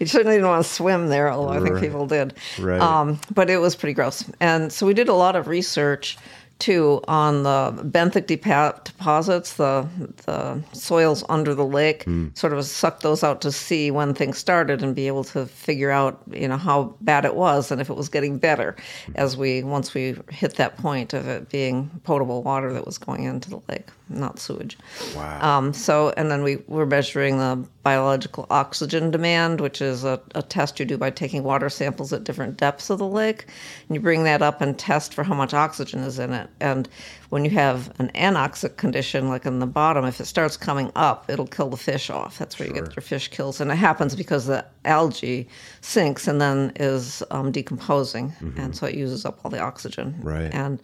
you 0.00 0.06
certainly 0.06 0.36
didn't 0.36 0.48
want 0.48 0.64
to 0.64 0.70
swim 0.70 1.08
there, 1.08 1.30
although 1.30 1.52
I 1.52 1.60
think 1.60 1.80
people 1.80 2.06
did. 2.06 2.34
Right. 2.58 2.80
Um, 2.80 3.20
but 3.32 3.50
it 3.50 3.58
was 3.58 3.76
pretty 3.76 3.94
gross. 3.94 4.24
And 4.40 4.72
so 4.72 4.86
we 4.86 4.94
did 4.94 5.08
a 5.08 5.14
lot 5.14 5.36
of 5.36 5.48
research 5.48 6.18
too 6.58 7.02
on 7.06 7.42
the 7.42 7.72
benthic 7.84 8.26
deposits, 8.26 9.54
the 9.54 9.86
the 10.24 10.62
soils 10.72 11.22
under 11.28 11.54
the 11.54 11.64
lake. 11.64 12.04
Hmm. 12.04 12.28
Sort 12.34 12.52
of 12.52 12.64
suck 12.64 13.00
those 13.00 13.22
out 13.22 13.40
to 13.42 13.52
see 13.52 13.90
when 13.90 14.14
things 14.14 14.38
started 14.38 14.82
and 14.82 14.94
be 14.94 15.06
able 15.06 15.24
to 15.24 15.46
figure 15.46 15.90
out, 15.90 16.20
you 16.30 16.48
know, 16.48 16.56
how 16.56 16.94
bad 17.02 17.24
it 17.24 17.34
was 17.34 17.70
and 17.70 17.80
if 17.80 17.90
it 17.90 17.96
was 17.96 18.08
getting 18.08 18.38
better 18.38 18.74
as 19.16 19.36
we 19.36 19.62
once 19.62 19.92
we 19.92 20.16
hit 20.30 20.54
that 20.54 20.76
point 20.78 21.12
of 21.12 21.28
it 21.28 21.50
being 21.50 21.90
potable 22.04 22.42
water 22.42 22.72
that 22.72 22.86
was 22.86 22.96
going 22.96 23.24
into 23.24 23.50
the 23.50 23.60
lake, 23.68 23.88
not 24.08 24.38
sewage. 24.38 24.78
Wow. 25.14 25.58
Um, 25.58 25.72
so, 25.74 26.14
and 26.16 26.30
then 26.30 26.42
we 26.42 26.56
were 26.68 26.86
measuring 26.86 27.38
the 27.38 27.66
biological 27.86 28.48
oxygen 28.50 29.12
demand, 29.12 29.60
which 29.60 29.80
is 29.80 30.02
a, 30.02 30.20
a 30.34 30.42
test 30.42 30.80
you 30.80 30.84
do 30.84 30.98
by 30.98 31.08
taking 31.08 31.44
water 31.44 31.68
samples 31.68 32.12
at 32.12 32.24
different 32.24 32.56
depths 32.56 32.90
of 32.90 32.98
the 32.98 33.06
lake. 33.06 33.46
And 33.86 33.94
you 33.94 34.00
bring 34.00 34.24
that 34.24 34.42
up 34.42 34.60
and 34.60 34.76
test 34.76 35.14
for 35.14 35.22
how 35.22 35.34
much 35.34 35.54
oxygen 35.54 36.00
is 36.00 36.18
in 36.18 36.32
it. 36.32 36.50
And 36.58 36.88
when 37.30 37.44
you 37.44 37.50
have 37.50 37.92
an 38.00 38.10
anoxic 38.14 38.76
condition, 38.76 39.28
like 39.28 39.46
in 39.46 39.58
the 39.58 39.66
bottom, 39.66 40.04
if 40.04 40.20
it 40.20 40.26
starts 40.26 40.56
coming 40.56 40.92
up, 40.94 41.28
it'll 41.28 41.46
kill 41.46 41.68
the 41.68 41.76
fish 41.76 42.08
off. 42.10 42.38
That's 42.38 42.58
where 42.58 42.68
you 42.68 42.74
get 42.74 42.94
your 42.94 43.02
fish 43.02 43.28
kills. 43.28 43.60
And 43.60 43.70
it 43.70 43.76
happens 43.76 44.14
because 44.14 44.46
the 44.46 44.64
algae 44.84 45.48
sinks 45.80 46.28
and 46.28 46.40
then 46.40 46.72
is 46.76 47.22
um, 47.30 47.50
decomposing. 47.52 48.32
And 48.56 48.76
so 48.76 48.86
it 48.86 48.94
uses 48.94 49.24
up 49.24 49.40
all 49.44 49.50
the 49.50 49.60
oxygen. 49.60 50.18
Right. 50.22 50.52
And 50.54 50.80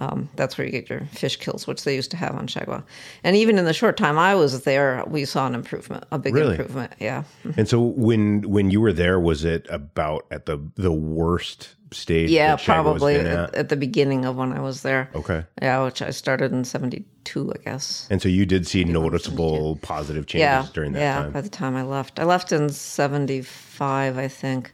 um, 0.00 0.28
that's 0.36 0.56
where 0.56 0.64
you 0.64 0.70
get 0.72 0.88
your 0.88 1.04
fish 1.12 1.36
kills, 1.36 1.66
which 1.66 1.82
they 1.84 1.94
used 1.96 2.10
to 2.12 2.16
have 2.16 2.36
on 2.36 2.46
Shagawa. 2.46 2.82
And 3.24 3.34
even 3.36 3.58
in 3.58 3.64
the 3.64 3.72
short 3.74 3.96
time 3.96 4.18
I 4.18 4.34
was 4.36 4.62
there, 4.62 5.02
we 5.08 5.24
saw 5.24 5.46
an 5.46 5.54
improvement, 5.54 6.04
a 6.12 6.18
big 6.18 6.34
Really? 6.34 6.50
improvement. 6.52 6.92
Yeah. 7.00 7.24
and 7.56 7.68
so 7.68 7.80
when 7.80 8.42
when 8.42 8.70
you 8.70 8.80
were 8.80 8.92
there, 8.92 9.18
was 9.18 9.44
it 9.44 9.66
about 9.68 10.26
at 10.30 10.46
the 10.46 10.58
the 10.76 10.92
worst 10.92 11.74
stage? 11.92 12.30
Yeah, 12.30 12.56
that 12.56 12.58
Shagawa 12.60 12.92
was 12.92 13.00
probably 13.00 13.16
at, 13.16 13.54
at? 13.54 13.68
the 13.68 13.76
beginning 13.76 14.24
of 14.24 14.36
when 14.36 14.52
I 14.52 14.60
was 14.60 14.82
there. 14.82 15.10
Okay. 15.14 15.44
Yeah, 15.60 15.84
which 15.84 16.02
I 16.02 16.10
started 16.10 16.52
in 16.52 16.64
72, 16.64 17.52
I 17.52 17.62
guess. 17.62 18.06
And 18.10 18.20
so 18.20 18.28
you 18.28 18.46
did 18.46 18.66
see 18.66 18.84
noticeable 18.84 19.76
positive 19.82 20.26
changes 20.26 20.42
yeah, 20.42 20.66
during 20.72 20.92
that 20.92 20.98
time, 20.98 21.06
yeah, 21.06 21.22
time. 21.22 21.32
by 21.32 21.40
the 21.40 21.48
time 21.48 21.76
I 21.76 21.82
left. 21.82 22.18
I 22.18 22.24
left 22.24 22.52
in 22.52 22.68
75, 22.70 24.18
I 24.18 24.28
think. 24.28 24.72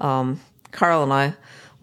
Um, 0.00 0.40
Carl 0.72 1.02
and 1.02 1.12
I 1.12 1.34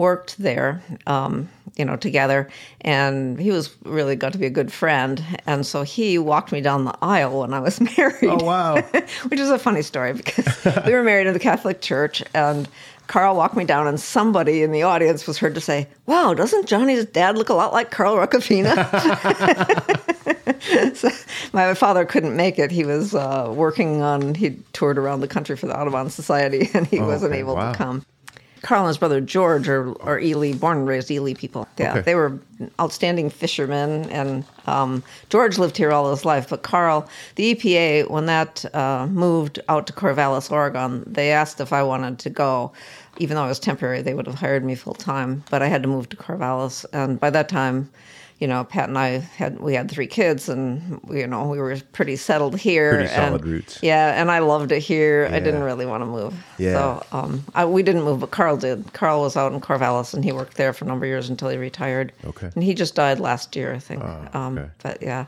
worked 0.01 0.39
there, 0.39 0.81
um, 1.05 1.47
you 1.77 1.85
know, 1.85 1.95
together, 1.95 2.49
and 2.81 3.39
he 3.39 3.51
was 3.51 3.75
really 3.85 4.15
got 4.15 4.33
to 4.33 4.39
be 4.39 4.47
a 4.47 4.49
good 4.49 4.73
friend. 4.73 5.23
And 5.45 5.65
so 5.65 5.83
he 5.83 6.17
walked 6.17 6.51
me 6.51 6.59
down 6.59 6.85
the 6.85 6.97
aisle 7.01 7.41
when 7.41 7.53
I 7.53 7.59
was 7.59 7.79
married. 7.97 8.23
Oh 8.23 8.43
wow. 8.43 8.81
which 9.27 9.39
is 9.39 9.49
a 9.49 9.59
funny 9.59 9.83
story 9.83 10.13
because 10.13 10.65
we 10.85 10.93
were 10.93 11.03
married 11.03 11.27
in 11.27 11.33
the 11.33 11.39
Catholic 11.39 11.81
Church 11.81 12.23
and 12.33 12.67
Carl 13.11 13.35
walked 13.35 13.57
me 13.57 13.65
down 13.65 13.87
and 13.87 13.99
somebody 13.99 14.63
in 14.63 14.71
the 14.71 14.83
audience 14.83 15.27
was 15.27 15.37
heard 15.37 15.53
to 15.55 15.59
say, 15.59 15.85
Wow, 16.05 16.33
doesn't 16.33 16.65
Johnnie's 16.65 17.03
dad 17.03 17.37
look 17.37 17.49
a 17.49 17.53
lot 17.53 17.73
like 17.73 17.91
Carl 17.91 18.15
Rocafina? 18.15 18.71
so 20.95 21.09
my 21.51 21.73
father 21.73 22.05
couldn't 22.05 22.37
make 22.37 22.57
it. 22.57 22.71
He 22.71 22.85
was 22.85 23.13
uh, 23.13 23.51
working 23.53 24.01
on, 24.01 24.33
he 24.33 24.51
toured 24.71 24.97
around 24.97 25.19
the 25.19 25.27
country 25.27 25.57
for 25.57 25.67
the 25.67 25.77
Audubon 25.77 26.09
Society 26.09 26.69
and 26.73 26.87
he 26.87 27.01
wasn't 27.01 27.33
okay. 27.33 27.39
able 27.41 27.55
Wow. 27.55 27.73
to 27.73 27.77
come. 27.77 28.05
Carl 28.61 28.81
and 28.81 28.87
his 28.89 28.97
brother 28.97 29.19
George 29.21 29.67
are, 29.67 29.99
are 30.03 30.19
Ely, 30.19 30.53
born 30.53 30.79
and 30.79 30.87
raised 30.87 31.09
Ely 31.09 31.33
people. 31.33 31.67
Yeah, 31.77 31.91
Okay. 31.91 32.01
they 32.01 32.15
were 32.15 32.39
outstanding 32.79 33.29
fishermen, 33.31 34.07
and 34.11 34.45
um, 34.67 35.03
George 35.29 35.57
lived 35.57 35.77
here 35.77 35.91
all 35.91 36.11
his 36.11 36.25
life. 36.25 36.49
But 36.49 36.61
Carl, 36.61 37.09
the 37.35 37.55
EPA, 37.55 38.09
when 38.09 38.27
that 38.27 38.63
uh, 38.75 39.07
moved 39.07 39.59
out 39.67 39.87
to 39.87 39.93
Corvallis, 39.93 40.51
Oregon, 40.51 41.03
they 41.07 41.31
asked 41.31 41.59
if 41.59 41.73
I 41.73 41.81
wanted 41.83 42.19
to 42.19 42.29
go. 42.29 42.71
Even 43.17 43.35
though 43.35 43.43
I 43.43 43.47
was 43.47 43.59
temporary, 43.59 44.01
they 44.01 44.13
would 44.13 44.25
have 44.25 44.35
hired 44.35 44.63
me 44.63 44.73
full 44.75 44.93
time. 44.93 45.43
But 45.49 45.61
I 45.61 45.67
had 45.67 45.81
to 45.83 45.89
move 45.89 46.09
to 46.09 46.15
Corvallis, 46.17 46.85
and 46.93 47.19
by 47.19 47.29
that 47.31 47.49
time, 47.49 47.89
you 48.41 48.47
know, 48.47 48.63
Pat 48.63 48.89
and 48.89 48.97
I 48.97 49.19
had 49.19 49.59
we 49.59 49.75
had 49.75 49.89
three 49.89 50.07
kids, 50.07 50.49
and 50.49 50.99
you 51.11 51.27
know 51.27 51.47
we 51.47 51.59
were 51.59 51.77
pretty 51.93 52.15
settled 52.15 52.57
here. 52.57 52.95
Pretty 52.95 53.13
solid 53.13 53.41
and- 53.41 53.51
roots. 53.51 53.79
Yeah, 53.83 54.19
and 54.19 54.31
I 54.31 54.39
loved 54.39 54.71
it 54.71 54.79
here. 54.79 55.29
I 55.31 55.39
didn't 55.39 55.61
really 55.61 55.85
want 55.85 56.01
to 56.01 56.07
move. 56.07 56.33
Yeah. 56.57 56.73
So 56.73 57.05
um, 57.11 57.45
I, 57.53 57.65
we 57.65 57.83
didn't 57.83 58.01
move, 58.01 58.19
but 58.19 58.31
Carl 58.31 58.57
did. 58.57 58.93
Carl 58.93 59.21
was 59.21 59.37
out 59.37 59.53
in 59.53 59.61
Corvallis, 59.61 60.15
and 60.15 60.25
he 60.25 60.31
worked 60.31 60.57
there 60.57 60.73
for 60.73 60.85
a 60.85 60.87
number 60.87 61.05
of 61.05 61.09
years 61.09 61.29
until 61.29 61.49
he 61.49 61.57
retired. 61.57 62.13
Okay. 62.25 62.49
And 62.55 62.63
he 62.63 62.73
just 62.73 62.95
died 62.95 63.19
last 63.19 63.55
year, 63.55 63.75
I 63.75 63.79
think. 63.79 64.03
Oh, 64.03 64.27
um, 64.33 64.57
okay. 64.57 64.69
But 64.81 65.03
yeah, 65.03 65.27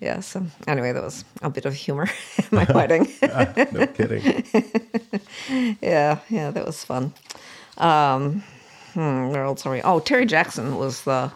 yeah. 0.00 0.20
So 0.20 0.46
anyway, 0.66 0.92
that 0.92 1.02
was 1.02 1.26
a 1.42 1.50
bit 1.50 1.66
of 1.66 1.74
humor 1.74 2.08
at 2.38 2.50
my 2.52 2.64
wedding. 2.74 3.12
no 3.22 3.86
kidding. 3.86 4.44
yeah, 5.82 6.20
yeah, 6.30 6.50
that 6.50 6.64
was 6.64 6.82
fun. 6.82 7.12
Um, 7.76 8.42
hmm, 8.94 9.28
where 9.28 9.44
else 9.44 9.66
are 9.66 9.72
we? 9.72 9.82
Oh, 9.82 10.00
Terry 10.00 10.24
Jackson 10.24 10.76
was 10.76 11.02
the 11.02 11.30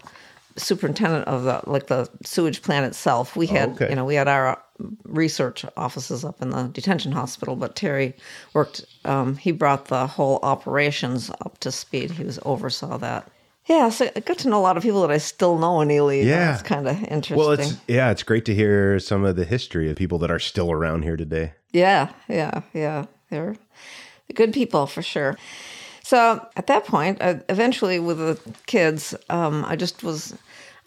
superintendent 0.61 1.27
of 1.27 1.45
the 1.45 1.61
like 1.67 1.87
the 1.89 2.09
sewage 2.25 2.63
plant 2.63 2.87
itself. 2.87 3.37
We 3.37 3.47
had, 3.47 3.71
okay. 3.71 3.91
you 3.91 3.97
know, 3.97 4.05
we 4.05 4.15
had 4.15 4.29
our 4.29 4.63
research 5.05 5.65
offices 5.77 6.25
up 6.25 6.41
in 6.41 6.51
the 6.51 6.65
detention 6.65 7.13
hospital, 7.13 7.57
but 7.57 7.77
Terry 7.77 8.15
worked. 8.55 8.85
Um, 9.05 9.37
he 9.37 9.53
brought 9.53 9.87
the 9.87 10.07
whole 10.07 10.39
operations 10.43 11.31
up 11.45 11.59
to 11.59 11.73
speed. 11.73 12.13
He 12.13 12.25
was 12.25 12.39
oversaw 12.45 12.99
that. 12.99 13.31
Yeah, 13.67 13.89
so 13.91 14.11
I 14.17 14.21
got 14.21 14.39
to 14.39 14.49
know 14.49 14.59
a 14.59 14.63
lot 14.63 14.77
of 14.77 14.83
people 14.83 15.03
that 15.03 15.11
I 15.11 15.19
still 15.19 15.59
know 15.59 15.81
in 15.81 15.91
Ely. 15.91 16.23
Yeah. 16.23 16.55
it's 16.55 16.63
kind 16.63 16.89
of 16.89 17.03
interesting. 17.05 17.37
Well, 17.37 17.51
it's 17.53 17.77
yeah, 17.87 18.11
it's 18.11 18.23
great 18.23 18.45
to 18.47 18.55
hear 18.55 18.99
some 18.99 19.25
of 19.25 19.37
the 19.37 19.45
history 19.45 19.91
of 19.91 19.97
people 19.97 20.19
that 20.19 20.31
are 20.31 20.39
still 20.39 20.73
around 20.73 21.03
here 21.03 21.17
today. 21.17 21.53
Yeah, 21.73 22.11
yeah, 22.29 22.63
yeah. 22.73 23.07
They're 23.31 23.55
good 24.35 24.53
people 24.53 24.87
for 24.87 25.03
sure. 25.03 25.37
So 26.03 26.45
at 26.57 26.67
that 26.67 26.87
point, 26.87 27.23
I, 27.23 27.41
eventually 27.49 28.01
with 28.01 28.19
the 28.19 28.41
kids, 28.67 29.15
um, 29.29 29.65
I 29.65 29.77
just 29.77 30.03
was, 30.03 30.35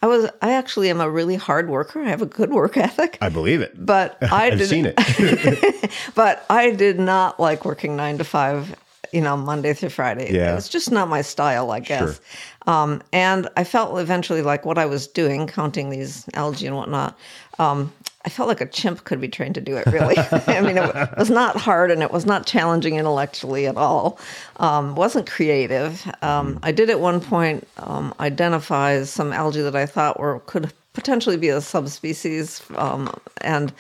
I 0.04 0.06
was, 0.06 0.30
I 0.42 0.52
actually 0.52 0.90
am 0.90 1.00
a 1.00 1.10
really 1.10 1.36
hard 1.36 1.70
worker. 1.70 2.04
I 2.04 2.10
have 2.10 2.22
a 2.22 2.26
good 2.26 2.52
work 2.52 2.76
ethic. 2.90 3.18
I 3.22 3.30
believe 3.30 3.62
it. 3.62 3.74
But 3.86 4.18
I 4.22 4.48
I've 4.48 4.58
did, 4.58 4.68
seen 4.68 4.86
it. 4.94 5.92
but 6.16 6.46
I 6.50 6.72
did 6.72 7.00
not 7.00 7.40
like 7.40 7.64
working 7.64 7.96
nine 7.96 8.18
to 8.18 8.26
five 8.26 8.76
you 9.14 9.22
know, 9.22 9.38
Monday 9.38 9.74
through 9.74 9.90
Friday. 9.90 10.34
Yeah. 10.34 10.58
It's 10.58 10.68
just 10.68 10.92
not 10.92 11.08
my 11.08 11.22
style, 11.22 11.70
I 11.70 11.80
guess. 11.80 12.20
Um, 12.66 13.04
and 13.14 13.48
I 13.56 13.64
felt 13.64 14.00
eventually 14.00 14.42
like 14.42 14.66
what 14.66 14.80
I 14.80 14.88
was 14.88 15.08
doing, 15.08 15.46
counting 15.46 15.92
these 15.92 16.28
algae 16.34 16.66
and 16.66 16.76
whatnot, 16.76 17.16
um, 17.60 17.94
I 18.26 18.30
felt 18.30 18.48
like 18.48 18.62
a 18.62 18.66
chimp 18.66 19.04
could 19.04 19.20
be 19.20 19.28
trained 19.28 19.56
to 19.56 19.62
do 19.62 19.76
it, 19.76 19.86
really. 19.88 20.16
I 20.48 20.62
mean, 20.62 20.78
it 20.78 21.18
was 21.18 21.30
not 21.30 21.58
hard 21.58 21.92
and 21.92 22.02
it 22.02 22.12
was 22.12 22.26
not 22.26 22.46
challenging 22.46 22.96
intellectually 22.96 23.68
at 23.68 23.76
all. 23.76 24.18
Um, 24.58 24.96
wasn't 24.96 25.30
creative. 25.30 26.10
Um, 26.22 26.60
I 26.64 26.72
did 26.72 26.90
at 26.90 27.00
one 27.00 27.20
point 27.20 27.68
um, 27.78 28.14
identify 28.20 29.04
some 29.04 29.34
algae 29.34 29.62
that 29.62 29.76
I 29.76 29.86
thought 29.86 30.20
were 30.20 30.40
could 30.46 30.72
potentially 30.94 31.38
be 31.38 31.50
a 31.50 31.60
subspecies 31.60 32.62
um, 32.76 33.14
and 33.42 33.74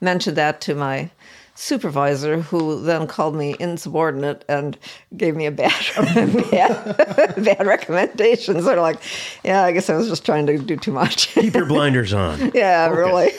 mentioned 0.00 0.36
that 0.36 0.60
to 0.62 0.74
my 0.74 1.10
supervisor, 1.60 2.40
who 2.40 2.80
then 2.82 3.06
called 3.06 3.34
me 3.34 3.54
insubordinate 3.60 4.44
and 4.48 4.78
gave 5.16 5.36
me 5.36 5.44
a 5.44 5.50
bad, 5.50 5.72
bad, 6.50 6.96
bad 7.44 7.66
recommendation. 7.66 8.60
Sort 8.62 8.78
of 8.78 8.82
like, 8.82 8.98
yeah, 9.44 9.64
I 9.64 9.72
guess 9.72 9.90
I 9.90 9.96
was 9.96 10.08
just 10.08 10.24
trying 10.24 10.46
to 10.46 10.56
do 10.56 10.76
too 10.76 10.90
much. 10.90 11.28
Keep 11.34 11.54
your 11.54 11.66
blinders 11.74 12.14
on. 12.14 12.50
yeah, 12.54 12.88
really. 12.88 13.32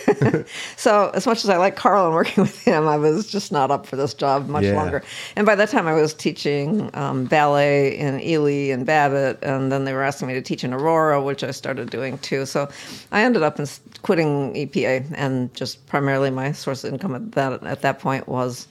so, 0.77 1.09
as 1.15 1.25
much 1.25 1.43
as 1.43 1.49
I 1.49 1.57
like 1.57 1.75
Carl 1.75 2.05
and 2.05 2.13
working 2.13 2.43
with 2.43 2.61
him, 2.63 2.87
I 2.87 2.97
was 2.97 3.27
just 3.29 3.51
not 3.51 3.71
up 3.71 3.87
for 3.87 3.95
this 3.95 4.13
job 4.13 4.47
much 4.47 4.65
Yeah. 4.65 4.75
longer. 4.75 5.01
And 5.35 5.45
by 5.47 5.55
that 5.55 5.69
time, 5.69 5.87
I 5.87 5.93
was 5.93 6.13
teaching 6.13 6.91
um, 6.93 7.25
ballet 7.25 7.97
in 7.97 8.21
Ely 8.21 8.71
and 8.71 8.85
Babbitt, 8.85 9.39
and 9.41 9.71
then 9.71 9.85
they 9.85 9.93
were 9.93 10.03
asking 10.03 10.27
me 10.27 10.35
to 10.35 10.41
teach 10.43 10.63
in 10.63 10.73
Aurora, 10.73 11.21
which 11.23 11.43
I 11.43 11.49
started 11.49 11.89
doing 11.89 12.19
too. 12.19 12.45
So, 12.45 12.69
I 13.11 13.23
ended 13.23 13.41
up 13.41 13.59
in 13.59 13.65
quitting 14.03 14.53
EPA, 14.53 15.11
and 15.15 15.51
just 15.55 15.83
primarily 15.87 16.29
my 16.29 16.51
source 16.51 16.83
of 16.83 16.93
income 16.93 17.15
at 17.15 17.31
that 17.31 17.63
at 17.63 17.81
that 17.81 17.97
point 17.99 18.10
was 18.19 18.67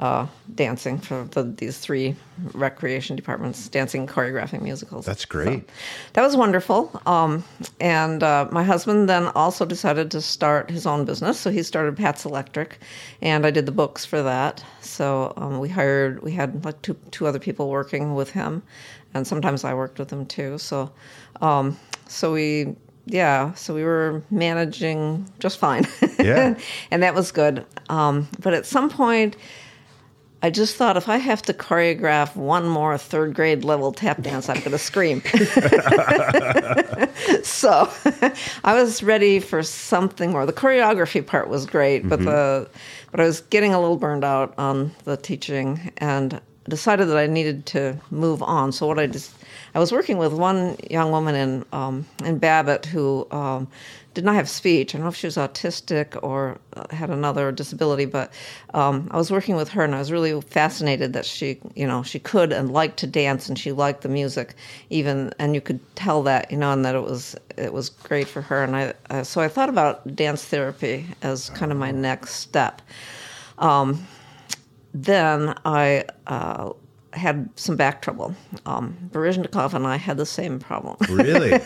uh, 0.00 0.26
dancing 0.54 0.98
for 0.98 1.24
the, 1.30 1.44
these 1.44 1.78
three 1.78 2.16
recreation 2.54 3.14
departments, 3.14 3.68
dancing, 3.68 4.06
choreographing 4.06 4.62
musicals. 4.62 5.06
That's 5.06 5.24
great. 5.24 5.68
So 5.68 5.74
that 6.14 6.22
was 6.22 6.36
wonderful. 6.36 7.00
Um, 7.06 7.44
and 7.80 8.22
uh, 8.22 8.48
my 8.50 8.64
husband 8.64 9.08
then 9.08 9.26
also 9.28 9.64
decided 9.64 10.10
to 10.10 10.20
start 10.20 10.70
his 10.70 10.86
own 10.86 11.04
business, 11.04 11.38
so 11.38 11.50
he 11.50 11.62
started 11.62 11.96
Pat's 11.96 12.24
Electric, 12.24 12.78
and 13.20 13.46
I 13.46 13.50
did 13.50 13.66
the 13.66 13.72
books 13.72 14.04
for 14.04 14.22
that. 14.22 14.64
So 14.80 15.32
um, 15.36 15.60
we 15.60 15.68
hired, 15.68 16.22
we 16.22 16.32
had 16.32 16.64
like 16.64 16.80
two 16.82 16.96
two 17.10 17.26
other 17.26 17.38
people 17.38 17.68
working 17.68 18.14
with 18.14 18.30
him, 18.30 18.62
and 19.14 19.26
sometimes 19.26 19.62
I 19.64 19.74
worked 19.74 19.98
with 19.98 20.10
him 20.10 20.26
too. 20.26 20.58
So, 20.58 20.90
um, 21.40 21.76
so 22.08 22.32
we. 22.32 22.74
Yeah, 23.06 23.52
so 23.54 23.74
we 23.74 23.82
were 23.82 24.22
managing 24.30 25.28
just 25.40 25.58
fine. 25.58 25.86
Yeah. 26.18 26.56
and 26.90 27.02
that 27.02 27.14
was 27.14 27.32
good. 27.32 27.66
Um, 27.88 28.28
but 28.40 28.54
at 28.54 28.64
some 28.64 28.88
point, 28.88 29.36
I 30.44 30.50
just 30.50 30.74
thought 30.74 30.96
if 30.96 31.08
I 31.08 31.18
have 31.18 31.40
to 31.42 31.54
choreograph 31.54 32.34
one 32.34 32.68
more 32.68 32.98
third 32.98 33.34
grade 33.34 33.64
level 33.64 33.92
tap 33.92 34.20
dance, 34.22 34.48
I'm 34.48 34.58
going 34.58 34.72
to 34.72 34.78
scream. 34.78 35.20
so 37.44 37.88
I 38.64 38.74
was 38.74 39.04
ready 39.04 39.38
for 39.38 39.62
something 39.62 40.32
more. 40.32 40.44
The 40.44 40.52
choreography 40.52 41.24
part 41.24 41.48
was 41.48 41.64
great, 41.64 42.08
but 42.08 42.24
the 42.24 42.68
but 43.12 43.20
I 43.20 43.24
was 43.24 43.42
getting 43.42 43.72
a 43.72 43.80
little 43.80 43.96
burned 43.96 44.24
out 44.24 44.52
on 44.58 44.90
the 45.04 45.16
teaching 45.16 45.92
and 45.98 46.40
decided 46.68 47.08
that 47.08 47.18
I 47.18 47.28
needed 47.28 47.64
to 47.66 47.96
move 48.10 48.42
on. 48.42 48.72
So 48.72 48.88
what 48.88 48.98
I 48.98 49.06
just 49.06 49.32
I 49.74 49.78
was 49.78 49.90
working 49.90 50.18
with 50.18 50.32
one 50.32 50.76
young 50.90 51.10
woman 51.10 51.34
in 51.34 51.64
um, 51.72 52.06
in 52.24 52.38
Babbitt 52.38 52.86
who 52.86 53.26
um, 53.30 53.68
did 54.14 54.24
not 54.24 54.34
have 54.34 54.48
speech. 54.48 54.94
I 54.94 54.98
don't 54.98 55.04
know 55.04 55.08
if 55.08 55.16
she 55.16 55.26
was 55.26 55.36
autistic 55.36 56.22
or 56.22 56.58
uh, 56.74 56.94
had 56.94 57.08
another 57.08 57.50
disability, 57.50 58.04
but 58.04 58.32
um, 58.74 59.08
I 59.10 59.16
was 59.16 59.30
working 59.30 59.56
with 59.56 59.70
her, 59.70 59.82
and 59.82 59.94
I 59.94 59.98
was 59.98 60.12
really 60.12 60.38
fascinated 60.42 61.14
that 61.14 61.24
she, 61.24 61.58
you 61.74 61.86
know, 61.86 62.02
she 62.02 62.18
could 62.18 62.52
and 62.52 62.70
liked 62.72 62.98
to 62.98 63.06
dance, 63.06 63.48
and 63.48 63.58
she 63.58 63.72
liked 63.72 64.02
the 64.02 64.08
music, 64.10 64.54
even, 64.90 65.32
and 65.38 65.54
you 65.54 65.62
could 65.62 65.80
tell 65.96 66.22
that, 66.24 66.50
you 66.50 66.58
know, 66.58 66.72
and 66.72 66.84
that 66.84 66.94
it 66.94 67.02
was 67.02 67.34
it 67.56 67.72
was 67.72 67.88
great 67.88 68.28
for 68.28 68.42
her. 68.42 68.62
And 68.62 68.76
I 68.76 68.94
uh, 69.08 69.22
so 69.22 69.40
I 69.40 69.48
thought 69.48 69.70
about 69.70 70.14
dance 70.14 70.44
therapy 70.44 71.06
as 71.22 71.48
kind 71.50 71.72
of 71.72 71.78
my 71.78 71.90
next 71.90 72.34
step. 72.34 72.82
Um, 73.58 74.06
then 74.92 75.54
I 75.64 76.04
uh, 76.26 76.72
had 77.12 77.48
some 77.56 77.76
back 77.76 78.02
trouble. 78.02 78.34
Um, 78.66 78.96
and 79.14 79.86
I 79.86 79.96
had 79.96 80.16
the 80.16 80.26
same 80.26 80.58
problem. 80.58 80.96
Really? 81.08 81.52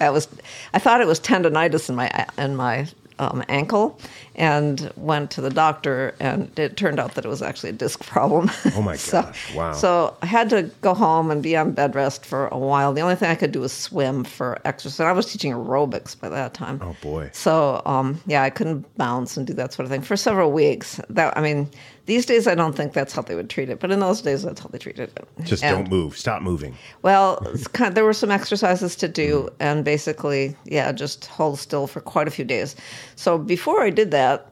I 0.00 0.10
was, 0.10 0.28
I 0.72 0.78
thought 0.78 1.00
it 1.00 1.06
was 1.06 1.20
tendonitis 1.20 1.88
in 1.88 1.94
my 1.94 2.26
in 2.38 2.56
my 2.56 2.86
um, 3.20 3.44
ankle, 3.48 3.96
and 4.34 4.90
went 4.96 5.30
to 5.30 5.40
the 5.40 5.48
doctor, 5.50 6.16
and 6.18 6.50
it 6.58 6.76
turned 6.76 6.98
out 6.98 7.14
that 7.14 7.24
it 7.24 7.28
was 7.28 7.42
actually 7.42 7.70
a 7.70 7.74
disc 7.74 8.04
problem. 8.04 8.50
Oh 8.74 8.82
my 8.82 8.96
So- 9.10 9.22
gosh, 9.22 9.54
wow. 9.54 9.72
So 9.72 10.16
I 10.20 10.26
had 10.26 10.50
to 10.50 10.64
go 10.80 10.94
home 10.94 11.30
and 11.30 11.40
be 11.40 11.56
on 11.56 11.70
bed 11.72 11.94
rest 11.94 12.26
for 12.26 12.48
a 12.48 12.58
while. 12.58 12.92
The 12.92 13.02
only 13.02 13.14
thing 13.14 13.30
I 13.30 13.36
could 13.36 13.52
do 13.52 13.60
was 13.60 13.72
swim 13.72 14.24
for 14.24 14.58
exercise. 14.64 15.06
I 15.06 15.12
was 15.12 15.30
teaching 15.32 15.52
aerobics 15.52 16.18
by 16.18 16.28
that 16.30 16.54
time. 16.54 16.80
Oh, 16.82 16.96
boy. 17.00 17.30
So 17.32 17.80
um, 17.86 18.20
yeah, 18.26 18.42
I 18.42 18.50
couldn't 18.50 18.84
bounce 18.96 19.36
and 19.36 19.46
do 19.46 19.52
that 19.54 19.72
sort 19.72 19.84
of 19.86 19.90
thing 19.92 20.02
for 20.02 20.16
several 20.16 20.50
weeks. 20.50 21.00
That 21.08 21.38
I 21.38 21.40
mean, 21.40 21.70
these 22.06 22.26
days 22.26 22.46
I 22.46 22.54
don't 22.54 22.74
think 22.76 22.92
that's 22.92 23.12
how 23.14 23.22
they 23.22 23.34
would 23.34 23.48
treat 23.48 23.68
it, 23.70 23.80
but 23.80 23.90
in 23.90 24.00
those 24.00 24.20
days 24.20 24.42
that's 24.42 24.60
how 24.60 24.68
they 24.68 24.78
treated 24.78 25.10
it. 25.16 25.26
Just 25.44 25.62
And- 25.64 25.76
don't 25.76 25.90
move. 25.90 26.16
Stop 26.18 26.42
moving. 26.42 26.76
well, 27.02 27.38
it's 27.54 27.66
kind 27.66 27.88
of, 27.88 27.94
there 27.94 28.04
were 28.04 28.12
some 28.12 28.30
exercises 28.30 28.94
to 28.96 29.08
do, 29.08 29.48
and 29.60 29.84
basically, 29.84 30.56
yeah, 30.64 30.92
just 30.92 31.26
hold 31.26 31.58
still 31.58 31.86
for 31.86 32.00
quite 32.00 32.28
a 32.28 32.30
few 32.30 32.44
days. 32.44 32.76
So 33.16 33.38
before 33.38 33.82
I 33.82 33.90
did 33.90 34.10
that, 34.10 34.50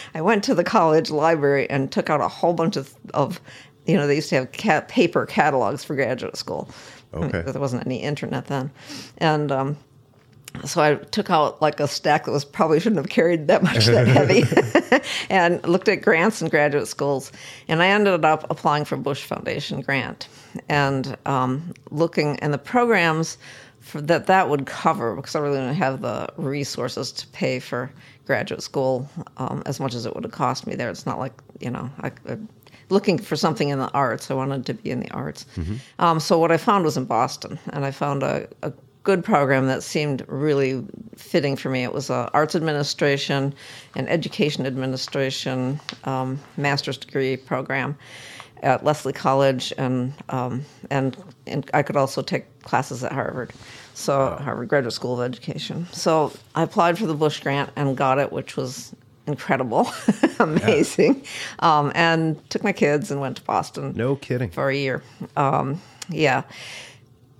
I 0.14 0.20
went 0.20 0.42
to 0.44 0.54
the 0.54 0.64
college 0.64 1.10
library 1.10 1.68
and 1.70 1.90
took 1.92 2.10
out 2.10 2.20
a 2.20 2.28
whole 2.28 2.52
bunch 2.54 2.76
of, 2.76 2.92
of 3.14 3.40
you 3.86 3.96
know, 3.96 4.06
they 4.06 4.14
used 4.16 4.28
to 4.30 4.36
have 4.36 4.52
cat, 4.52 4.88
paper 4.88 5.26
catalogs 5.26 5.84
for 5.84 5.94
graduate 5.94 6.36
school. 6.36 6.68
I 7.12 7.16
mean, 7.18 7.24
Okay. 7.26 7.42
there 7.52 7.60
wasn't 7.60 7.84
any 7.86 7.98
internet 8.02 8.46
then, 8.46 8.70
and 9.18 9.52
um, 9.52 9.76
so 10.64 10.80
I 10.80 10.94
took 10.96 11.30
out 11.30 11.60
like 11.60 11.80
a 11.80 11.88
stack 11.88 12.24
that 12.24 12.30
was 12.30 12.44
probably 12.44 12.80
shouldn't 12.80 12.98
have 12.98 13.08
carried 13.08 13.48
that 13.48 13.62
much 13.62 13.86
that 13.86 14.06
heavy, 14.06 14.44
and 15.30 15.66
looked 15.66 15.88
at 15.88 16.02
grants 16.02 16.40
and 16.40 16.50
graduate 16.50 16.88
schools, 16.88 17.32
and 17.68 17.82
I 17.82 17.88
ended 17.88 18.24
up 18.24 18.46
applying 18.50 18.84
for 18.84 18.96
Bush 18.96 19.24
Foundation 19.24 19.80
grant, 19.80 20.28
and 20.68 21.16
um, 21.26 21.74
looking 21.90 22.38
and 22.40 22.52
the 22.52 22.58
programs 22.58 23.38
for 23.80 24.00
that 24.00 24.26
that 24.26 24.48
would 24.48 24.66
cover 24.66 25.16
because 25.16 25.34
I 25.34 25.40
really 25.40 25.58
didn't 25.58 25.74
have 25.74 26.02
the 26.02 26.28
resources 26.36 27.12
to 27.12 27.26
pay 27.28 27.58
for 27.58 27.90
graduate 28.26 28.62
school 28.62 29.08
um, 29.38 29.62
as 29.66 29.80
much 29.80 29.94
as 29.94 30.06
it 30.06 30.14
would 30.14 30.24
have 30.24 30.32
cost 30.32 30.66
me 30.66 30.74
there. 30.74 30.90
It's 30.90 31.06
not 31.06 31.18
like 31.18 31.32
you 31.60 31.70
know 31.70 31.90
I. 32.00 32.12
I 32.28 32.38
looking 32.88 33.16
for 33.16 33.36
something 33.36 33.70
in 33.70 33.78
the 33.78 33.90
arts. 33.92 34.30
I 34.30 34.34
wanted 34.34 34.66
to 34.66 34.74
be 34.74 34.90
in 34.90 35.00
the 35.00 35.10
arts. 35.12 35.46
Um, 35.98 36.20
so 36.20 36.38
what 36.38 36.52
I 36.52 36.58
found 36.58 36.84
was 36.84 36.98
in 36.98 37.06
Boston, 37.06 37.58
and 37.72 37.86
I 37.86 37.90
found 37.90 38.22
a, 38.22 38.46
a 38.62 38.72
good 39.02 39.24
program 39.24 39.66
that 39.66 39.82
seemed 39.82 40.24
really 40.28 40.84
fitting 41.16 41.56
for 41.56 41.70
me. 41.70 41.82
It 41.82 41.92
was 41.92 42.10
a 42.10 42.30
arts 42.32 42.54
administration 42.54 43.54
and 43.96 44.08
education 44.08 44.66
administration 44.66 45.80
um, 46.04 46.38
master's 46.56 46.98
degree 46.98 47.36
program 47.36 47.96
at 48.62 48.84
Lesley 48.84 49.12
College, 49.12 49.72
and 49.76 50.12
um, 50.28 50.64
and 50.90 51.16
and 51.46 51.68
I 51.74 51.82
could 51.82 51.96
also 51.96 52.22
take 52.22 52.62
classes 52.62 53.02
at 53.02 53.12
Harvard. 53.12 53.52
So 53.94 54.36
Harvard 54.40 54.68
Graduate 54.68 54.92
School 54.92 55.20
of 55.20 55.26
Education. 55.28 55.86
So 55.92 56.32
I 56.54 56.62
applied 56.62 56.98
for 56.98 57.06
the 57.06 57.14
Bush 57.14 57.40
grant 57.40 57.70
and 57.76 57.96
got 57.96 58.18
it, 58.18 58.32
which 58.32 58.56
was 58.56 58.94
incredible, 59.26 59.90
amazing, 60.38 61.24
um, 61.58 61.92
and 61.94 62.38
took 62.50 62.64
my 62.64 62.72
kids 62.72 63.10
and 63.10 63.20
went 63.20 63.36
to 63.36 63.42
Boston 63.42 63.92
No 63.96 64.16
kidding. 64.16 64.50
for 64.50 64.70
a 64.70 64.76
year. 64.76 65.02
Um, 65.36 65.80
yeah. 66.08 66.42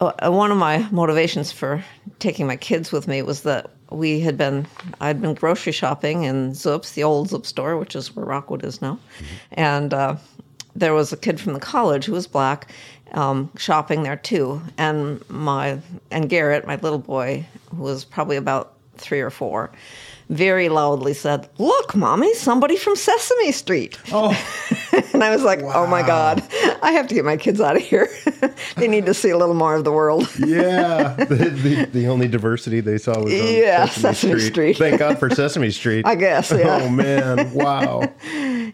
Uh, 0.02 0.32
one 0.32 0.50
of 0.50 0.56
my 0.56 0.78
motivations 0.90 1.52
for 1.52 1.84
taking 2.18 2.44
my 2.44 2.56
kids 2.56 2.90
with 2.90 3.06
me 3.06 3.22
was 3.22 3.42
that 3.42 3.70
we 3.92 4.18
had 4.18 4.36
been, 4.36 4.66
I'd 5.00 5.22
been 5.22 5.34
grocery 5.34 5.70
shopping 5.72 6.24
in 6.24 6.54
Zup's, 6.54 6.94
the 6.94 7.04
old 7.04 7.28
Zoop 7.28 7.46
store, 7.46 7.76
which 7.76 7.94
is 7.94 8.16
where 8.16 8.26
Rockwood 8.26 8.64
is 8.64 8.82
now. 8.82 8.98
And 9.52 9.94
uh, 9.94 10.16
there 10.74 10.92
was 10.92 11.12
a 11.12 11.16
kid 11.16 11.40
from 11.40 11.52
the 11.52 11.60
college 11.60 12.06
who 12.06 12.14
was 12.14 12.26
black 12.26 12.72
um, 13.12 13.48
shopping 13.56 14.02
there 14.02 14.16
too. 14.16 14.60
And 14.76 15.22
my, 15.30 15.78
and 16.10 16.28
Garrett, 16.28 16.66
my 16.66 16.74
little 16.76 16.98
boy, 16.98 17.46
who 17.70 17.84
was 17.84 18.04
probably 18.04 18.36
about 18.36 18.74
three 18.96 19.20
or 19.20 19.30
four, 19.30 19.70
very 20.32 20.68
loudly 20.68 21.14
said, 21.14 21.48
Look, 21.58 21.94
mommy, 21.94 22.34
somebody 22.34 22.76
from 22.76 22.96
Sesame 22.96 23.52
Street. 23.52 23.98
Oh, 24.12 24.36
And 25.14 25.22
I 25.22 25.30
was 25.30 25.42
like, 25.42 25.60
oh 25.62 25.86
my 25.86 26.02
God, 26.02 26.42
I 26.82 26.92
have 26.92 27.06
to 27.08 27.14
get 27.14 27.24
my 27.24 27.36
kids 27.36 27.60
out 27.60 27.76
of 27.76 27.82
here. 27.82 28.08
they 28.76 28.88
need 28.88 29.06
to 29.06 29.14
see 29.14 29.30
a 29.30 29.38
little 29.38 29.54
more 29.54 29.74
of 29.74 29.84
the 29.84 29.92
world. 29.92 30.28
yeah. 30.38 31.14
The, 31.14 31.34
the, 31.34 31.84
the 31.92 32.08
only 32.08 32.28
diversity 32.28 32.80
they 32.80 32.98
saw 32.98 33.18
was 33.22 33.32
on 33.32 33.46
Yeah, 33.54 33.86
Sesame, 33.86 34.14
Sesame 34.14 34.40
Street. 34.40 34.52
Street. 34.52 34.78
Thank 34.78 34.98
God 34.98 35.18
for 35.18 35.30
Sesame 35.30 35.70
Street. 35.70 36.06
I 36.06 36.14
guess, 36.14 36.50
yeah. 36.50 36.80
Oh 36.82 36.88
man! 36.88 37.52
Wow. 37.52 38.12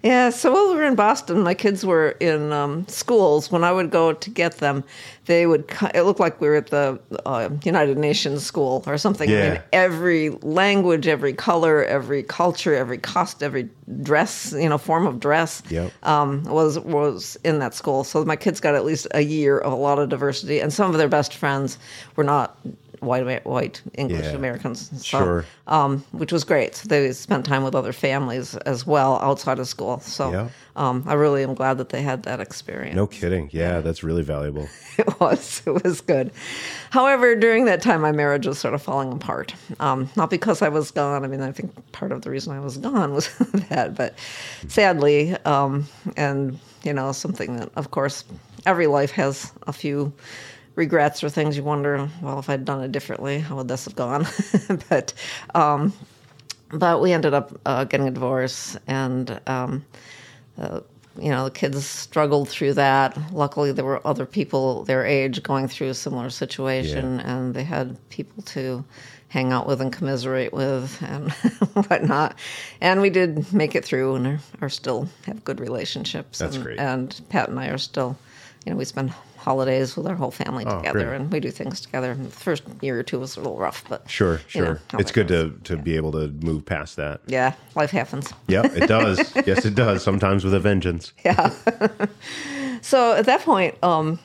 Yeah, 0.03 0.31
so 0.31 0.53
while 0.53 0.69
we 0.69 0.77
were 0.77 0.85
in 0.85 0.95
Boston, 0.95 1.43
my 1.43 1.55
kids 1.55 1.85
were 1.85 2.11
in 2.21 2.53
um, 2.53 2.87
schools. 2.89 3.51
When 3.51 3.65
I 3.65 3.73
would 3.73 3.91
go 3.91 4.13
to 4.13 4.31
get 4.31 4.59
them, 4.59 4.85
they 5.29 5.47
would. 5.47 5.71
It 5.95 6.03
looked 6.03 6.19
like 6.19 6.41
we 6.41 6.49
were 6.49 6.57
at 6.57 6.69
the 6.69 6.99
uh, 7.25 7.51
United 7.63 7.99
Nations 7.99 8.45
school 8.45 8.83
or 8.87 8.99
something. 8.99 9.29
I 9.31 9.33
Yeah. 9.33 9.51
mean, 9.53 9.63
every 9.73 10.31
language, 10.43 11.07
every 11.07 11.33
color, 11.35 11.85
every 11.85 12.23
culture, 12.25 12.75
every 12.75 12.99
cost, 12.99 13.43
every 13.43 13.69
dress, 14.03 14.53
you 14.53 14.69
know, 14.69 14.79
form 14.79 15.07
of 15.07 15.21
dress, 15.21 15.63
Yep. 15.71 15.93
um, 16.03 16.43
was 16.45 16.79
was 16.81 17.37
in 17.45 17.59
that 17.61 17.75
school. 17.75 18.03
So 18.05 18.25
my 18.25 18.37
kids 18.37 18.59
got 18.59 18.75
at 18.75 18.85
least 18.85 19.07
a 19.13 19.21
year 19.21 19.59
of 19.59 19.73
a 19.73 19.77
lot 19.77 19.99
of 19.99 20.09
diversity, 20.09 20.61
and 20.61 20.73
some 20.73 20.91
of 20.91 20.99
their 20.99 21.09
best 21.09 21.35
friends 21.35 21.79
were 22.17 22.25
not 22.25 22.59
white 23.01 23.45
white 23.47 23.83
English 23.95 24.25
Yeah. 24.27 24.33
Americans. 24.33 24.91
So, 24.93 25.03
Sure. 25.19 25.45
um, 25.67 26.05
which 26.13 26.33
was 26.33 26.45
great. 26.45 26.75
So 26.77 26.89
they 26.89 27.13
spent 27.13 27.45
time 27.47 27.63
with 27.65 27.75
other 27.75 27.93
families 27.93 28.57
as 28.67 28.87
well 28.87 29.19
outside 29.23 29.59
of 29.59 29.69
school. 29.69 30.01
So 30.01 30.31
Yeah. 30.33 30.49
um, 30.77 31.05
I 31.07 31.15
really 31.15 31.43
am 31.43 31.55
glad 31.55 31.79
that 31.79 31.89
they 31.91 32.03
had 32.03 32.23
that 32.25 32.41
experience. 32.41 32.97
No 32.97 33.07
kidding. 33.07 33.51
Yeah, 33.53 33.81
that's 33.81 34.03
really 34.03 34.23
valuable. 34.23 34.69
It 34.99 35.21
was. 35.21 35.63
It 35.65 35.85
was 35.85 36.01
good. 36.01 36.33
However, 36.91 37.37
during 37.37 37.67
that 37.67 37.81
time, 37.83 38.01
my 38.01 38.11
marriage 38.11 38.49
was 38.49 38.59
sort 38.59 38.75
of 38.75 38.83
falling 38.83 39.13
apart. 39.13 39.55
Um, 39.79 40.11
not 40.17 40.29
because 40.29 40.61
I 40.61 40.69
was 40.71 40.91
gone. 40.91 41.25
I 41.25 41.29
mean, 41.29 41.41
I 41.41 41.53
think 41.53 41.71
part 41.93 42.11
of 42.11 42.23
the 42.23 42.31
reason 42.31 42.53
I 42.53 42.59
was 42.59 42.79
gone 42.79 43.15
was 43.15 43.29
that, 43.71 43.95
but 43.95 44.15
sadly, 44.67 45.37
um, 45.45 45.87
and 46.17 46.59
you 46.83 46.93
know, 46.93 47.13
something 47.13 47.57
that, 47.59 47.71
of 47.77 47.91
course, 47.93 48.25
every 48.67 48.87
life 48.89 49.13
has 49.13 49.53
a 49.69 49.73
few 49.73 50.13
regrets 50.79 51.23
or 51.23 51.29
things 51.29 51.57
you 51.57 51.65
wonder, 51.65 52.09
well, 52.23 52.39
if 52.39 52.49
I'd 52.49 52.65
done 52.65 52.83
it 52.83 52.93
differently, 52.93 53.41
how 53.41 53.57
would 53.57 53.69
this 53.69 53.85
have 53.85 53.97
gone? 53.97 54.27
but 54.89 55.13
um, 55.55 55.93
but 56.71 57.03
we 57.03 57.13
ended 57.13 57.35
up 57.35 57.61
uh, 57.67 57.85
getting 57.85 58.09
a 58.09 58.11
divorce, 58.11 58.77
and 58.87 59.41
um, 59.47 59.85
uh, 60.59 60.81
you 61.19 61.31
know 61.31 61.45
the 61.45 61.51
kids 61.51 61.85
struggled 61.85 62.49
through 62.49 62.75
that. 62.75 63.19
Luckily, 63.33 63.73
there 63.73 63.85
were 63.85 64.07
other 64.07 64.25
people 64.25 64.85
their 64.85 65.05
age 65.05 65.43
going 65.43 65.67
through 65.69 65.89
a 65.89 65.95
similar 65.95 66.31
situation, 66.31 67.21
and 67.21 67.55
they 67.55 67.65
had 67.65 67.97
people 68.09 68.43
to 68.45 68.85
hang 69.31 69.53
out 69.53 69.67
with 69.67 69.81
and 69.81 69.93
commiserate 69.93 70.55
with 70.55 71.03
and 71.03 71.31
whatnot. 71.89 72.39
And 72.81 73.03
we 73.03 73.11
did 73.11 73.53
make 73.53 73.75
it 73.75 73.85
through, 73.85 74.15
and 74.15 74.27
are, 74.27 74.41
are 74.63 74.69
still 74.71 75.09
have 75.27 75.45
good 75.45 75.61
relationships. 75.61 76.39
That's 76.39 76.57
and, 76.57 76.65
great. 76.65 76.79
And 76.79 77.21
Pat 77.29 77.49
and 77.49 77.59
I 77.59 77.69
are 77.69 77.79
still, 77.79 78.17
you 78.65 78.73
know, 78.73 78.79
we 78.79 78.85
spend 78.85 79.13
holidays 79.39 79.97
with 79.97 80.07
our 80.07 80.15
whole 80.15 80.31
family 80.31 80.65
Oh, 80.67 80.79
together, 80.79 81.05
great. 81.07 81.17
and 81.17 81.33
we 81.33 81.41
do 81.41 81.51
things 81.51 81.81
together. 81.81 82.11
And 82.13 82.27
the 82.27 82.31
first 82.31 82.63
year 82.83 82.99
or 82.99 83.03
two 83.03 83.19
was 83.21 83.37
a 83.37 83.41
little 83.41 83.57
rough, 83.57 83.85
but 83.89 84.09
Sure, 84.11 84.35
you 84.35 84.41
sure. 84.49 84.75
know 84.93 84.99
it's 84.99 85.13
good 85.13 85.29
to, 85.29 85.55
to 85.65 85.77
be 85.77 85.97
able 85.97 86.13
to 86.13 86.29
move 86.29 86.67
past 86.67 86.97
that. 86.97 87.21
yeah, 87.27 87.55
life 87.75 87.91
happens. 87.91 88.33
Yeah, 88.49 88.63
it 88.67 88.87
does. 88.89 89.19
yes, 89.47 89.65
it 89.65 89.75
does. 89.75 90.03
Sometimes 90.03 90.45
with 90.45 90.55
a 90.55 90.61
vengeance. 90.61 91.13
Yeah. 91.25 91.51
so 92.83 93.15
at 93.15 93.27
that 93.27 93.41
point, 93.43 93.83
um, 93.83 94.19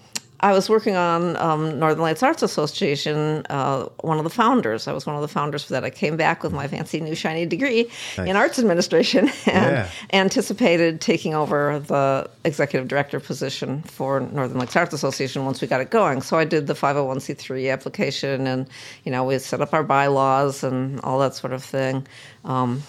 I 0.43 0.51
was 0.51 0.69
working 0.69 0.97
on 0.97 1.37
um, 1.37 1.79
Northern 1.79 2.01
Lights 2.01 2.21
Arts 2.21 2.43
Association, 2.43 3.45
uh, 3.49 3.85
one 4.01 4.17
of 4.17 4.25
the 4.25 4.29
founders. 4.29 4.89
I 4.89 4.91
was 4.91 5.05
one 5.05 5.15
of 5.15 5.21
the 5.21 5.29
founders 5.29 5.63
for 5.63 5.71
that. 5.71 5.85
I 5.85 5.89
came 5.89 6.17
back 6.17 6.43
with 6.43 6.51
my 6.51 6.67
fancy 6.67 6.99
new 6.99 7.15
shiny 7.15 7.45
degree 7.45 7.89
in 8.17 8.35
arts 8.35 8.59
administration 8.59 9.29
and 9.45 9.71
Yeah. 9.73 9.89
anticipated 10.11 10.99
taking 10.99 11.33
over 11.33 11.79
the 11.79 12.29
executive 12.43 12.89
director 12.89 13.21
position 13.21 13.83
for 13.83 14.19
Northern 14.19 14.57
Lights 14.59 14.75
Arts 14.75 14.93
Association 14.93 15.45
once 15.45 15.61
we 15.61 15.67
got 15.67 15.79
it 15.79 15.89
going. 15.91 16.21
So 16.21 16.37
I 16.37 16.43
did 16.43 16.67
the 16.67 16.73
501c3 16.73 17.71
application 17.71 18.45
and, 18.45 18.67
you 19.05 19.13
know, 19.13 19.23
we 19.23 19.39
set 19.39 19.61
up 19.61 19.73
our 19.73 19.83
bylaws 19.83 20.61
and 20.61 20.99
all 21.01 21.19
that 21.19 21.35
sort 21.35 21.53
of 21.53 21.63
thing. 21.63 22.05
Um, 22.45 22.83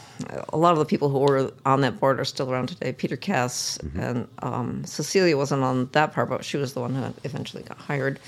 a 0.48 0.56
lot 0.56 0.72
of 0.72 0.78
the 0.78 0.84
people 0.84 1.08
who 1.08 1.18
were 1.18 1.52
on 1.64 1.80
that 1.82 2.00
board 2.00 2.18
are 2.18 2.24
still 2.24 2.50
around 2.50 2.68
today. 2.68 2.92
Peter 2.92 3.16
Cass 3.16 3.78
and 3.96 4.26
um, 4.40 4.84
Cecilia 4.84 5.36
wasn't 5.36 5.62
on 5.62 5.88
that 5.92 6.12
part, 6.12 6.28
but 6.28 6.44
she 6.44 6.56
was 6.56 6.74
the 6.74 6.80
one 6.80 6.94
who 6.94 7.14
eventually 7.22 7.62
got 7.62 7.78
hired 7.78 8.18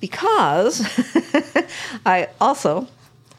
because 0.00 0.82
I 2.06 2.28
also 2.40 2.88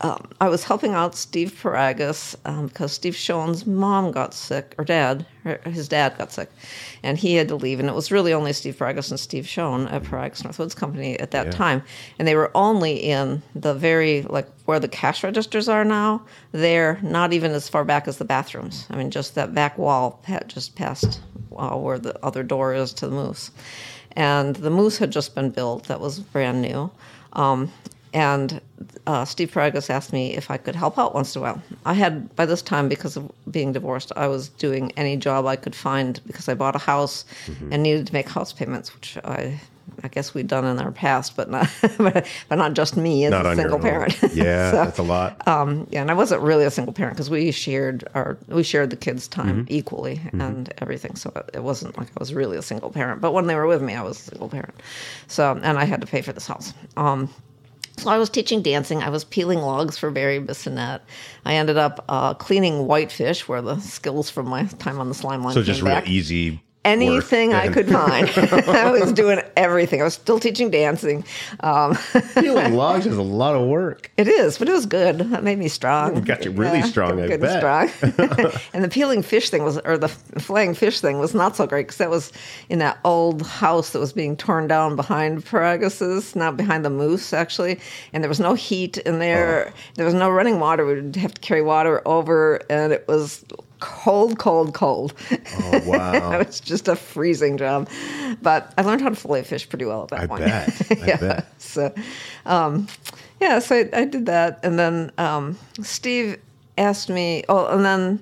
um, 0.01 0.29
I 0.39 0.47
was 0.47 0.63
helping 0.63 0.93
out 0.93 1.15
Steve 1.15 1.57
Piragis 1.61 2.35
um, 2.45 2.67
because 2.67 2.91
Steve 2.93 3.15
Schoen's 3.15 3.65
mom 3.65 4.11
got 4.11 4.33
sick, 4.33 4.75
or 4.77 4.85
dad, 4.85 5.25
her- 5.43 5.59
his 5.65 5.87
dad 5.87 6.17
got 6.17 6.31
sick, 6.31 6.49
and 7.01 7.17
he 7.17 7.33
had 7.35 7.47
to 7.47 7.55
leave. 7.55 7.79
And 7.79 7.89
it 7.89 7.95
was 7.95 8.11
really 8.11 8.31
only 8.31 8.53
Steve 8.53 8.75
Piragis 8.77 9.09
and 9.09 9.19
Steve 9.19 9.47
Schoen 9.47 9.87
at 9.87 10.03
Piragis 10.03 10.43
Northwoods 10.43 10.75
Company 10.75 11.19
at 11.19 11.31
that 11.31 11.47
Yeah. 11.47 11.51
time, 11.51 11.83
and 12.19 12.27
they 12.27 12.35
were 12.35 12.51
only 12.53 12.95
in 12.97 13.41
the 13.55 13.73
very 13.73 14.21
like 14.23 14.47
where 14.65 14.79
the 14.79 14.87
cash 14.87 15.23
registers 15.23 15.67
are 15.67 15.83
now. 15.85 16.21
There, 16.51 16.99
not 17.01 17.33
even 17.33 17.51
as 17.51 17.67
far 17.67 17.83
back 17.83 18.07
as 18.07 18.17
the 18.17 18.25
bathrooms. 18.25 18.85
I 18.91 18.97
mean, 18.97 19.09
just 19.09 19.33
that 19.35 19.55
back 19.55 19.77
wall, 19.79 20.21
just 20.47 20.75
past 20.75 21.21
uh, 21.57 21.75
where 21.75 21.97
the 21.97 22.23
other 22.23 22.43
door 22.43 22.73
is 22.75 22.93
to 22.93 23.07
the 23.07 23.15
moose, 23.15 23.49
and 24.11 24.55
the 24.57 24.69
moose 24.69 24.99
had 24.99 25.09
just 25.11 25.33
been 25.33 25.49
built. 25.49 25.85
That 25.85 25.99
was 25.99 26.19
brand 26.19 26.61
new. 26.61 26.91
Um, 27.33 27.71
and 28.17 28.59
uh, 29.05 29.25
Steve 29.25 29.51
Piragis 29.51 29.89
asked 29.91 30.11
me 30.11 30.35
if 30.35 30.49
I 30.49 30.57
could 30.57 30.75
help 30.75 30.97
out 30.97 31.13
once 31.13 31.35
in 31.35 31.39
a 31.39 31.43
while. 31.43 31.61
I 31.85 31.93
had, 31.93 32.35
by 32.35 32.45
this 32.47 32.61
time, 32.63 32.89
because 32.89 33.15
of 33.15 33.31
being 33.51 33.71
divorced, 33.73 34.11
I 34.15 34.27
was 34.27 34.49
doing 34.49 34.91
any 34.97 35.17
job 35.17 35.45
I 35.45 35.55
could 35.55 35.75
find 35.75 36.19
because 36.25 36.49
I 36.49 36.55
bought 36.55 36.75
a 36.75 36.79
house 36.79 37.25
and 37.71 37.83
needed 37.83 38.07
to 38.07 38.13
make 38.13 38.27
house 38.27 38.51
payments, 38.53 38.93
which 38.95 39.17
I, 39.23 39.59
I 40.03 40.07
guess 40.07 40.33
we'd 40.33 40.47
done 40.47 40.65
in 40.65 40.79
our 40.79 40.91
past, 40.91 41.35
but 41.37 41.47
not, 41.49 41.69
but, 41.97 42.25
not 42.49 42.73
just 42.73 42.97
me 42.97 43.25
as 43.25 43.31
Not 43.31 43.45
a 43.45 43.55
single 43.55 43.79
parent. 43.79 44.17
Yeah, 44.33 44.71
So, 44.71 44.77
that's 44.85 44.99
a 44.99 45.03
lot. 45.03 45.47
um, 45.47 45.85
yeah, 45.91 46.01
and 46.01 46.09
I 46.09 46.15
wasn't 46.15 46.41
really 46.41 46.65
a 46.65 46.71
single 46.71 46.93
parent 46.93 47.15
because 47.17 47.29
we 47.29 47.51
shared 47.51 48.03
our 48.15 48.37
we 48.47 48.63
shared 48.63 48.89
the 48.89 48.97
kids' 48.97 49.27
time 49.27 49.65
equally 49.69 50.19
and 50.33 50.73
everything. 50.79 51.15
So 51.15 51.31
it, 51.35 51.49
it 51.57 51.63
wasn't 51.63 51.97
like 51.99 52.07
I 52.09 52.19
was 52.19 52.33
really 52.33 52.57
a 52.57 52.61
single 52.61 52.89
parent. 52.89 53.21
But 53.21 53.31
when 53.33 53.45
they 53.47 53.55
were 53.55 53.67
with 53.67 53.81
me, 53.81 53.93
I 53.93 54.01
was 54.01 54.17
a 54.19 54.23
single 54.31 54.49
parent. 54.49 54.75
So 55.27 55.43
and 55.63 55.77
I 55.77 55.85
had 55.85 56.01
to 56.01 56.07
pay 56.07 56.21
for 56.21 56.33
this 56.33 56.47
house. 56.47 56.73
Um, 56.97 57.29
so 57.97 58.09
I 58.09 58.17
was 58.17 58.29
teaching 58.29 58.61
dancing. 58.61 59.01
I 59.01 59.09
was 59.09 59.23
peeling 59.23 59.59
logs 59.59 59.97
for 59.97 60.11
Barry 60.11 60.39
Bissonette. 60.39 61.01
I 61.45 61.55
ended 61.55 61.77
up 61.77 62.05
uh, 62.09 62.33
cleaning 62.35 62.85
whitefish, 62.87 63.47
where 63.47 63.61
the 63.61 63.79
skills 63.79 64.29
from 64.29 64.47
my 64.47 64.65
time 64.65 64.99
on 64.99 65.09
the 65.09 65.15
slime 65.15 65.43
line 65.43 65.53
so 65.53 65.59
came 65.61 65.65
just 65.65 65.81
real 65.81 65.93
back 65.93 66.07
easy. 66.07 66.61
Anything 66.85 67.53
I 67.53 67.67
could 67.67 67.89
find. 67.89 68.29
I 68.69 68.91
was 68.91 69.11
doing 69.11 69.41
everything. 69.57 69.99
I 69.99 70.05
was 70.05 70.13
still 70.13 70.39
teaching 70.39 70.69
dancing. 70.69 71.25
Um, 71.59 71.97
Peeling 72.35 72.75
logs 72.75 73.05
is 73.05 73.17
a 73.17 73.21
lot 73.41 73.55
of 73.55 73.67
work. 73.67 74.09
it 74.15 74.29
is, 74.29 74.57
but 74.57 74.69
it 74.69 74.71
was 74.71 74.85
good. 74.85 75.17
That 75.19 75.43
made 75.43 75.59
me 75.59 75.67
strong. 75.67 76.21
Got 76.21 76.45
you 76.45 76.51
really 76.51 76.81
strong, 76.83 77.21
I 77.21 77.27
good 77.27 77.41
bet. 77.41 77.61
and 77.61 78.13
strong. 78.13 78.51
and 78.73 78.83
the 78.85 78.87
peeling 78.89 79.21
fish 79.21 79.49
thing 79.49 79.63
was, 79.65 79.77
or 79.79 79.97
the 79.97 80.07
flaying 80.07 80.75
fish 80.75 81.01
thing 81.01 81.19
was 81.19 81.33
not 81.33 81.57
so 81.57 81.67
great 81.67 81.87
because 81.87 81.97
that 81.97 82.09
was 82.09 82.31
in 82.69 82.79
that 82.79 82.99
old 83.03 83.45
house 83.45 83.89
that 83.89 83.99
was 83.99 84.13
being 84.13 84.37
torn 84.37 84.67
down 84.67 84.95
behind 84.95 85.43
Piragis's, 85.43 86.37
not 86.37 86.55
behind 86.55 86.85
the 86.85 86.89
moose 86.89 87.33
actually. 87.33 87.79
And 88.13 88.23
there 88.23 88.29
was 88.29 88.39
no 88.39 88.53
heat 88.53 88.97
in 88.99 89.19
there. 89.19 89.67
Oh. 89.69 89.77
There 89.95 90.05
was 90.05 90.13
no 90.13 90.29
running 90.29 90.59
water. 90.61 90.85
We'd 90.85 91.17
have 91.17 91.33
to 91.33 91.41
carry 91.41 91.61
water 91.61 92.01
over, 92.07 92.61
and 92.69 92.93
it 92.93 93.05
was 93.09 93.43
cold, 93.79 94.39
cold, 94.39 94.73
cold. 94.73 95.13
Oh 95.31 95.81
wow. 95.85 96.31
it 96.39 96.47
was 96.47 96.59
just 96.59 96.87
a 96.87 96.95
freezing 96.95 97.57
job. 97.57 97.89
But 98.41 98.73
I 98.77 98.81
learned 98.81 99.01
how 99.01 99.09
to 99.09 99.15
fillet 99.15 99.43
fish 99.43 99.67
pretty 99.67 99.85
well 99.85 100.03
at 100.03 100.09
that 100.09 100.19
I 100.21 100.27
point. 100.27 100.45
bet. 100.45 100.91
I 101.01 101.05
yeah. 101.05 101.17
bet. 101.17 101.61
So, 101.61 101.93
um, 102.45 102.87
yeah, 103.39 103.59
so 103.59 103.75
I, 103.75 103.89
I 103.93 104.05
did 104.05 104.25
that. 104.27 104.59
And 104.63 104.77
then 104.77 105.11
um, 105.17 105.57
Steve 105.81 106.39
asked 106.77 107.09
me, 107.09 107.43
oh, 107.49 107.67
and 107.67 107.85
then 107.85 108.21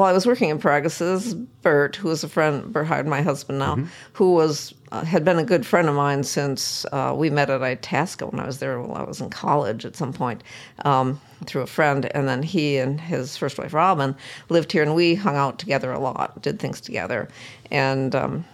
while 0.00 0.08
I 0.08 0.12
was 0.14 0.26
working 0.26 0.48
in 0.48 0.58
Piragis's, 0.58 1.34
Bert, 1.34 1.94
who 1.96 2.08
was 2.08 2.24
a 2.24 2.28
friend, 2.28 2.72
Bert 2.72 2.86
hired 2.86 3.06
my 3.06 3.20
husband 3.20 3.58
now, 3.58 3.74
Mm-hmm. 3.74 3.86
who 4.14 4.32
was 4.32 4.74
uh, 4.92 5.04
had 5.04 5.24
been 5.24 5.38
a 5.38 5.44
good 5.44 5.64
friend 5.66 5.88
of 5.88 5.94
mine 5.94 6.24
since 6.24 6.86
uh, 6.90 7.14
we 7.14 7.28
met 7.28 7.50
at 7.50 7.62
Itasca 7.62 8.26
when 8.26 8.40
I 8.40 8.46
was 8.46 8.58
there 8.58 8.80
while 8.80 8.96
I 8.96 9.04
was 9.04 9.20
in 9.20 9.28
college 9.28 9.84
at 9.84 9.94
some 9.96 10.12
point 10.12 10.42
um, 10.86 11.20
through 11.44 11.62
a 11.62 11.66
friend. 11.66 12.10
And 12.16 12.26
then 12.26 12.42
he 12.42 12.78
and 12.78 12.98
his 13.00 13.36
first 13.36 13.58
wife, 13.58 13.74
Robin, 13.74 14.16
lived 14.48 14.72
here 14.72 14.82
and 14.82 14.94
we 14.94 15.14
hung 15.14 15.36
out 15.36 15.58
together 15.58 15.92
a 15.92 16.00
lot, 16.00 16.40
did 16.42 16.58
things 16.58 16.80
together. 16.80 17.28
And, 17.70 18.14
um, 18.14 18.44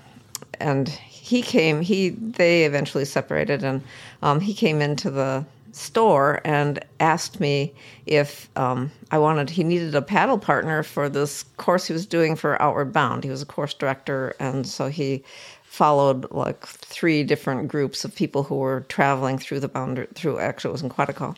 and 0.61 0.89
he 0.89 1.43
came, 1.43 1.81
he, 1.81 2.11
they 2.11 2.65
eventually 2.65 3.05
separated 3.05 3.63
and 3.63 3.83
um, 4.21 4.41
he 4.41 4.53
came 4.53 4.83
into 4.83 5.11
the 5.11 5.47
store 5.77 6.41
and 6.45 6.83
asked 7.01 7.39
me 7.39 7.75
if 8.07 8.49
um, 8.57 8.91
I 9.11 9.19
wanted, 9.19 9.51
he 9.51 9.62
needed 9.62 9.95
a 9.95 10.03
paddle 10.03 10.39
partner 10.39 10.83
for 10.83 11.09
this 11.09 11.43
course 11.59 11.87
he 11.87 11.93
was 11.93 12.07
doing 12.07 12.35
for 12.35 12.61
Outward 12.62 12.93
Bound. 12.93 13.25
He 13.25 13.31
was 13.31 13.43
a 13.43 13.47
course 13.47 13.75
director, 13.75 14.35
and 14.41 14.67
so 14.67 14.89
he 14.89 15.23
followed 15.62 16.31
like 16.31 16.67
three 16.67 17.23
different 17.23 17.69
groups 17.69 18.05
of 18.05 18.15
people 18.15 18.43
who 18.43 18.55
were 18.55 18.87
traveling 18.89 19.37
through 19.37 19.61
the 19.61 19.69
boundary, 19.69 20.09
through, 20.15 20.39
actually, 20.39 20.71
it 20.71 20.73
was 20.73 20.83
in 20.83 20.89
Quetico. 20.89 21.37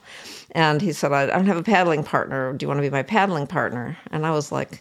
And 0.52 0.80
he 0.80 0.92
said, 0.92 1.12
I 1.12 1.26
don't 1.26 1.46
have 1.46 1.56
a 1.56 1.62
paddling 1.62 2.04
partner. 2.04 2.52
Do 2.52 2.64
you 2.64 2.68
want 2.68 2.78
to 2.78 2.82
be 2.82 2.90
my 2.90 3.02
paddling 3.02 3.48
partner? 3.48 3.98
And 4.12 4.24
I 4.24 4.30
was 4.30 4.52
like, 4.52 4.80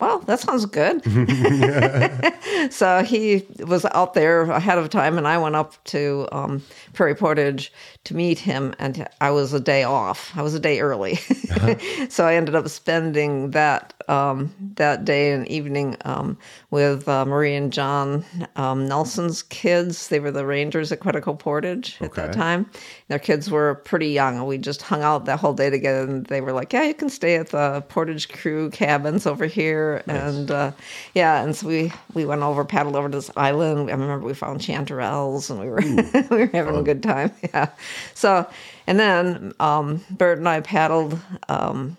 well, 0.00 0.18
that 0.20 0.40
sounds 0.40 0.66
good. 0.66 1.02
so 2.72 3.02
he 3.04 3.46
was 3.60 3.84
out 3.86 4.14
there 4.14 4.42
ahead 4.42 4.78
of 4.78 4.90
time, 4.90 5.16
and 5.16 5.26
I 5.26 5.38
went 5.38 5.54
up 5.54 5.82
to 5.84 6.28
um, 6.32 6.62
Prairie 6.92 7.14
Portage 7.14 7.72
to 8.04 8.16
meet 8.16 8.38
him, 8.38 8.74
and 8.78 9.08
I 9.20 9.30
was 9.30 9.52
a 9.52 9.60
day 9.60 9.84
off. 9.84 10.32
I 10.36 10.42
was 10.42 10.52
a 10.54 10.60
day 10.60 10.80
early. 10.80 11.14
so 12.08 12.26
I 12.26 12.34
ended 12.34 12.56
up 12.56 12.68
spending 12.68 13.52
that 13.52 13.94
um, 14.08 14.54
that 14.76 15.04
day 15.04 15.32
and 15.32 15.46
evening 15.48 15.96
um, 16.04 16.36
with 16.70 17.08
uh, 17.08 17.24
Marie 17.24 17.54
and 17.54 17.72
John 17.72 18.24
um, 18.56 18.86
Nelson's 18.86 19.42
kids. 19.42 20.08
They 20.08 20.20
were 20.20 20.30
the 20.30 20.46
rangers 20.46 20.92
at 20.92 21.00
Quetico 21.00 21.38
Portage 21.38 21.96
at 22.00 22.14
that 22.14 22.32
time. 22.32 22.68
Their 23.08 23.18
kids 23.18 23.50
were 23.50 23.76
pretty 23.76 24.08
young, 24.08 24.36
and 24.36 24.46
we 24.46 24.58
just 24.58 24.82
hung 24.82 25.02
out 25.02 25.24
that 25.26 25.38
whole 25.40 25.54
day 25.54 25.70
together. 25.70 26.02
And 26.10 26.26
they 26.26 26.40
were 26.40 26.52
like, 26.52 26.72
"Yeah, 26.72 26.84
you 26.84 26.94
can 26.94 27.08
stay 27.08 27.36
at 27.36 27.48
the 27.50 27.82
Portage 27.88 28.28
Crew 28.28 28.70
cabins 28.70 29.26
over 29.26 29.46
here." 29.46 30.02
And 30.06 30.50
uh, 30.50 30.72
yeah, 31.14 31.42
and 31.42 31.54
so 31.54 31.68
we 31.68 31.92
we 32.14 32.24
went 32.24 32.42
over, 32.42 32.64
paddled 32.64 32.96
over 32.96 33.08
to 33.08 33.16
this 33.16 33.30
island. 33.36 33.88
I 33.90 33.92
remember 33.92 34.26
we 34.26 34.34
found 34.34 34.60
chanterelles, 34.60 35.50
and 35.50 35.60
we 35.60 35.68
were 35.68 35.80
we 36.30 36.44
were 36.44 36.50
having 36.52 36.76
a 36.76 36.82
good 36.82 37.02
time. 37.02 37.32
Yeah. 37.54 37.70
So, 38.14 38.48
and 38.86 38.98
then 38.98 39.52
um, 39.60 40.04
Bert 40.10 40.38
and 40.38 40.48
I 40.48 40.60
paddled. 40.60 41.18
Um, 41.48 41.96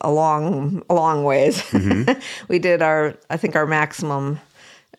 a 0.00 0.10
long, 0.10 0.82
a 0.90 0.94
long 0.94 1.24
ways. 1.24 1.62
we 2.48 2.58
did 2.58 2.82
our, 2.82 3.14
I 3.30 3.36
think 3.36 3.56
our 3.56 3.66
maximum 3.66 4.40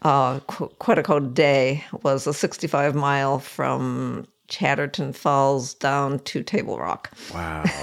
uh, 0.04 0.40
Qu- 0.42 0.70
Quetico 0.80 1.34
day 1.34 1.84
was 2.04 2.28
a 2.28 2.34
65 2.34 2.96
mile 2.96 3.40
from 3.40 4.26
Chatterton 4.48 5.14
Falls 5.14 5.74
down 5.74 6.20
to 6.20 6.42
Table 6.44 6.78
Rock. 6.80 7.12
Wow. 7.34 7.64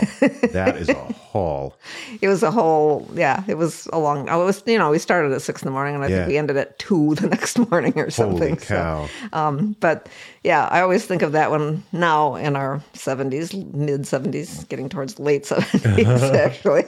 That 0.55 0.77
is 0.77 0.89
a 0.89 0.95
haul. 0.95 1.77
It 2.23 2.29
was 2.29 2.43
a 2.45 2.51
whole, 2.51 3.09
yeah, 3.15 3.43
it 3.49 3.57
was 3.57 3.89
a 3.93 3.99
long, 3.99 4.29
It 4.29 4.33
was, 4.37 4.63
you 4.67 4.79
know, 4.79 4.91
we 4.91 4.99
started 4.99 5.33
at 5.33 5.43
six 5.43 5.63
in 5.63 5.67
the 5.67 5.73
morning 5.73 5.95
and 5.97 6.05
I 6.05 6.09
Yeah. 6.09 6.17
think 6.19 6.29
we 6.29 6.39
ended 6.39 6.57
at 6.57 6.79
two 6.79 7.15
the 7.17 7.27
next 7.29 7.59
morning 7.71 7.93
or 7.99 8.09
something. 8.11 8.55
Holy 8.55 8.57
cow. 8.57 9.07
So, 9.07 9.29
um, 9.33 9.77
but 9.81 10.09
yeah, 10.45 10.69
I 10.71 10.81
always 10.81 11.05
think 11.07 11.23
of 11.23 11.33
that 11.33 11.51
one 11.51 11.83
now 11.93 12.37
in 12.37 12.55
our 12.57 12.81
70s, 12.95 13.53
mid 13.75 14.03
70s, 14.03 14.69
getting 14.69 14.89
towards 14.89 15.19
late 15.19 15.43
70s, 15.45 16.35
actually, 16.47 16.85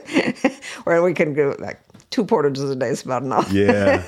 where 0.85 1.03
we 1.03 1.13
can 1.13 1.35
go 1.35 1.57
like 1.59 1.81
two 2.11 2.25
portages 2.25 2.71
a 2.71 2.77
day 2.77 2.89
is 2.91 3.05
about 3.05 3.23
enough. 3.23 3.51
Yeah. 3.53 4.03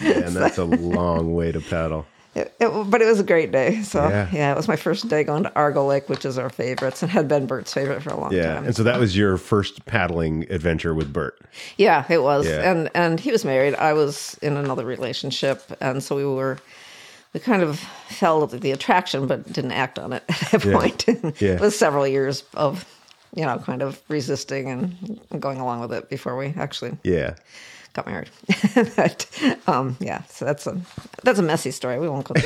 And 0.00 0.34
that's 0.34 0.58
a 0.58 0.64
long 0.64 1.34
way 1.34 1.52
to 1.52 1.60
paddle. 1.60 2.06
It, 2.34 2.54
it- 2.60 2.90
but 2.90 3.02
it 3.02 3.06
was 3.06 3.20
a 3.20 3.24
great 3.24 3.52
day. 3.52 3.82
So 3.82 4.08
Yeah. 4.08 4.28
yeah. 4.32 4.52
it 4.52 4.56
was 4.56 4.66
my 4.68 4.76
first 4.76 5.08
day 5.08 5.22
going 5.24 5.42
to 5.42 5.54
Argo 5.54 5.86
Lake, 5.86 6.08
which 6.08 6.24
is 6.24 6.38
our 6.38 6.48
favorites, 6.50 7.02
and 7.02 7.10
had 7.10 7.28
been 7.28 7.46
Bert's 7.46 7.72
favorite 7.74 8.02
for 8.02 8.10
a 8.10 8.16
long 8.18 8.32
Yeah. 8.32 8.54
time. 8.54 8.64
And 8.64 8.74
so 8.76 8.82
that 8.84 8.98
was 8.98 9.16
your 9.16 9.36
first 9.36 9.84
paddling 9.84 10.46
adventure 10.50 10.94
with 10.94 11.12
Bert. 11.12 11.38
Yeah, 11.76 12.04
it 12.08 12.22
was. 12.22 12.46
Yeah. 12.46 12.70
And 12.70 12.90
and 12.94 13.20
he 13.20 13.30
was 13.32 13.44
married. 13.44 13.74
I 13.74 13.92
was 13.92 14.36
in 14.40 14.56
another 14.56 14.84
relationship, 14.86 15.62
and 15.80 16.02
so 16.02 16.16
we 16.16 16.24
were 16.24 16.58
we 17.34 17.40
kind 17.40 17.62
of 17.62 17.78
felt 18.08 18.50
the 18.50 18.70
attraction, 18.72 19.26
but 19.26 19.50
didn't 19.52 19.72
act 19.72 19.98
on 19.98 20.12
it 20.12 20.22
at 20.28 20.50
that 20.52 20.64
Yeah. 20.64 20.72
point. 20.78 21.04
Yeah. 21.40 21.52
it 21.54 21.60
was 21.60 21.78
several 21.78 22.06
years 22.06 22.44
of 22.54 22.84
you 23.34 23.44
know 23.44 23.58
kind 23.58 23.82
of 23.82 24.00
resisting 24.08 24.68
and 24.70 25.20
going 25.40 25.58
along 25.60 25.80
with 25.80 25.92
it 25.92 26.08
before 26.08 26.36
we 26.36 26.54
actually 26.58 26.96
Yeah. 27.02 27.34
Got 27.94 28.06
married. 28.06 28.30
but 28.96 29.26
um, 29.66 29.96
yeah, 30.00 30.22
so 30.24 30.44
that's 30.44 30.66
a 30.66 30.80
that's 31.22 31.38
a 31.38 31.42
messy 31.42 31.70
story. 31.70 31.98
We 31.98 32.08
won't 32.08 32.26
go. 32.26 32.34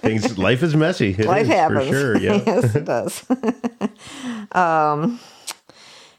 Things 0.00 0.38
life 0.38 0.62
is 0.62 0.74
messy. 0.76 1.10
It 1.18 1.26
Life 1.26 1.42
is, 1.42 1.48
happens. 1.48 1.88
For 1.88 1.92
sure. 1.92 2.18
Yeah. 2.18 2.42
yes, 2.46 2.74
it 2.74 2.84
does. 2.84 3.24
um, 4.52 5.20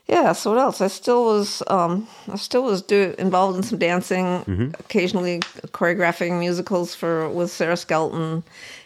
yeah. 0.08 0.34
So 0.34 0.52
what 0.52 0.60
else? 0.60 0.82
I 0.82 0.88
still 0.88 1.26
was. 1.26 1.62
Um, 1.68 2.08
I 2.32 2.36
still 2.38 2.64
was 2.64 2.82
do, 2.82 3.14
involved 3.18 3.58
in 3.58 3.64
some 3.64 3.80
dancing, 3.80 4.26
Mm-hmm. 4.26 4.70
occasionally 4.80 5.40
choreographing 5.72 6.40
musicals 6.40 6.96
for 6.96 7.30
with 7.30 7.52
Sarah 7.52 7.78
Skelton, 7.78 8.44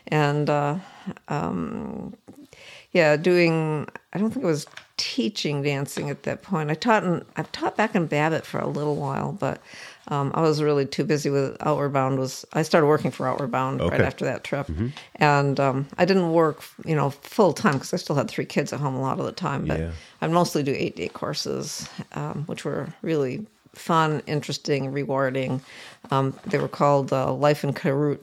and 0.07 0.49
uh, 0.49 0.75
um, 1.29 2.13
yeah, 2.91 3.15
doing. 3.15 3.87
I 4.13 4.17
don't 4.19 4.31
think 4.31 4.43
it 4.43 4.47
was 4.47 4.67
teaching 5.03 5.61
dancing 5.63 6.09
at 6.09 6.23
that 6.23 6.41
point. 6.43 6.71
I 6.71 6.75
taught 6.75 7.03
in. 7.03 7.25
I've 7.35 7.51
taught 7.51 7.75
back 7.75 7.93
in 7.93 8.07
Babbitt 8.07 8.45
for 8.45 8.59
a 8.59 8.67
little 8.67 8.95
while, 8.95 9.33
but. 9.33 9.61
Um, 10.09 10.33
I 10.35 10.41
was 10.41 10.61
really 10.61 10.85
too 10.85 11.05
busy 11.05 11.29
with 11.29 11.55
Outward 11.61 11.93
Bound. 11.93 12.19
Was 12.19 12.45
I 12.51 12.63
started 12.63 12.87
working 12.87 13.09
for 13.09 13.25
Outward 13.25 13.51
Bound 13.51 13.79
right 13.79 14.01
after 14.01 14.25
that 14.25 14.43
trip, 14.43 14.69
and 15.15 15.57
um, 15.61 15.87
I 15.97 16.03
didn't 16.03 16.33
work, 16.33 16.61
you 16.85 16.93
know, 16.93 17.11
full 17.11 17.53
time 17.53 17.75
because 17.75 17.93
I 17.93 17.97
still 17.97 18.17
had 18.17 18.27
three 18.29 18.43
kids 18.43 18.73
at 18.73 18.81
home 18.81 18.95
a 18.95 19.01
lot 19.01 19.17
of 19.17 19.25
the 19.25 19.31
time. 19.31 19.63
But 19.65 19.79
Yeah. 19.79 19.91
I'd 20.21 20.31
mostly 20.31 20.61
do 20.61 20.73
eight 20.77 20.97
day 20.97 21.07
courses, 21.07 21.87
um, 22.15 22.43
which 22.47 22.65
were 22.65 22.89
really 23.01 23.45
fun, 23.75 24.21
interesting, 24.27 24.91
rewarding. 24.91 25.61
Um, 26.11 26.37
they 26.45 26.57
were 26.59 26.67
called 26.67 27.13
uh, 27.13 27.31
life 27.33 27.63
and 27.63 27.73
career 27.73 28.19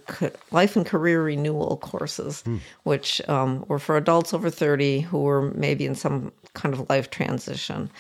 life 0.51 0.77
and 0.77 0.85
career 0.85 1.25
renewal 1.25 1.79
courses, 1.79 2.45
which 2.83 3.27
um, 3.27 3.65
were 3.69 3.79
for 3.79 3.97
adults 3.97 4.35
over 4.35 4.51
thirty 4.51 5.01
who 5.01 5.23
were 5.23 5.51
maybe 5.53 5.87
in 5.87 5.95
some 5.95 6.31
kind 6.55 6.75
of 6.75 6.89
life 6.91 7.11
transition, 7.11 7.91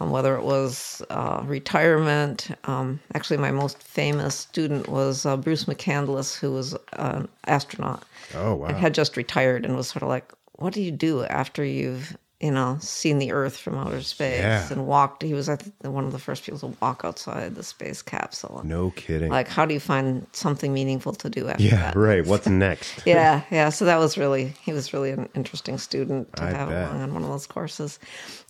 um, 0.00 0.10
whether 0.10 0.36
it 0.36 0.42
was 0.44 1.02
uh, 1.10 1.42
retirement. 1.44 2.48
Um, 2.64 3.00
actually, 3.14 3.38
my 3.38 3.50
most 3.50 3.82
famous 3.82 4.34
student 4.34 4.88
was 4.88 5.26
uh, 5.26 5.36
Bruce 5.36 5.64
McCandless, 5.64 6.38
who 6.38 6.52
was 6.52 6.76
an 6.94 7.28
astronaut 7.46 8.04
Oh 8.34 8.54
wow. 8.54 8.66
and 8.68 8.76
had 8.76 8.94
just 8.94 9.16
retired 9.16 9.64
and 9.64 9.76
was 9.76 9.88
sort 9.88 10.02
of 10.02 10.08
like, 10.08 10.32
what 10.56 10.72
do 10.72 10.82
you 10.82 10.90
do 10.92 11.24
after 11.24 11.64
you've 11.64 12.16
you 12.40 12.50
know 12.50 12.76
seen 12.80 13.18
the 13.18 13.32
Earth 13.32 13.56
from 13.56 13.76
outer 13.76 14.02
space 14.02 14.40
Yeah. 14.40 14.68
and 14.72 14.86
walked? 14.86 15.22
He 15.22 15.34
was 15.34 15.48
I 15.48 15.56
think 15.56 15.74
one 15.82 16.04
of 16.04 16.12
the 16.12 16.18
first 16.18 16.44
people 16.44 16.58
to 16.60 16.76
walk 16.80 17.02
outside 17.04 17.54
the 17.54 17.62
space 17.62 18.02
capsule. 18.02 18.60
no 18.64 18.90
kidding. 18.90 19.30
Like, 19.30 19.48
how 19.48 19.64
do 19.66 19.72
you 19.74 19.80
find 19.80 20.26
something 20.32 20.72
meaningful 20.74 21.12
to 21.14 21.30
do 21.30 21.48
after 21.48 21.62
yeah. 21.62 21.76
that? 21.76 21.96
Right. 21.96 22.26
What's 22.26 22.46
next? 22.66 23.06
yeah, 23.06 23.42
yeah. 23.50 23.70
So 23.70 23.84
that 23.84 23.98
was 23.98 24.18
really 24.18 24.52
he 24.62 24.72
was 24.72 24.92
really 24.92 25.10
an 25.10 25.28
interesting 25.34 25.78
student 25.78 26.34
to 26.36 26.44
I 26.44 26.50
have 26.50 26.68
bet. 26.68 26.88
along 26.90 27.02
on 27.02 27.14
one 27.14 27.22
of 27.22 27.28
those 27.30 27.46
courses. 27.46 27.98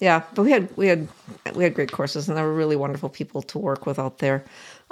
Yeah, 0.01 0.23
but 0.35 0.43
we 0.43 0.51
had 0.51 0.69
we 0.77 0.89
had 0.89 1.07
we 1.55 1.63
had 1.65 1.75
great 1.75 1.93
courses, 1.93 2.29
and 2.29 2.37
there 2.37 2.45
were 2.45 2.55
really 2.55 2.77
wonderful 2.77 3.09
people 3.11 3.43
to 3.43 3.59
work 3.59 3.87
with 3.87 3.99
out 3.99 4.19
there. 4.19 4.45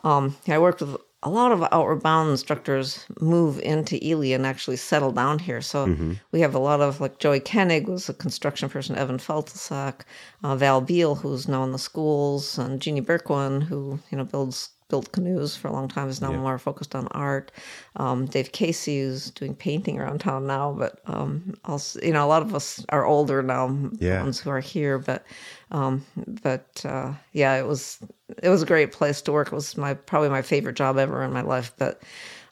Um, 0.04 0.36
yeah, 0.46 0.56
I 0.56 0.58
worked 0.58 0.80
with 0.80 0.96
a 1.24 1.30
lot 1.30 1.52
of 1.52 1.62
outward 1.70 2.02
bound 2.02 2.30
instructors 2.30 3.06
move 3.20 3.60
into 3.60 4.04
Ely 4.04 4.28
and 4.28 4.44
actually 4.44 4.76
settle 4.76 5.12
down 5.12 5.38
here. 5.38 5.60
So 5.60 5.86
Mm-hmm. 5.86 6.12
we 6.32 6.40
have 6.40 6.54
a 6.54 6.58
lot 6.58 6.80
of 6.80 7.00
like 7.00 7.18
Joey 7.18 7.40
Koenig 7.40 7.86
was 7.88 8.08
a 8.08 8.14
construction 8.14 8.68
person, 8.68 8.96
Evan 8.96 9.18
Feltesak, 9.18 10.02
uh, 10.44 10.56
Val 10.56 10.80
Beal, 10.80 11.14
who's 11.16 11.46
now 11.48 11.64
in 11.64 11.72
the 11.72 11.78
schools, 11.78 12.58
and 12.58 12.80
Jeannie 12.80 13.00
Berkwin, 13.02 13.62
who 13.62 13.98
you 14.10 14.18
know 14.18 14.24
builds 14.24 14.70
built 14.92 15.10
canoes 15.12 15.56
for 15.56 15.68
a 15.68 15.72
long 15.72 15.88
time, 15.88 16.08
is 16.10 16.20
now 16.20 16.32
more 16.32 16.58
focused 16.58 16.94
on 16.94 17.08
art. 17.12 17.50
Um, 17.96 18.26
Dave 18.26 18.52
Casey, 18.52 18.98
is 18.98 19.30
doing 19.30 19.54
painting 19.54 19.98
around 19.98 20.18
town 20.20 20.46
now, 20.46 20.74
but 20.78 21.00
um, 21.06 21.54
also 21.64 21.98
you 22.02 22.12
know 22.12 22.26
a 22.26 22.28
lot 22.34 22.42
of 22.42 22.54
us 22.54 22.84
are 22.90 23.06
older 23.06 23.42
now, 23.42 23.68
the 23.68 23.96
Yeah. 24.06 24.22
ones 24.22 24.38
who 24.38 24.50
are 24.50 24.60
here, 24.60 24.98
but 24.98 25.24
um, 25.70 26.04
but 26.44 26.84
uh, 26.84 27.14
yeah, 27.32 27.54
it 27.56 27.66
was 27.66 27.98
it 28.42 28.50
was 28.50 28.62
a 28.62 28.66
great 28.66 28.92
place 28.92 29.22
to 29.22 29.32
work. 29.32 29.46
It 29.48 29.54
was 29.54 29.78
my 29.78 29.94
probably 29.94 30.28
my 30.28 30.42
favorite 30.42 30.76
job 30.76 30.98
ever 30.98 31.22
in 31.24 31.32
my 31.32 31.40
life, 31.42 31.72
but 31.78 32.02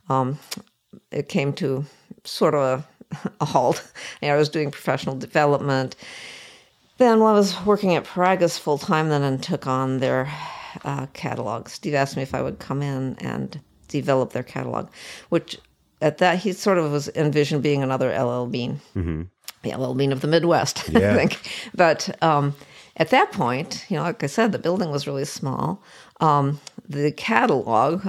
um, 0.08 0.38
it 1.12 1.28
came 1.28 1.52
to 1.52 1.84
sort 2.24 2.54
of 2.54 2.62
a, 2.62 3.28
a 3.40 3.44
halt. 3.44 3.86
You 4.22 4.28
know, 4.28 4.34
I 4.34 4.38
was 4.38 4.48
doing 4.48 4.70
professional 4.70 5.14
development. 5.14 5.94
Then, 6.96 7.20
while 7.20 7.34
I 7.34 7.38
was 7.38 7.54
working 7.66 7.94
at 7.96 8.04
Piragis 8.04 8.58
full 8.58 8.78
time, 8.78 9.08
then 9.10 9.22
and 9.22 9.42
took 9.42 9.66
on 9.66 9.98
their 10.00 10.24
uh, 10.84 11.06
catalog. 11.12 11.68
Steve 11.68 11.94
asked 11.94 12.16
me 12.16 12.22
if 12.22 12.34
I 12.34 12.42
would 12.42 12.58
come 12.58 12.82
in 12.82 13.16
and 13.20 13.60
develop 13.88 14.32
their 14.32 14.42
catalog, 14.42 14.88
which 15.28 15.58
at 16.00 16.18
that 16.18 16.38
he 16.38 16.52
sort 16.52 16.78
of 16.78 16.90
was 16.92 17.08
envisioned 17.14 17.62
being 17.62 17.82
another 17.82 18.10
LL 18.10 18.46
Bean, 18.46 18.80
mm-hmm. 18.94 19.22
the 19.62 19.74
LL 19.76 19.94
Bean 19.94 20.12
of 20.12 20.20
the 20.20 20.28
Midwest, 20.28 20.88
Yeah. 20.92 21.12
I 21.12 21.14
think. 21.14 21.50
But 21.74 22.22
um, 22.22 22.54
at 22.96 23.10
that 23.10 23.32
point, 23.32 23.84
you 23.88 23.96
know, 23.96 24.02
like 24.02 24.22
I 24.22 24.26
said, 24.26 24.52
the 24.52 24.58
building 24.58 24.90
was 24.90 25.06
really 25.06 25.24
small. 25.24 25.82
Um, 26.20 26.60
the 26.88 27.12
catalog, 27.12 28.06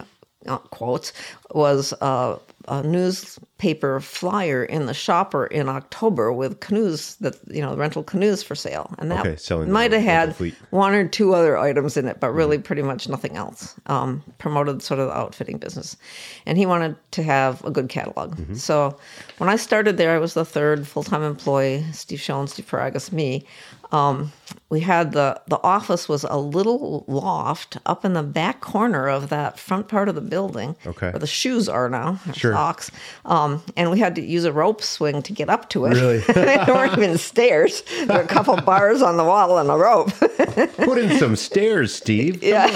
quotes, 0.72 1.14
was 1.54 1.94
uh, 2.02 2.38
a 2.68 2.84
newspaper 2.84 4.00
flyer 4.00 4.64
in 4.64 4.86
the 4.86 4.94
shopper 4.94 5.46
in 5.48 5.68
October 5.70 6.32
with 6.32 6.60
canoes 6.60 7.16
that 7.18 7.36
you 7.48 7.62
know 7.62 7.76
rental 7.76 8.04
canoes 8.04 8.44
for 8.44 8.56
sale, 8.56 8.94
and 9.00 9.12
that 9.12 9.26
Okay, 9.26 9.66
might 9.66 9.92
have 9.92 10.02
had 10.04 10.36
fleet. 10.36 10.56
one 10.70 10.94
or 10.94 11.08
two 11.08 11.34
other 11.34 11.58
items 11.58 11.98
in 11.98 12.08
it, 12.08 12.20
but 12.20 12.32
really 12.32 12.58
pretty 12.58 12.82
much 12.82 13.08
nothing 13.10 13.36
else. 13.36 13.76
Um, 13.88 14.24
promoted 14.38 14.82
sort 14.82 15.00
of 15.00 15.08
the 15.08 15.18
outfitting 15.18 15.58
business, 15.58 15.98
and 16.46 16.58
he 16.58 16.66
wanted 16.66 16.96
to 17.12 17.24
have 17.24 17.64
a 17.66 17.72
good 17.72 17.90
catalog. 17.90 18.38
So 18.56 18.98
when 19.38 19.50
I 19.50 19.56
started 19.56 19.98
there, 19.98 20.16
I 20.16 20.20
was 20.20 20.34
the 20.34 20.46
third 20.46 20.88
full 20.88 21.04
time 21.04 21.24
employee. 21.24 21.84
Steve 21.94 22.20
Schoen, 22.22 22.48
Steve 22.48 22.68
Piragis, 22.70 23.12
me. 23.12 23.46
Um, 23.92 24.32
we 24.70 24.80
had 24.80 25.12
the 25.12 25.40
the 25.48 25.60
office 25.64 26.08
was 26.08 26.24
a 26.24 26.38
little 26.38 27.04
loft 27.08 27.78
up 27.86 28.06
in 28.06 28.14
the 28.14 28.24
back 28.24 28.62
corner 28.62 29.08
of 29.10 29.28
that 29.30 29.60
front 29.60 29.90
part 29.90 30.08
of 30.08 30.16
the 30.16 30.22
building, 30.22 30.76
Okay. 30.88 31.10
where 31.10 31.20
the 31.20 31.28
shoes 31.28 31.68
are 31.68 31.90
now, 31.90 32.20
Sure. 32.34 32.54
socks. 32.54 32.90
Um, 33.26 33.62
and 33.76 33.92
we 33.92 34.00
had 34.00 34.16
to 34.16 34.22
use 34.22 34.46
a 34.46 34.52
rope 34.54 34.82
swing 34.82 35.22
to 35.24 35.34
get 35.34 35.50
up 35.50 35.70
to 35.72 35.86
it. 35.86 35.90
Really? 35.96 36.20
there 36.34 36.66
weren't 36.68 36.98
even 36.98 37.18
stairs. 37.18 37.84
There 38.06 38.18
were 38.18 38.24
a 38.24 38.28
couple 38.28 38.56
bars 38.62 39.02
on 39.02 39.18
the 39.18 39.26
wall 39.26 39.58
and 39.58 39.70
a 39.70 39.76
rope. 39.76 40.10
Put 40.78 40.98
in 40.98 41.18
some 41.20 41.36
stairs, 41.36 41.94
Steve. 41.94 42.42
Yeah. 42.42 42.70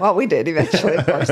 well, 0.00 0.14
we 0.16 0.26
did 0.26 0.48
eventually, 0.48 0.96
of 0.96 1.06
course. 1.06 1.30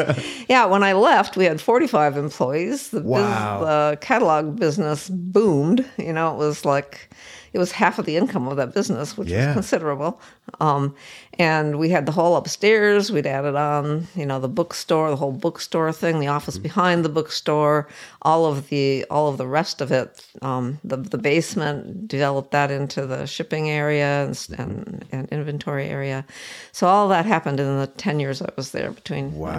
yeah, 0.49 0.66
when 0.66 0.83
I 0.85 0.93
left, 0.93 1.37
we 1.37 1.45
had 1.47 1.61
45 1.61 2.16
employees. 2.16 2.91
The, 2.91 3.01
Wow. 3.03 3.61
the 3.61 3.99
catalog 4.01 4.57
business 4.57 5.09
boomed. 5.09 5.85
You 5.99 6.12
know, 6.12 6.33
it 6.33 6.39
was 6.39 6.64
like, 6.64 7.11
it 7.57 7.59
was 7.59 7.72
half 7.72 7.98
of 7.98 8.04
the 8.04 8.16
income 8.16 8.46
of 8.48 8.57
that 8.59 8.74
business, 8.74 9.16
which 9.16 9.28
Yeah. 9.30 9.46
was 9.46 9.54
considerable. 9.54 10.20
Um, 10.61 10.94
and 11.38 11.78
we 11.78 11.88
had 11.88 12.04
the 12.04 12.12
whole 12.12 12.36
upstairs. 12.36 13.11
We'd 13.11 13.26
added 13.26 13.57
on, 13.57 14.07
you 14.14 14.26
know, 14.26 14.38
the 14.38 14.48
bookstore, 14.61 15.09
the 15.11 15.16
whole 15.16 15.32
bookstore 15.32 15.90
thing, 15.92 16.20
the 16.20 16.26
office 16.28 16.59
behind 16.59 17.02
the 17.04 17.09
bookstore, 17.09 17.88
all 18.22 18.44
of 18.44 18.68
the 18.68 19.04
all 19.11 19.28
of 19.28 19.36
the 19.38 19.46
rest 19.46 19.80
of 19.80 19.90
it. 19.90 20.09
Um, 20.42 20.78
the 20.84 20.96
the 20.98 21.18
basement 21.18 22.09
developed 22.09 22.50
that 22.52 22.70
into 22.70 23.07
the 23.07 23.26
shipping 23.26 23.70
area 23.70 24.24
and, 24.26 24.46
and, 24.59 25.04
and 25.12 25.28
inventory 25.30 25.88
area. 25.88 26.24
So 26.72 26.86
all 26.86 27.09
that 27.09 27.24
happened 27.24 27.59
in 27.59 27.66
the 27.80 27.86
ten 27.86 28.20
years 28.20 28.42
I 28.42 28.50
was 28.57 28.70
there 28.72 28.90
between 28.90 29.32
Wow. 29.34 29.52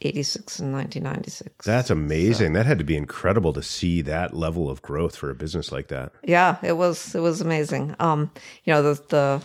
1986 0.00 0.58
and 0.60 0.72
1996. 0.72 1.66
That's 1.66 1.90
amazing. 1.90 2.54
That 2.54 2.64
had 2.64 2.78
to 2.78 2.84
be 2.84 2.96
incredible 2.96 3.52
to 3.52 3.62
see 3.62 4.00
that 4.02 4.34
level 4.34 4.70
of 4.70 4.80
growth 4.80 5.14
for 5.14 5.30
a 5.30 5.34
business 5.34 5.70
like 5.70 5.88
that. 5.88 6.12
Yeah, 6.24 6.56
it 6.62 6.78
was 6.78 7.14
it 7.14 7.20
was 7.20 7.42
amazing. 7.42 7.94
Um, 8.00 8.30
you 8.64 8.72
know, 8.72 8.82
the 8.82 9.02
the 9.08 9.42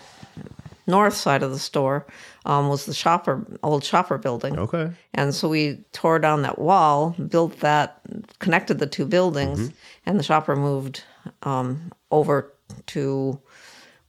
north 0.87 1.13
side 1.13 1.43
of 1.43 1.51
the 1.51 1.59
store 1.59 2.05
um, 2.45 2.69
was 2.69 2.85
the 2.85 2.93
shopper 2.93 3.45
old 3.63 3.83
shopper 3.83 4.17
building. 4.17 4.57
Okay. 4.57 4.91
And 5.13 5.35
so 5.35 5.49
we 5.49 5.83
tore 5.91 6.19
down 6.19 6.43
that 6.43 6.57
wall, 6.57 7.09
built 7.11 7.59
that, 7.59 7.99
connected 8.39 8.79
the 8.79 8.87
two 8.87 9.05
buildings, 9.05 9.71
and 10.05 10.17
the 10.17 10.23
shopper 10.23 10.55
moved 10.55 11.03
um, 11.43 11.91
over 12.11 12.53
to, 12.87 13.37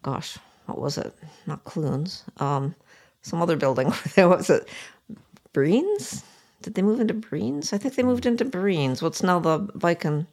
gosh, 0.03 0.38
what 0.66 0.80
was 0.80 0.97
it? 0.97 1.12
Not 1.47 1.64
Clunes, 1.64 2.22
um, 2.38 2.76
some 3.22 3.42
other 3.42 3.57
building. 3.57 3.92
there 4.14 4.28
was 4.28 4.49
it, 4.49 4.68
Breen's. 5.53 6.22
Did 6.66 6.74
they 6.74 6.82
move 6.82 6.98
into 6.98 7.14
Breen's? 7.14 7.72
I 7.72 7.78
think 7.78 7.94
they 7.94 8.02
moved 8.02 8.26
into 8.26 8.44
Breen's. 8.44 9.00
What's 9.00 9.22
now 9.22 9.38
the 9.38 9.70
and 10.04 10.26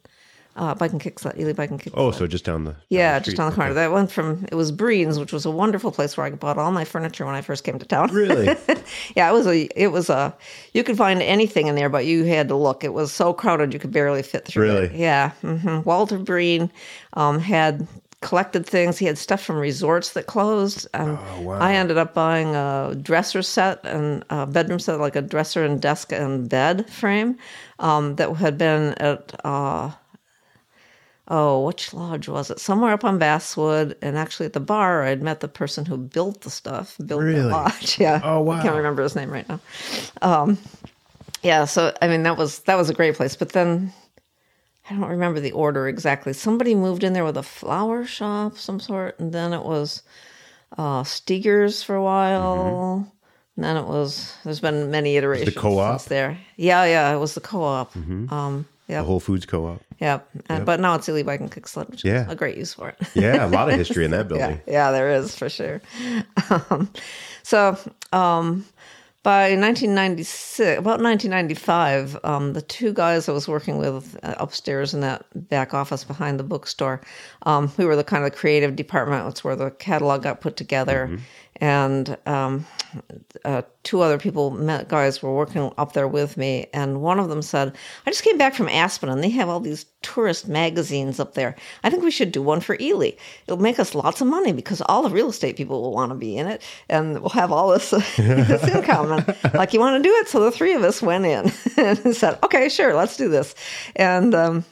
uh, 0.56 0.74
bike 0.74 0.90
and 0.90 1.00
kick 1.00 1.20
sled, 1.20 1.38
Ely 1.38 1.52
bike 1.52 1.70
and 1.70 1.80
kick. 1.80 1.92
Oh, 1.96 2.10
so 2.10 2.26
just 2.26 2.44
down 2.44 2.64
the 2.64 2.72
down 2.72 2.80
Yeah, 2.88 3.20
the 3.20 3.24
just 3.26 3.38
on 3.38 3.50
the 3.50 3.54
corner. 3.54 3.70
Okay. 3.70 3.76
That 3.76 3.92
went 3.92 4.10
from 4.10 4.44
it 4.50 4.56
was 4.56 4.72
Breen's, 4.72 5.16
which 5.16 5.32
was 5.32 5.46
a 5.46 5.50
wonderful 5.52 5.92
place 5.92 6.16
where 6.16 6.26
I 6.26 6.30
bought 6.30 6.58
all 6.58 6.72
my 6.72 6.84
furniture 6.84 7.24
when 7.24 7.36
I 7.36 7.40
first 7.40 7.62
came 7.62 7.78
to 7.78 7.86
town. 7.86 8.12
Really? 8.12 8.46
yeah, 9.14 9.30
it 9.30 9.32
was 9.32 9.46
a 9.46 9.68
it 9.80 9.92
was 9.92 10.10
a 10.10 10.36
you 10.72 10.82
could 10.82 10.96
find 10.96 11.22
anything 11.22 11.68
in 11.68 11.76
there, 11.76 11.88
but 11.88 12.04
you 12.04 12.24
had 12.24 12.48
to 12.48 12.56
look. 12.56 12.82
It 12.82 12.92
was 12.92 13.12
so 13.12 13.32
crowded 13.32 13.72
you 13.72 13.78
could 13.78 13.92
barely 13.92 14.24
fit 14.24 14.44
through. 14.44 14.64
Really? 14.64 14.86
It. 14.86 14.94
Yeah. 14.96 15.30
hmm 15.42 15.82
Walter 15.82 16.18
Breen 16.18 16.68
um, 17.12 17.38
had 17.38 17.86
collected 18.24 18.66
things. 18.66 18.98
He 18.98 19.06
had 19.06 19.18
stuff 19.18 19.40
from 19.44 19.56
resorts 19.56 20.14
that 20.14 20.26
closed. 20.26 20.88
And 20.94 21.18
Oh, 21.20 21.40
wow. 21.42 21.58
I 21.60 21.74
ended 21.74 21.98
up 21.98 22.14
buying 22.14 22.56
a 22.56 22.96
dresser 23.00 23.42
set 23.42 23.84
and 23.84 24.24
a 24.30 24.46
bedroom 24.46 24.80
set, 24.80 24.98
like 24.98 25.14
a 25.14 25.22
dresser 25.22 25.64
and 25.64 25.80
desk 25.80 26.10
and 26.12 26.48
bed 26.48 26.90
frame 26.90 27.36
um, 27.78 28.16
that 28.16 28.34
had 28.36 28.58
been 28.58 28.94
at. 28.94 29.34
Uh, 29.44 29.92
oh, 31.28 31.64
which 31.66 31.94
lodge 31.94 32.28
was 32.28 32.50
it? 32.50 32.58
Somewhere 32.60 32.92
up 32.92 33.04
on 33.04 33.18
Basswood, 33.18 33.96
and 34.02 34.16
actually 34.18 34.46
at 34.46 34.52
the 34.52 34.60
bar, 34.60 35.04
I'd 35.04 35.22
met 35.22 35.40
the 35.40 35.48
person 35.48 35.84
who 35.86 35.96
built 35.96 36.40
the 36.42 36.50
stuff, 36.50 36.96
built 37.06 37.22
Really? 37.22 37.40
the 37.42 37.48
lodge. 37.48 37.98
Yeah. 38.04 38.20
Oh, 38.24 38.40
wow. 38.40 38.58
I 38.58 38.62
can't 38.62 38.76
remember 38.76 39.02
his 39.02 39.14
name 39.16 39.30
right 39.30 39.48
now. 39.48 39.60
Um, 40.22 40.58
yeah. 41.42 41.64
So 41.66 41.92
I 42.02 42.08
mean, 42.08 42.22
that 42.24 42.36
was 42.36 42.60
that 42.60 42.76
was 42.76 42.90
a 42.90 42.94
great 42.94 43.14
place. 43.16 43.36
But 43.36 43.52
then 43.52 43.92
I 44.90 44.94
don't 44.94 45.08
remember 45.08 45.40
the 45.40 45.52
order 45.52 45.88
exactly. 45.88 46.32
Somebody 46.34 46.74
moved 46.74 47.04
in 47.04 47.12
there 47.14 47.24
with 47.24 47.36
a 47.36 47.42
flower 47.42 48.04
shop, 48.04 48.58
some 48.58 48.78
sort, 48.80 49.18
and 49.18 49.32
then 49.32 49.52
it 49.52 49.62
was 49.64 50.02
uh, 50.76 51.02
Steegers 51.04 51.82
for 51.84 51.94
a 51.94 52.02
while. 52.02 53.10
And 53.56 53.64
then 53.64 53.76
it 53.76 53.86
was. 53.86 54.34
There's 54.44 54.60
been 54.60 54.90
many 54.90 55.16
iterations. 55.16 55.54
The 55.54 55.60
co-op? 55.60 56.02
there. 56.04 56.36
Yeah, 56.56 56.84
yeah. 56.84 57.14
It 57.14 57.18
was 57.18 57.34
the 57.34 57.40
co-op. 57.40 57.94
Um, 57.96 58.66
yeah, 58.88 58.98
The 59.00 59.04
Whole 59.06 59.20
Foods 59.20 59.46
Co-op. 59.46 59.80
yeah. 60.00 60.20
And, 60.50 60.66
But 60.66 60.80
now 60.80 60.96
it's 60.96 61.08
Ely 61.08 61.22
Bike 61.22 61.40
and 61.40 61.50
Kick 61.50 61.66
Sled, 61.68 61.88
which 61.88 62.04
Yeah. 62.04 62.26
is 62.26 62.32
a 62.32 62.36
great 62.36 62.58
use 62.58 62.74
for 62.74 62.90
it. 62.90 62.98
Yeah, 63.14 63.46
a 63.46 63.48
lot 63.48 63.70
of 63.70 63.76
history 63.76 64.04
in 64.04 64.10
that 64.10 64.18
yeah, 64.30 64.36
building. 64.36 64.60
yeah, 64.66 64.90
there 64.90 65.10
is 65.14 65.34
for 65.34 65.48
sure. 65.48 65.80
Um, 66.50 66.90
so 67.42 67.78
um, 68.12 68.66
by 69.24 69.56
1996, 69.56 70.78
about 70.78 71.00
1995, 71.00 72.18
um, 72.24 72.52
the 72.52 72.60
two 72.60 72.92
guys 72.92 73.26
I 73.26 73.32
was 73.32 73.48
working 73.48 73.78
with 73.78 74.18
uh, 74.22 74.34
upstairs 74.38 74.92
in 74.92 75.00
that 75.00 75.24
back 75.48 75.72
office 75.72 76.04
behind 76.04 76.38
the 76.38 76.44
bookstore, 76.44 77.00
um, 77.44 77.72
we 77.78 77.86
were 77.86 77.96
the 77.96 78.04
kind 78.04 78.24
of 78.24 78.34
creative 78.34 78.76
department. 78.76 79.26
It's 79.28 79.42
where 79.42 79.56
the 79.56 79.70
catalog 79.70 80.22
got 80.22 80.42
put 80.42 80.56
together. 80.56 81.18
And 81.60 82.16
um, 82.26 82.66
uh, 83.44 83.62
two 83.84 84.00
other 84.00 84.18
people, 84.18 84.50
guys, 84.88 85.22
were 85.22 85.34
working 85.34 85.72
up 85.78 85.92
there 85.92 86.08
with 86.08 86.36
me, 86.36 86.66
and 86.72 87.00
one 87.00 87.20
of 87.20 87.28
them 87.28 87.42
said, 87.42 87.76
"I 88.06 88.10
just 88.10 88.24
came 88.24 88.36
back 88.36 88.54
from 88.54 88.68
Aspen, 88.68 89.08
and 89.08 89.22
they 89.22 89.28
have 89.30 89.48
all 89.48 89.60
these 89.60 89.86
tourist 90.02 90.48
magazines 90.48 91.20
up 91.20 91.34
there. 91.34 91.54
I 91.84 91.90
think 91.90 92.02
we 92.02 92.10
should 92.10 92.32
do 92.32 92.42
one 92.42 92.60
for 92.60 92.76
Ely. 92.80 93.12
It'll 93.46 93.60
make 93.60 93.78
us 93.78 93.94
lots 93.94 94.20
of 94.20 94.26
money 94.26 94.52
because 94.52 94.80
all 94.82 95.02
the 95.02 95.10
real 95.10 95.28
estate 95.28 95.56
people 95.56 95.80
will 95.80 95.92
want 95.92 96.10
to 96.10 96.16
be 96.16 96.36
in 96.36 96.48
it, 96.48 96.60
and 96.88 97.20
we'll 97.20 97.30
have 97.30 97.52
all 97.52 97.70
this 97.70 97.90
this 98.16 98.68
income. 98.68 99.12
And 99.12 99.54
like, 99.54 99.72
you 99.72 99.80
want 99.80 100.02
to 100.02 100.08
do 100.08 100.14
it?" 100.16 100.28
So 100.28 100.40
the 100.40 100.50
three 100.50 100.72
of 100.74 100.82
us 100.82 101.00
went 101.00 101.24
in 101.24 101.52
and 101.76 102.16
said, 102.16 102.38
"Okay, 102.42 102.68
sure, 102.68 102.94
let's 102.94 103.16
do 103.16 103.28
this." 103.28 103.54
And 103.94 104.34
um, 104.34 104.64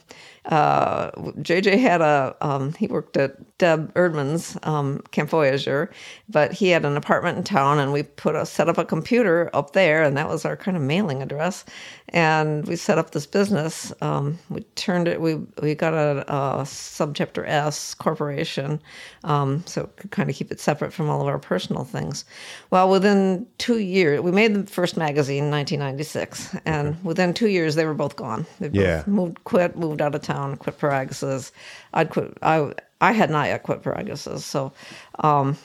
uh, 0.45 1.11
JJ 1.11 1.79
had 1.79 2.01
a 2.01 2.35
um, 2.41 2.73
he 2.73 2.87
worked 2.87 3.15
at 3.15 3.52
Deb 3.63 3.93
Erdman's 3.93 4.57
um, 4.63 4.99
Camp 5.11 5.29
Voyageur, 5.29 5.89
but 6.27 6.51
he 6.51 6.67
had 6.67 6.83
an 6.83 6.97
apartment 6.97 7.37
in 7.37 7.45
town, 7.45 7.79
and 7.79 7.93
we 7.93 8.03
put 8.03 8.35
a 8.35 8.45
set 8.45 8.67
up 8.67 8.77
a 8.77 8.83
computer 8.83 9.49
up 9.53 9.71
there, 9.71 10.03
and 10.03 10.17
that 10.17 10.27
was 10.27 10.43
our 10.43 10.57
kind 10.57 10.75
of 10.75 10.83
mailing 10.83 11.21
address. 11.21 11.63
And 12.09 12.67
we 12.67 12.75
set 12.75 12.97
up 12.97 13.11
this 13.11 13.25
business. 13.25 13.93
Um, 14.01 14.37
we 14.49 14.63
turned 14.75 15.07
it. 15.07 15.21
We 15.21 15.35
we 15.61 15.75
got 15.75 15.93
a, 15.93 16.25
a 16.27 16.63
subchapter 16.63 17.47
S 17.47 17.93
corporation, 17.93 18.81
um, 19.23 19.63
so 19.65 19.83
it 19.83 19.95
could 19.95 20.11
kind 20.11 20.29
of 20.29 20.35
keep 20.35 20.51
it 20.51 20.59
separate 20.59 20.91
from 20.91 21.09
all 21.09 21.21
of 21.21 21.27
our 21.27 21.39
personal 21.39 21.85
things. 21.85 22.25
Well, 22.69 22.89
within 22.89 23.47
two 23.59 23.79
years, 23.79 24.19
we 24.19 24.31
made 24.31 24.53
the 24.55 24.69
first 24.69 24.97
magazine 24.97 25.45
in 25.45 25.51
1996, 25.51 26.57
and 26.65 27.01
within 27.05 27.33
two 27.33 27.47
years, 27.47 27.75
they 27.75 27.85
were 27.85 27.93
both 27.93 28.17
gone. 28.17 28.45
They 28.59 28.67
both 28.67 28.75
Yeah. 28.81 29.03
moved, 29.07 29.41
quit, 29.45 29.77
moved 29.77 30.01
out 30.01 30.13
of 30.15 30.21
town, 30.21 30.57
quit 30.57 30.77
Piragis's. 30.77 31.53
I'd 31.93 32.09
quit. 32.09 32.37
I 32.41 32.73
I 33.03 33.11
had 33.11 33.29
not 33.29 33.47
yet 33.47 33.63
quit 33.63 33.81
Piragis's, 33.83 34.45
so 34.45 34.71
um, 35.19 35.57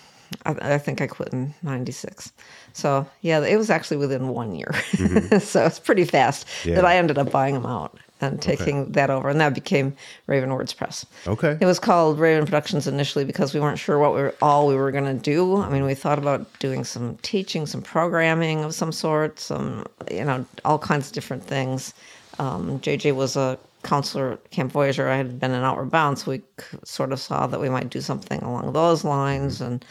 I, 0.45 0.75
I 0.75 0.79
think 0.79 1.01
I 1.01 1.07
quit 1.07 1.33
in 1.33 1.55
'96. 1.63 2.33
So 2.73 3.07
yeah, 3.23 3.41
it 3.45 3.57
was 3.57 3.71
actually 3.71 3.97
within 3.97 4.29
one 4.29 4.55
year, 4.55 4.73
so 5.41 5.65
it's 5.67 5.79
pretty 5.79 6.05
fast 6.05 6.47
Yeah. 6.65 6.75
that 6.77 6.85
I 6.85 6.97
ended 6.97 7.19
up 7.19 7.31
buying 7.31 7.55
them 7.55 7.67
out 7.67 7.97
and 8.21 8.43
taking 8.43 8.91
that 8.93 9.11
over, 9.11 9.29
and 9.29 9.41
that 9.41 9.55
became 9.55 9.95
Raven 10.27 10.53
Words 10.53 10.73
Press. 10.73 11.07
Okay. 11.27 11.57
It 11.61 11.67
was 11.67 11.79
called 11.79 12.19
Raven 12.19 12.45
Productions 12.45 12.89
initially 12.89 13.25
because 13.25 13.55
we 13.55 13.61
weren't 13.61 13.79
sure 13.79 13.99
what 14.01 14.13
we 14.15 14.21
were, 14.23 14.35
all 14.43 14.67
we 14.67 14.75
were 14.75 14.91
going 14.91 15.05
to 15.05 15.15
do. 15.15 15.57
I 15.63 15.69
mean, 15.71 15.85
we 15.85 15.95
thought 15.95 16.19
about 16.19 16.47
doing 16.59 16.83
some 16.85 17.17
teaching, 17.23 17.65
some 17.67 17.81
programming 17.83 18.65
of 18.65 18.75
some 18.75 18.91
sort, 18.91 19.39
some 19.39 19.87
you 20.11 20.25
know, 20.25 20.45
all 20.65 20.79
kinds 20.81 21.07
of 21.07 21.13
different 21.13 21.45
things. 21.45 21.95
Um, 22.41 22.81
JJ 22.81 23.15
was 23.15 23.37
a 23.37 23.57
counselor 23.83 24.37
Camp 24.51 24.73
Voyageur. 24.73 25.09
I 25.09 25.17
had 25.17 25.39
been 25.39 25.53
in 25.53 25.63
Outward 25.63 25.91
Bound, 25.91 26.19
so 26.19 26.31
we 26.33 26.43
sort 26.85 27.13
of 27.13 27.21
saw 27.21 27.47
that 27.47 27.61
we 27.61 27.69
might 27.69 27.91
do 27.91 28.01
something 28.01 28.41
along 28.43 28.73
those 28.73 29.05
lines. 29.05 29.61
And 29.61 29.85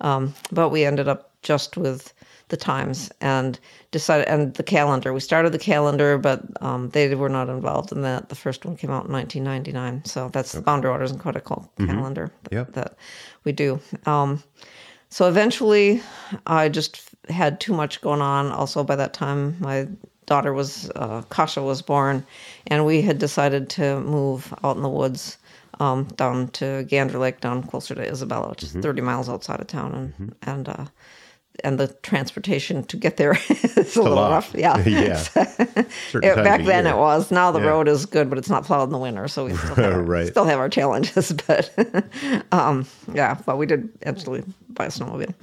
um, 0.00 0.34
but 0.52 0.70
we 0.70 0.84
ended 0.84 1.08
up 1.08 1.30
just 1.42 1.76
with 1.76 2.12
the 2.48 2.56
times 2.56 3.10
and 3.20 3.58
decided 3.90 4.26
and 4.28 4.52
the 4.54 4.62
calendar. 4.62 5.12
We 5.12 5.20
started 5.20 5.52
the 5.52 5.58
calendar, 5.58 6.18
but 6.18 6.42
um, 6.62 6.90
they 6.90 7.14
were 7.14 7.28
not 7.28 7.48
involved 7.48 7.90
in 7.92 8.02
that. 8.02 8.28
The 8.28 8.34
first 8.34 8.64
one 8.64 8.76
came 8.76 8.90
out 8.90 9.06
in 9.06 9.12
1999, 9.12 10.04
so 10.04 10.28
that's 10.28 10.52
the 10.52 10.60
Boundary 10.60 10.90
Waters 10.90 11.10
and 11.10 11.20
Quetico 11.20 11.68
calendar 11.78 12.30
that, 12.44 12.52
Yep. 12.52 12.72
that 12.74 12.96
we 13.44 13.52
do. 13.52 13.80
Um, 14.06 14.42
so 15.08 15.28
eventually, 15.28 16.02
I 16.46 16.68
just 16.68 17.00
had 17.28 17.60
too 17.60 17.72
much 17.72 18.00
going 18.02 18.20
on. 18.20 18.52
Also, 18.52 18.84
by 18.84 18.96
that 18.96 19.14
time, 19.14 19.56
my 19.60 19.88
daughter 20.26 20.52
was 20.52 20.90
uh, 20.96 21.22
Kasha 21.28 21.62
was 21.62 21.82
born, 21.82 22.26
and 22.66 22.84
we 22.86 23.02
had 23.02 23.18
decided 23.18 23.68
to 23.70 24.00
move 24.00 24.52
out 24.64 24.76
in 24.76 24.82
the 24.82 24.88
woods 24.88 25.38
um, 25.80 26.04
down 26.16 26.48
to 26.48 26.84
Gander 26.84 27.18
Lake, 27.18 27.40
down 27.40 27.62
closer 27.62 27.94
to 27.94 28.02
Isabella, 28.02 28.48
which 28.50 28.62
is 28.62 28.72
30 28.72 29.00
miles 29.02 29.28
outside 29.28 29.60
of 29.60 29.66
town, 29.66 30.14
and 30.18 30.34
and 30.42 30.68
uh, 30.68 30.84
and 31.62 31.78
the 31.78 31.86
transportation 32.02 32.82
to 32.84 32.96
get 32.96 33.16
there 33.16 33.32
is 33.48 33.96
a, 33.96 34.02
little 34.02 34.16
lot. 34.16 34.30
rough. 34.30 34.54
Yeah, 34.54 34.76
Yeah. 34.86 35.24
It- 36.14 36.34
back 36.36 36.64
then 36.64 36.84
year. 36.84 36.94
it 36.94 36.96
was. 36.96 37.30
Now 37.30 37.52
the 37.52 37.60
Yeah. 37.60 37.66
road 37.68 37.86
is 37.88 38.06
good, 38.06 38.28
but 38.28 38.38
it's 38.38 38.50
not 38.50 38.64
plowed 38.64 38.88
in 38.88 38.92
the 38.92 38.98
winter, 38.98 39.28
so 39.28 39.44
we 39.44 39.54
still 39.56 39.74
have, 39.76 39.92
our, 39.94 40.02
Right. 40.02 40.26
still 40.26 40.44
have 40.46 40.58
our 40.58 40.68
challenges. 40.68 41.32
But 41.46 41.70
um, 42.52 42.86
yeah, 43.12 43.36
but 43.46 43.56
we 43.58 43.66
did 43.66 43.88
actually 44.04 44.42
buy 44.70 44.86
a 44.86 44.88
snowmobile. 44.88 45.34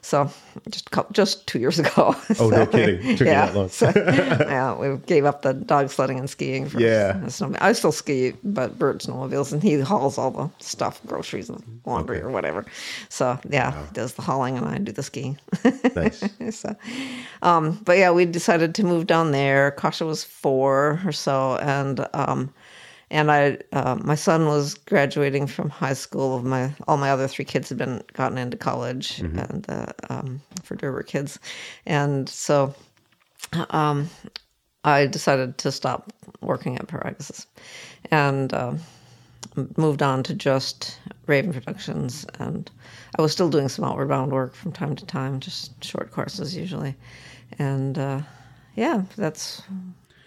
So 0.00 0.30
just 0.70 0.88
just 1.12 1.46
two 1.46 1.58
years 1.58 1.78
ago. 1.78 2.14
Oh, 2.40 2.50
no 2.50 2.66
kidding. 2.66 3.16
Took 3.16 3.26
you 3.26 3.32
yeah, 3.32 3.46
that 3.46 3.54
long. 3.54 3.68
so, 3.68 3.92
yeah, 3.96 4.76
we 4.78 4.96
gave 5.06 5.24
up 5.24 5.42
the 5.42 5.54
dog 5.54 5.90
sledding 5.90 6.18
and 6.18 6.30
skiing 6.30 6.68
for 6.68 6.80
Yeah. 6.80 7.14
snowmobile. 7.26 7.58
I 7.60 7.72
still 7.72 7.90
ski, 7.92 8.34
but 8.44 8.78
Bert 8.78 8.98
snowmobiles, 9.00 9.52
and 9.52 9.62
he 9.62 9.80
hauls 9.80 10.18
all 10.18 10.30
the 10.30 10.48
stuff, 10.64 11.00
groceries, 11.06 11.48
and 11.48 11.62
laundry 11.84 12.20
or 12.20 12.30
whatever. 12.30 12.64
So 13.08 13.38
yeah, 13.50 13.72
he 13.86 13.92
does 13.92 14.14
the 14.14 14.22
hauling, 14.22 14.56
and 14.56 14.66
I 14.66 14.78
do 14.78 14.92
the 14.92 15.02
skiing. 15.02 15.38
Nice. 15.96 16.22
so, 16.56 16.76
um, 17.42 17.80
but 17.84 17.98
yeah, 17.98 18.10
we 18.12 18.24
decided 18.24 18.74
to 18.76 18.84
move 18.84 19.06
down 19.06 19.32
there. 19.32 19.72
Kasha 19.72 20.04
was 20.06 20.22
four 20.24 21.00
or 21.04 21.12
so, 21.12 21.56
and 21.60 22.06
um, 22.14 22.52
and 23.10 23.30
I, 23.30 23.58
uh, 23.72 23.96
my 24.02 24.14
son 24.14 24.46
was 24.46 24.74
graduating 24.74 25.46
from 25.46 25.70
high 25.70 25.94
school. 25.94 26.42
My 26.42 26.74
all 26.86 26.96
my 26.96 27.10
other 27.10 27.28
three 27.28 27.44
kids 27.44 27.68
had 27.68 27.78
been 27.78 28.02
gotten 28.12 28.38
into 28.38 28.56
college, 28.56 29.20
and 29.20 29.66
uh, 29.68 29.92
um, 30.10 30.40
for 30.62 30.76
Derber 30.76 31.06
kids, 31.06 31.38
and 31.86 32.28
so 32.28 32.74
um, 33.70 34.08
I 34.84 35.06
decided 35.06 35.58
to 35.58 35.72
stop 35.72 36.12
working 36.40 36.76
at 36.76 36.86
Piragis, 36.86 37.46
and 38.10 38.52
uh, 38.52 38.74
moved 39.76 40.02
on 40.02 40.22
to 40.24 40.34
just 40.34 40.98
Raven 41.26 41.52
Productions, 41.52 42.26
and 42.38 42.70
I 43.18 43.22
was 43.22 43.32
still 43.32 43.48
doing 43.48 43.68
some 43.68 43.84
outward 43.84 44.08
bound 44.08 44.32
work 44.32 44.54
from 44.54 44.72
time 44.72 44.94
to 44.96 45.06
time, 45.06 45.40
just 45.40 45.82
short 45.82 46.10
courses 46.10 46.54
usually, 46.54 46.94
and 47.58 47.98
uh, 47.98 48.20
yeah, 48.76 49.02
that's 49.16 49.62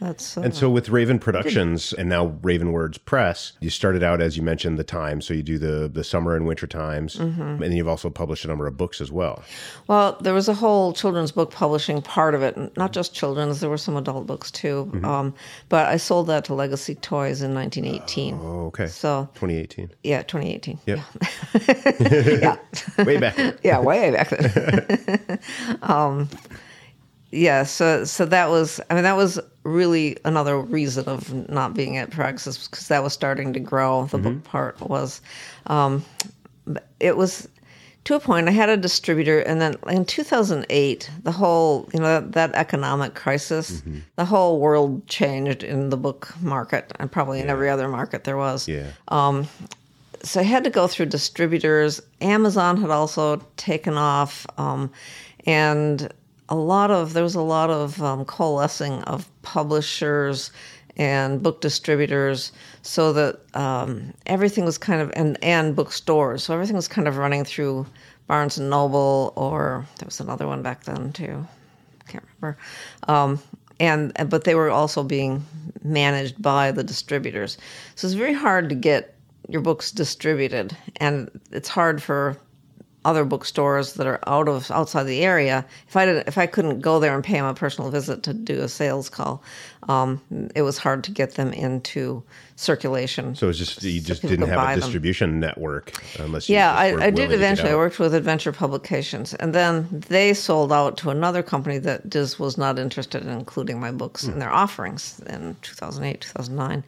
that's. 0.01 0.37
Uh, 0.37 0.41
And 0.41 0.53
so 0.55 0.69
with 0.69 0.89
Raven 0.89 1.19
Productions 1.19 1.93
and 1.93 2.09
now 2.09 2.35
Raven 2.43 2.71
Words 2.73 2.97
Press, 2.97 3.53
you 3.61 3.69
started 3.69 4.03
out 4.03 4.19
as 4.19 4.35
you 4.35 4.43
mentioned 4.43 4.77
the 4.77 4.83
times, 4.83 5.25
so 5.25 5.33
you 5.33 5.43
do 5.43 5.57
the 5.57 5.87
the 5.87 6.03
summer 6.03 6.35
and 6.35 6.45
winter 6.45 6.67
times, 6.67 7.15
Mm-hmm. 7.15 7.41
and 7.41 7.61
then 7.61 7.71
you've 7.73 7.87
also 7.87 8.09
published 8.09 8.43
a 8.45 8.47
number 8.47 8.67
of 8.67 8.75
books 8.75 8.99
as 8.99 9.11
well. 9.11 9.43
Well, 9.87 10.17
there 10.21 10.33
was 10.33 10.49
a 10.49 10.53
whole 10.53 10.91
children's 10.93 11.31
book 11.31 11.51
publishing 11.51 12.01
part 12.01 12.33
of 12.35 12.41
it, 12.41 12.75
not 12.77 12.91
just 12.91 13.13
children's. 13.13 13.59
There 13.61 13.69
were 13.69 13.77
some 13.77 13.95
adult 13.95 14.25
books 14.27 14.51
too. 14.51 14.91
Um, 15.03 15.33
but 15.69 15.87
I 15.87 15.97
sold 15.97 16.27
that 16.27 16.43
to 16.45 16.53
Legacy 16.53 16.95
Toys 16.95 17.41
in 17.41 17.53
1918. 17.53 18.39
Oh, 18.41 18.65
okay. 18.67 18.87
So 18.87 19.29
2018, 19.35 19.91
yeah, 20.03 20.23
2018. 20.23 20.79
Yep. 20.85 20.99
Yeah, 21.67 22.57
yeah, 22.97 23.03
way 23.05 23.17
back. 23.19 23.37
yeah, 23.63 23.79
way 23.79 24.11
back 24.11 24.29
then. 24.29 25.39
um, 25.83 26.27
yeah, 27.31 27.63
so 27.63 28.03
so 28.03 28.25
that 28.25 28.49
was. 28.49 28.81
I 28.89 28.93
mean, 28.93 29.03
that 29.03 29.15
was 29.15 29.39
really 29.63 30.17
another 30.25 30.59
reason 30.59 31.07
of 31.07 31.49
not 31.49 31.73
being 31.73 31.97
at 31.97 32.09
Piragis 32.09 32.69
because 32.69 32.87
that 32.89 33.03
was 33.03 33.13
starting 33.13 33.53
to 33.53 33.59
grow. 33.59 34.05
The 34.05 34.17
book 34.17 34.43
part 34.43 34.79
was. 34.81 35.21
Um, 35.67 36.03
it 36.99 37.15
was 37.15 37.47
to 38.03 38.15
a 38.15 38.19
point. 38.19 38.49
I 38.49 38.51
had 38.51 38.67
a 38.69 38.75
distributor, 38.75 39.39
and 39.39 39.61
then 39.61 39.75
in 39.87 40.03
2008, 40.03 41.09
the 41.23 41.31
whole 41.31 41.89
you 41.93 41.99
know 42.01 42.19
that, 42.19 42.33
that 42.33 42.55
economic 42.55 43.15
crisis, 43.15 43.81
the 44.17 44.25
whole 44.25 44.59
world 44.59 45.07
changed 45.07 45.63
in 45.63 45.89
the 45.89 45.97
book 45.97 46.33
market, 46.41 46.91
and 46.99 47.09
probably 47.09 47.39
in 47.39 47.49
every 47.49 47.69
other 47.69 47.87
market 47.87 48.25
there 48.25 48.37
was. 48.37 48.67
Yeah. 48.67 48.91
So 50.23 50.39
I 50.39 50.43
had 50.43 50.63
to 50.65 50.69
go 50.69 50.85
through 50.85 51.07
distributors. 51.07 51.99
Amazon 52.19 52.79
had 52.79 52.91
also 52.91 53.37
taken 53.57 53.95
off, 53.95 54.45
um, 54.57 54.91
and 55.47 56.13
a 56.51 56.55
lot 56.55 56.91
of 56.91 57.13
there 57.13 57.23
was 57.23 57.33
a 57.33 57.41
lot 57.41 57.69
of 57.69 58.01
um, 58.03 58.25
coalescing 58.25 59.01
of 59.03 59.27
publishers 59.41 60.51
and 60.97 61.41
book 61.41 61.61
distributors 61.61 62.51
so 62.81 63.13
that 63.13 63.39
um, 63.55 64.13
everything 64.25 64.65
was 64.65 64.77
kind 64.77 65.01
of 65.01 65.11
and 65.15 65.41
and 65.43 65.75
bookstores. 65.75 66.43
So 66.43 66.53
everything 66.53 66.75
was 66.75 66.89
kind 66.89 67.07
of 67.07 67.17
running 67.17 67.45
through 67.45 67.87
barnes 68.27 68.57
and 68.57 68.69
noble 68.69 69.33
or 69.37 69.85
there 69.97 70.05
was 70.05 70.19
another 70.19 70.45
one 70.45 70.61
back 70.61 70.83
then 70.83 71.13
too. 71.13 71.47
Can't 72.07 72.25
remember. 72.41 72.59
Um, 73.07 73.39
and 73.79 74.11
but 74.29 74.43
they 74.43 74.53
were 74.53 74.69
also 74.69 75.03
being 75.03 75.45
managed 75.83 76.41
by 76.41 76.73
the 76.73 76.83
distributors. 76.83 77.57
So 77.95 78.07
it's 78.07 78.15
very 78.15 78.33
hard 78.33 78.67
to 78.69 78.75
get 78.75 79.15
your 79.47 79.61
books 79.61 79.89
distributed 79.91 80.75
and 80.97 81.31
it's 81.51 81.69
hard 81.69 82.03
for 82.03 82.37
other 83.03 83.25
bookstores 83.25 83.93
that 83.93 84.07
are 84.07 84.19
out 84.27 84.47
of 84.47 84.69
outside 84.71 85.03
the 85.03 85.21
area. 85.21 85.65
If 85.87 85.95
I 85.95 86.05
did, 86.05 86.27
if 86.27 86.37
I 86.37 86.45
couldn't 86.45 86.81
go 86.81 86.99
there 86.99 87.15
and 87.15 87.23
pay 87.23 87.37
him 87.37 87.45
a 87.45 87.53
personal 87.53 87.89
visit 87.89 88.23
to 88.23 88.33
do 88.33 88.61
a 88.61 88.67
sales 88.67 89.09
call, 89.09 89.43
um, 89.89 90.21
it 90.55 90.61
was 90.61 90.77
hard 90.77 91.03
to 91.05 91.11
get 91.11 91.35
them 91.35 91.51
into 91.53 92.23
circulation. 92.55 93.33
So 93.35 93.49
it's 93.49 93.57
just 93.57 93.81
you 93.83 93.99
just 93.99 94.21
people 94.21 94.37
didn't 94.37 94.49
have 94.49 94.59
a 94.59 94.71
them. 94.71 94.79
distribution 94.81 95.39
network 95.39 95.91
unless 96.19 96.47
you 96.47 96.53
yeah, 96.55 96.73
I, 96.75 96.85
I 96.85 96.89
did 96.89 96.95
willing 96.99 97.13
to 97.15 97.21
get 97.27 97.31
eventually. 97.33 97.69
I 97.71 97.75
worked 97.75 97.97
with 97.97 98.13
Adventure 98.13 98.51
Publications, 98.51 99.33
and 99.35 99.53
then 99.55 99.87
they 100.09 100.33
sold 100.35 100.71
out 100.71 100.97
to 100.97 101.09
another 101.09 101.41
company 101.41 101.79
that 101.79 102.09
just 102.09 102.39
was 102.39 102.57
not 102.57 102.77
interested 102.77 103.23
in 103.23 103.29
including 103.29 103.79
my 103.79 103.91
books 103.91 104.25
Hmm. 104.25 104.33
in 104.33 104.39
their 104.39 104.51
offerings 104.51 105.19
in 105.27 105.55
2008, 105.63 106.21
2009, 106.21 106.83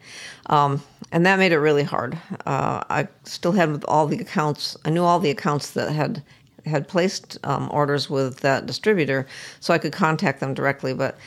um, 0.46 0.80
and 1.10 1.26
that 1.26 1.38
made 1.40 1.50
it 1.52 1.58
really 1.58 1.82
hard. 1.82 2.16
Uh, 2.46 2.84
I 2.88 3.08
still 3.24 3.52
had 3.52 3.84
all 3.86 4.06
the 4.06 4.18
accounts. 4.20 4.76
I 4.84 4.90
knew 4.90 5.02
all 5.02 5.18
the 5.18 5.30
accounts 5.30 5.72
that 5.72 5.90
had 5.92 6.22
had 6.66 6.86
placed 6.88 7.38
um, 7.44 7.68
orders 7.72 8.08
with 8.08 8.40
that 8.40 8.66
distributor, 8.66 9.26
so 9.60 9.74
I 9.74 9.78
could 9.78 9.92
contact 9.92 10.38
them 10.40 10.54
directly. 10.54 10.94
But 10.94 11.18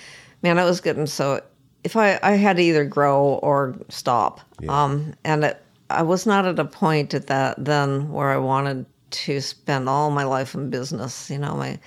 man, 0.41 0.57
I 0.57 0.63
was 0.63 0.80
getting 0.80 1.05
so. 1.07 1.41
If 1.88 1.95
I, 1.95 2.19
I 2.21 2.31
had 2.31 2.57
to 2.57 2.63
either 2.63 2.83
grow 2.83 3.39
or 3.41 3.77
stop, 3.88 4.41
um, 4.67 5.13
and 5.23 5.45
it, 5.45 5.63
I 5.89 6.03
was 6.03 6.25
not 6.25 6.45
at 6.45 6.59
a 6.59 6.65
point 6.65 7.13
at 7.13 7.27
that 7.27 7.63
then 7.63 8.11
where 8.11 8.29
I 8.29 8.35
wanted 8.35 8.85
to 9.09 9.39
spend 9.39 9.88
all 9.88 10.11
my 10.11 10.25
life 10.25 10.53
in 10.53 10.69
business. 10.69 11.29
You 11.29 11.38
know, 11.38 11.55
my 11.55 11.79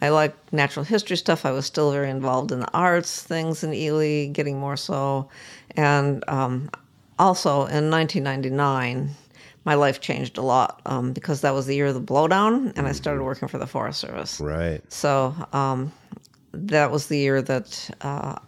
I 0.00 0.10
like 0.10 0.36
natural 0.52 0.84
history 0.84 1.16
stuff. 1.16 1.44
I 1.44 1.50
was 1.50 1.66
still 1.66 1.90
very 1.90 2.08
involved 2.08 2.52
in 2.52 2.60
the 2.60 2.70
arts 2.72 3.24
things 3.24 3.64
in 3.64 3.74
Ely, 3.74 4.26
getting 4.26 4.60
more 4.60 4.76
so, 4.76 5.28
and 5.76 6.22
um, 6.28 6.70
also 7.18 7.62
in 7.66 7.90
1999, 7.90 9.10
my 9.64 9.74
life 9.74 10.00
changed 10.00 10.38
a 10.38 10.42
lot 10.42 10.80
um, 10.86 11.12
because 11.12 11.40
that 11.40 11.52
was 11.52 11.66
the 11.66 11.74
year 11.74 11.86
of 11.86 11.94
the 11.94 12.00
blowdown, 12.00 12.72
and 12.76 12.86
I 12.86 12.92
started 12.92 13.24
working 13.24 13.48
for 13.48 13.58
the 13.58 13.66
Forest 13.66 13.98
Service. 13.98 14.38
Right. 14.38 14.80
So 14.88 15.34
um, 15.52 15.92
that 16.52 16.92
was 16.92 17.08
the 17.08 17.18
year 17.18 17.42
that, 17.42 17.90
uh, 18.00 18.38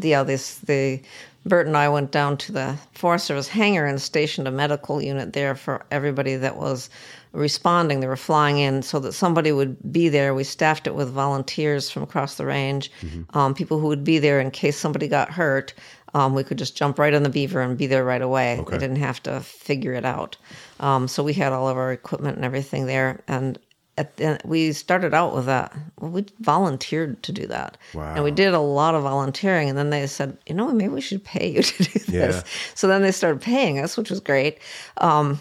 yeah, 0.00 0.22
this 0.22 0.58
the 0.58 1.00
Bert 1.46 1.66
and 1.66 1.76
I 1.76 1.88
went 1.88 2.10
down 2.10 2.36
to 2.38 2.52
the 2.52 2.76
Forest 2.92 3.26
Service 3.26 3.48
hangar 3.48 3.86
and 3.86 4.00
stationed 4.00 4.46
a 4.46 4.50
medical 4.50 5.00
unit 5.00 5.32
there 5.32 5.54
for 5.54 5.84
everybody 5.90 6.36
that 6.36 6.56
was 6.56 6.90
responding. 7.32 8.00
They 8.00 8.06
were 8.06 8.16
flying 8.16 8.58
in 8.58 8.82
so 8.82 8.98
that 9.00 9.12
somebody 9.12 9.50
would 9.52 9.92
be 9.92 10.08
there. 10.10 10.34
We 10.34 10.44
staffed 10.44 10.86
it 10.86 10.94
with 10.94 11.08
volunteers 11.10 11.90
from 11.90 12.02
across 12.02 12.34
the 12.34 12.44
range, 12.44 12.90
um, 13.34 13.54
people 13.54 13.78
who 13.78 13.86
would 13.86 14.04
be 14.04 14.18
there 14.18 14.38
in 14.40 14.50
case 14.50 14.76
somebody 14.76 15.08
got 15.08 15.30
hurt. 15.30 15.72
Um, 16.12 16.34
we 16.34 16.42
could 16.42 16.58
just 16.58 16.76
jump 16.76 16.98
right 16.98 17.14
on 17.14 17.22
the 17.22 17.28
beaver 17.30 17.60
and 17.62 17.78
be 17.78 17.86
there 17.86 18.04
right 18.04 18.20
away. 18.20 18.56
They 18.56 18.78
didn't 18.78 18.96
have 18.96 19.22
to 19.22 19.40
figure 19.40 19.92
it 19.94 20.04
out. 20.04 20.36
Um, 20.80 21.06
so 21.08 21.22
we 21.22 21.32
had 21.32 21.52
all 21.52 21.68
of 21.68 21.76
our 21.76 21.92
equipment 21.92 22.36
and 22.36 22.44
everything 22.44 22.86
there, 22.86 23.22
and 23.28 23.58
at 24.00 24.16
the, 24.16 24.38
we 24.44 24.72
started 24.72 25.12
out 25.14 25.34
with 25.34 25.46
that. 25.46 25.72
Well, 26.00 26.10
we 26.10 26.24
volunteered 26.40 27.22
to 27.22 27.32
do 27.32 27.46
that, 27.46 27.76
and 27.94 28.24
we 28.24 28.30
did 28.30 28.54
a 28.54 28.60
lot 28.60 28.94
of 28.94 29.02
volunteering. 29.02 29.68
And 29.68 29.78
then 29.78 29.90
they 29.90 30.06
said, 30.06 30.36
you 30.46 30.54
know, 30.54 30.68
maybe 30.72 30.88
we 30.92 31.00
should 31.00 31.22
pay 31.24 31.50
you 31.52 31.62
to 31.70 31.82
do 31.84 31.98
this. 31.98 32.08
Yeah. 32.08 32.42
So 32.74 32.88
then 32.88 33.02
they 33.02 33.12
started 33.12 33.40
paying 33.40 33.78
us, 33.78 33.96
which 33.96 34.10
was 34.10 34.20
great. 34.20 34.58
Um, 34.98 35.40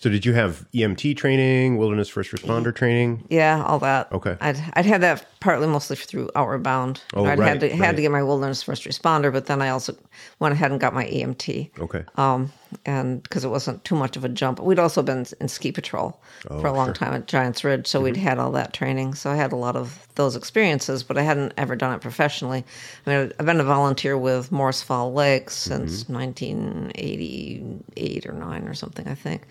So 0.00 0.08
did 0.08 0.24
you 0.24 0.32
have 0.34 0.64
EMT 0.72 1.16
training, 1.16 1.76
wilderness 1.76 2.08
first 2.08 2.30
responder 2.32 2.72
training? 2.72 3.24
yeah, 3.30 3.64
all 3.66 3.80
that. 3.80 4.10
Okay. 4.12 4.36
I'd 4.40 4.56
I'd 4.74 4.86
had 4.86 5.00
that 5.02 5.26
partly 5.40 5.66
mostly 5.66 5.96
through 5.96 6.30
Outward 6.36 6.62
Bound. 6.62 7.00
Oh, 7.14 7.24
I'd 7.26 7.38
right, 7.38 7.48
had 7.48 7.60
to 7.60 7.68
had 7.76 7.96
to 7.96 8.02
get 8.02 8.10
my 8.12 8.22
wilderness 8.22 8.62
first 8.62 8.84
responder, 8.84 9.32
but 9.32 9.46
then 9.46 9.60
I 9.60 9.70
also 9.70 9.92
went 10.38 10.52
ahead 10.54 10.70
and 10.70 10.80
got 10.80 10.94
my 10.94 11.04
EMT. 11.06 11.78
Okay. 11.80 12.04
um, 12.16 12.52
and 12.84 13.22
because 13.22 13.44
it 13.44 13.48
wasn't 13.48 13.82
too 13.84 13.94
much 13.96 14.16
of 14.16 14.24
a 14.24 14.28
jump. 14.28 14.60
We'd 14.60 14.78
also 14.78 15.02
been 15.02 15.26
in 15.40 15.48
ski 15.48 15.72
patrol 15.72 16.20
Oh, 16.50 16.60
for 16.60 16.66
a 16.68 16.72
long 16.72 16.92
time 16.92 17.12
at 17.14 17.26
Giants 17.26 17.64
Ridge, 17.64 17.86
so 17.86 17.98
Mm-hmm. 17.98 18.04
we'd 18.04 18.16
had 18.18 18.38
all 18.38 18.52
that 18.52 18.72
training. 18.72 19.14
So 19.14 19.30
I 19.30 19.36
had 19.36 19.52
a 19.52 19.56
lot 19.56 19.76
of 19.76 20.06
those 20.14 20.36
experiences, 20.36 21.02
but 21.02 21.16
I 21.18 21.22
hadn't 21.22 21.52
ever 21.56 21.76
done 21.76 21.94
it 21.94 22.00
professionally. 22.00 22.64
I 23.06 23.10
mean, 23.10 23.32
I've 23.38 23.46
been 23.46 23.60
a 23.60 23.64
volunteer 23.64 24.16
with 24.18 24.52
Morse 24.52 24.82
Fall 24.82 25.12
Lake 25.12 25.50
since 25.50 26.04
Mm-hmm. 26.04 26.14
1988 26.14 28.26
or 28.26 28.32
nine 28.32 28.66
or 28.68 28.74
something, 28.74 29.06
I 29.08 29.14
think. 29.14 29.42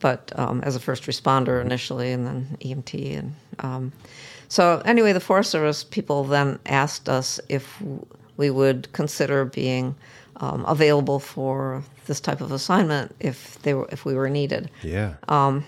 But 0.00 0.32
um, 0.36 0.60
as 0.62 0.76
a 0.76 0.80
first 0.80 1.04
responder 1.04 1.60
initially, 1.64 2.12
and 2.12 2.26
then 2.26 2.56
EMT, 2.60 3.18
and 3.18 3.34
um, 3.60 3.92
so 4.48 4.82
anyway, 4.84 5.12
the 5.12 5.20
Forest 5.20 5.50
Service 5.50 5.82
people 5.84 6.24
then 6.24 6.58
asked 6.66 7.08
us 7.08 7.40
if 7.48 7.82
we 8.36 8.50
would 8.50 8.92
consider 8.92 9.44
being 9.44 9.94
um, 10.40 10.64
available 10.66 11.18
for 11.18 11.82
this 12.06 12.20
type 12.20 12.40
of 12.40 12.52
assignment 12.52 13.14
if 13.20 13.60
they 13.62 13.74
were 13.74 13.88
if 13.92 14.04
we 14.04 14.14
were 14.14 14.28
needed. 14.30 14.70
yeah. 14.82 15.14
Um, 15.28 15.64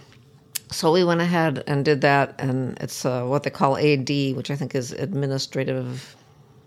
So 0.71 0.93
we 0.93 1.03
went 1.03 1.23
ahead 1.23 1.65
and 1.67 1.83
did 1.85 2.03
that, 2.03 2.35
and 2.39 2.77
it's 2.79 3.05
uh, 3.07 3.25
what 3.25 3.43
they 3.43 3.51
call 3.51 3.79
AD, 3.79 4.11
which 4.37 4.51
I 4.51 4.57
think 4.57 4.75
is 4.75 4.93
administrative 4.93 6.15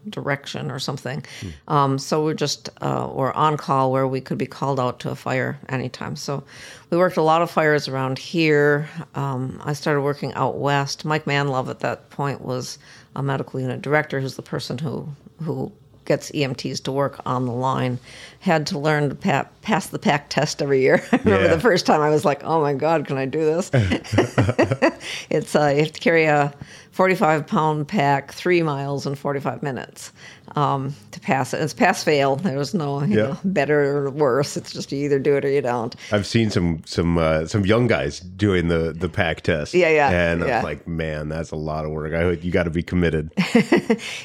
direction 0.09 0.71
or 0.71 0.79
something. 0.79 1.23
Um, 1.67 1.99
so 1.99 2.23
we're 2.23 2.33
just 2.33 2.69
uh, 2.81 3.07
we're 3.13 3.33
on 3.33 3.55
call 3.57 3.91
where 3.91 4.07
we 4.07 4.19
could 4.19 4.39
be 4.39 4.47
called 4.47 4.79
out 4.79 4.99
to 5.01 5.11
a 5.11 5.15
fire 5.15 5.59
anytime. 5.69 6.15
So 6.15 6.43
we 6.89 6.97
worked 6.97 7.17
a 7.17 7.21
lot 7.21 7.43
of 7.43 7.51
fires 7.51 7.87
around 7.87 8.17
here. 8.17 8.89
Um, 9.13 9.61
I 9.63 9.73
started 9.73 10.01
working 10.01 10.33
out 10.33 10.57
west. 10.57 11.05
Mike 11.05 11.25
Manlove 11.25 11.69
at 11.69 11.81
that 11.81 12.09
point 12.09 12.41
was 12.41 12.79
a 13.15 13.21
medical 13.21 13.59
unit 13.59 13.83
director, 13.83 14.19
who's 14.19 14.35
the 14.35 14.41
person 14.41 14.79
who 14.79 15.07
who 15.43 15.71
gets 16.11 16.29
EMTs 16.31 16.83
to 16.83 16.91
work 16.91 17.21
on 17.25 17.45
the 17.45 17.53
line. 17.53 17.97
Had 18.41 18.67
to 18.67 18.77
learn 18.77 19.07
to 19.09 19.15
pa- 19.15 19.47
pass 19.61 19.87
the 19.87 19.97
pack 19.99 20.29
test 20.29 20.61
every 20.61 20.81
year. 20.81 21.01
I 21.13 21.17
remember 21.23 21.45
Yeah. 21.45 21.55
the 21.55 21.61
first 21.61 21.85
time 21.85 22.01
I 22.01 22.09
was 22.09 22.25
like, 22.25 22.43
"Oh 22.43 22.59
my 22.59 22.73
God, 22.73 23.07
can 23.07 23.17
I 23.17 23.25
do 23.25 23.39
this?" 23.45 23.69
it's 25.29 25.55
uh, 25.55 25.67
you 25.75 25.83
have 25.83 25.93
to 25.93 25.99
carry 26.01 26.25
a 26.25 26.53
45 26.91 27.47
pound 27.47 27.87
pack, 27.87 28.33
three 28.33 28.61
miles 28.61 29.05
in 29.07 29.15
45 29.15 29.63
minutes 29.63 30.11
um, 30.57 30.93
to 31.11 31.19
pass 31.21 31.53
it. 31.53 31.61
It's 31.61 31.73
pass 31.73 32.03
fail. 32.03 32.35
There's 32.35 32.73
no 32.73 33.01
you 33.03 33.17
Yeah. 33.17 33.23
know, 33.27 33.37
better 33.45 33.97
or 34.05 34.09
worse. 34.09 34.57
It's 34.57 34.73
just 34.73 34.91
you 34.91 35.05
either 35.05 35.17
do 35.19 35.37
it 35.37 35.45
or 35.45 35.49
you 35.49 35.61
don't. 35.61 35.95
I've 36.11 36.27
seen 36.27 36.49
some 36.49 36.81
some 36.85 37.17
uh, 37.17 37.47
some 37.47 37.65
young 37.65 37.87
guys 37.87 38.19
doing 38.19 38.67
the 38.67 38.91
the 38.93 39.07
pack 39.07 39.41
test. 39.41 39.73
Yeah, 39.73 39.89
yeah, 39.89 40.09
And 40.09 40.41
yeah. 40.41 40.57
I'm 40.59 40.63
like, 40.65 40.85
man, 40.87 41.29
that's 41.29 41.51
a 41.51 41.55
lot 41.55 41.85
of 41.85 41.91
work. 41.91 42.13
I 42.13 42.31
you 42.31 42.51
got 42.51 42.63
to 42.63 42.69
be 42.71 42.83
committed. 42.83 43.31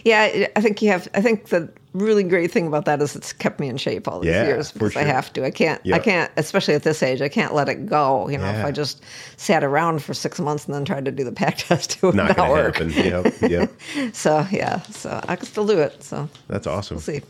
Yeah, 0.04 0.20
I- 0.22 0.48
I 0.56 0.60
think 0.60 0.80
you 0.82 0.90
have. 0.90 1.08
I 1.14 1.20
think 1.20 1.46
the 1.48 1.68
really 1.96 2.22
great 2.24 2.50
thing 2.50 2.66
about 2.66 2.84
that 2.84 3.00
is 3.02 3.16
it's 3.16 3.32
kept 3.32 3.58
me 3.60 3.68
in 3.68 3.76
shape 3.76 4.06
all 4.08 4.20
these 4.20 4.30
Yeah, 4.30 4.46
years 4.46 4.72
because 4.72 4.96
I 4.96 5.02
have 5.02 5.32
to. 5.34 5.44
I 5.44 5.50
can't. 5.50 5.80
Yeah. 5.84 5.96
I 5.96 5.98
can't, 5.98 6.30
especially 6.36 6.74
at 6.74 6.82
this 6.82 7.02
age. 7.02 7.20
I 7.22 7.28
can't 7.28 7.54
let 7.54 7.68
it 7.68 7.86
go. 7.86 8.28
You 8.28 8.38
know, 8.38 8.46
if 8.46 8.64
I 8.64 8.70
just 8.70 9.02
sat 9.36 9.64
around 9.64 10.02
for 10.02 10.14
six 10.14 10.38
months 10.38 10.66
and 10.66 10.74
then 10.74 10.84
tried 10.84 11.04
to 11.06 11.10
do 11.10 11.24
the 11.24 11.32
pack 11.32 11.56
test, 11.58 11.96
it 11.96 12.02
would 12.02 12.14
Not 12.14 12.36
not, 12.36 12.50
work. 12.50 12.76
happen. 12.76 12.90
Yep. 12.92 13.34
Yep. 13.50 13.72
So 14.14 14.46
yeah, 14.50 14.80
so 14.82 15.20
I 15.28 15.36
can 15.36 15.46
still 15.46 15.66
do 15.66 15.78
it. 15.80 16.02
So 16.02 16.28
That's 16.48 16.66
awesome. 16.66 16.96
we'll 16.96 17.02
see. 17.02 17.22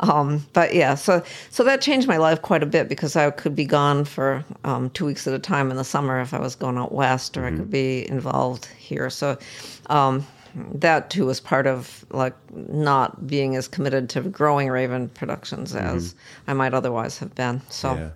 Um, 0.00 0.44
but 0.52 0.74
yeah, 0.74 0.94
so 0.94 1.22
so 1.50 1.64
that 1.64 1.80
changed 1.80 2.08
my 2.08 2.16
life 2.16 2.42
quite 2.42 2.62
a 2.62 2.66
bit 2.66 2.88
because 2.88 3.16
I 3.16 3.30
could 3.30 3.54
be 3.56 3.64
gone 3.64 4.04
for 4.04 4.44
um, 4.64 4.90
two 4.90 5.06
weeks 5.06 5.26
at 5.26 5.34
a 5.34 5.38
time 5.38 5.70
in 5.70 5.76
the 5.76 5.84
summer 5.84 6.20
if 6.20 6.32
I 6.34 6.38
was 6.40 6.54
going 6.54 6.78
out 6.78 6.92
west, 6.92 7.36
or 7.36 7.44
I 7.46 7.50
could 7.50 7.70
be 7.70 8.08
involved 8.08 8.66
here. 8.78 9.10
So 9.10 9.36
um, 9.90 10.26
that 10.74 11.10
too 11.10 11.26
was 11.26 11.40
part 11.40 11.66
of 11.66 12.04
like 12.10 12.34
not 12.54 13.26
being 13.26 13.56
as 13.56 13.68
committed 13.68 14.08
to 14.10 14.20
growing 14.22 14.68
Raven 14.68 15.08
Productions 15.08 15.74
as 15.74 16.14
I 16.46 16.52
might 16.52 16.74
otherwise 16.74 17.18
have 17.18 17.34
been. 17.34 17.60
So. 17.70 17.94
Yeah. 17.94 18.10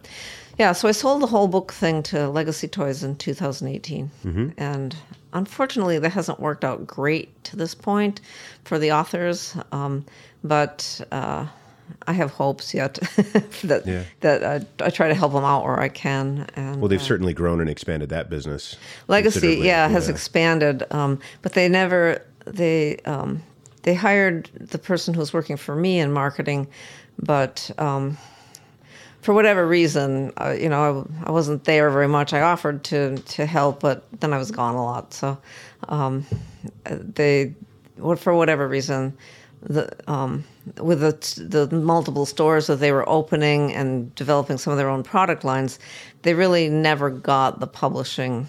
Yeah, 0.59 0.73
so 0.73 0.89
I 0.89 0.91
sold 0.93 1.23
the 1.23 1.29
whole 1.29 1.47
book 1.47 1.73
thing 1.73 2.03
to 2.05 2.29
Legacy 2.29 2.67
Toys 2.67 3.05
in 3.05 3.15
2018. 3.15 4.11
And 4.59 4.97
unfortunately, 5.33 6.01
that 6.01 6.11
hasn't 6.11 6.41
worked 6.41 6.65
out 6.65 6.85
great 6.85 7.45
to 7.45 7.55
this 7.55 7.77
point 7.77 8.21
for 8.65 8.77
the 8.77 8.91
authors. 8.91 9.57
Um, 9.71 10.05
but 10.43 11.01
uh, 11.13 11.47
I 12.09 12.13
have 12.13 12.33
hopes 12.33 12.75
yet 12.75 12.95
that, 13.63 13.83
Yeah. 13.87 14.03
that 14.21 14.43
I, 14.45 14.85
I 14.85 14.91
try 14.91 15.07
to 15.07 15.15
help 15.15 15.33
them 15.33 15.45
out 15.45 15.63
where 15.63 15.79
I 15.79 15.89
can. 15.89 16.49
And 16.57 16.81
Well, 16.81 16.89
they've 16.89 17.01
uh, 17.01 17.05
certainly 17.05 17.35
grown 17.35 17.61
and 17.61 17.71
expanded 17.71 18.09
that 18.09 18.29
business. 18.29 18.77
Legacy, 19.07 19.59
yeah, 19.63 19.87
has 19.87 20.09
expanded, 20.09 20.83
um, 20.91 21.21
but 21.43 21.53
they 21.53 21.69
never 21.69 22.21
they 22.53 22.97
um, 23.05 23.43
they 23.83 23.95
hired 23.95 24.51
the 24.55 24.79
person 24.79 25.15
who 25.15 25.21
was 25.21 25.33
working 25.33 25.57
for 25.57 25.75
me 25.75 25.99
in 25.99 26.13
marketing, 26.13 26.69
but 27.19 27.71
um, 27.79 28.19
for 29.21 29.35
whatever 29.35 29.67
reason, 29.67 30.33
uh, 30.37 30.57
you 30.59 30.69
know, 30.69 31.07
I, 31.25 31.29
I 31.29 31.31
wasn't 31.31 31.65
there 31.65 31.91
very 31.91 32.09
much. 32.09 32.33
I 32.33 32.41
offered 32.41 32.85
to 32.85 33.19
to 33.19 33.47
help, 33.47 33.81
but 33.81 34.05
then 34.21 34.33
I 34.33 34.39
was 34.39 34.51
gone 34.51 34.75
a 34.75 34.85
lot. 34.85 35.15
So 35.15 35.39
um, 35.89 36.25
they, 36.85 37.55
for 38.17 38.35
whatever 38.35 38.69
reason, 38.69 39.17
the 39.63 39.91
um, 40.11 40.45
with 40.81 41.01
the 41.01 41.67
the 41.67 41.77
multiple 41.77 42.27
stores 42.27 42.67
that 42.69 42.77
they 42.77 42.93
were 42.93 43.09
opening 43.09 43.73
and 43.75 44.15
developing 44.15 44.59
some 44.59 44.73
of 44.73 44.77
their 44.77 44.89
own 44.89 45.03
product 45.03 45.45
lines, 45.45 45.79
they 46.23 46.35
really 46.35 46.69
never 46.69 47.11
got 47.11 47.61
the 47.61 47.67
publishing 47.67 48.49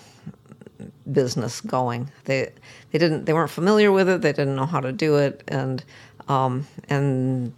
business 1.11 1.61
going. 1.61 2.11
They 2.25 2.51
they 2.91 2.99
didn't 2.99 3.25
they 3.25 3.34
weren't 3.34 3.49
familiar 3.51 3.91
with 3.91 4.09
it. 4.09 4.21
They 4.21 4.34
didn't 4.34 4.55
know 4.55 4.65
how 4.65 4.80
to 4.80 4.91
do 4.91 5.17
it, 5.17 5.43
and 5.47 5.84
um, 6.27 6.67
and 6.89 7.53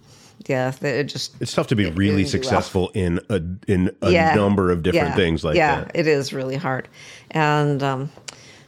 yeah, 0.48 0.74
it 0.82 1.04
just 1.06 1.40
It's 1.42 1.54
tough 1.54 1.68
to 1.68 1.76
be 1.76 1.86
really 1.92 2.24
didn't 2.24 2.26
well. 2.26 2.32
successful 2.32 2.92
in 2.94 3.20
a 3.30 3.42
in 3.68 3.96
a 4.02 4.36
number 4.36 4.72
of 4.72 4.84
different 4.84 5.10
yeah, 5.10 5.16
things 5.16 5.44
like 5.44 5.56
yeah, 5.56 5.82
that. 5.82 5.92
it 5.96 6.08
is 6.08 6.34
really 6.34 6.56
hard, 6.56 6.88
and 7.32 7.84
um, 7.84 8.10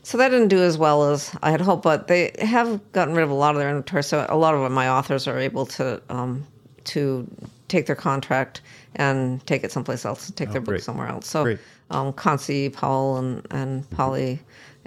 so 0.04 0.18
that 0.18 0.30
didn't 0.30 0.50
do 0.50 0.62
as 0.62 0.78
well 0.78 1.12
as 1.12 1.36
I 1.42 1.52
had 1.52 1.62
hoped. 1.62 1.84
But 1.84 2.08
they 2.08 2.32
have 2.40 2.80
gotten 2.92 3.16
rid 3.16 3.24
of 3.24 3.30
a 3.32 3.34
lot 3.36 3.56
of 3.56 3.60
their 3.60 3.70
inventory, 3.70 4.04
so 4.04 4.26
a 4.30 4.38
lot 4.38 4.54
of 4.54 4.72
my 4.72 4.90
authors 4.90 5.28
are 5.28 5.40
able 5.40 5.66
to 5.68 6.02
um, 6.10 6.46
to 6.86 7.28
take 7.70 7.86
their 7.88 7.96
contract 7.96 8.62
and 8.98 9.44
take 9.48 9.64
it 9.64 9.72
someplace 9.72 10.06
else, 10.06 10.30
take 10.36 10.52
their 10.52 10.62
book 10.62 10.70
Oh, 10.70 10.74
great. 10.74 10.84
somewhere 10.84 11.08
else. 11.08 11.26
So 11.28 11.44
Great. 11.44 11.60
Um, 11.94 12.12
Consie 12.14 12.72
Powell 12.74 13.18
and 13.18 13.46
and 13.52 13.90
Polly 13.92 14.40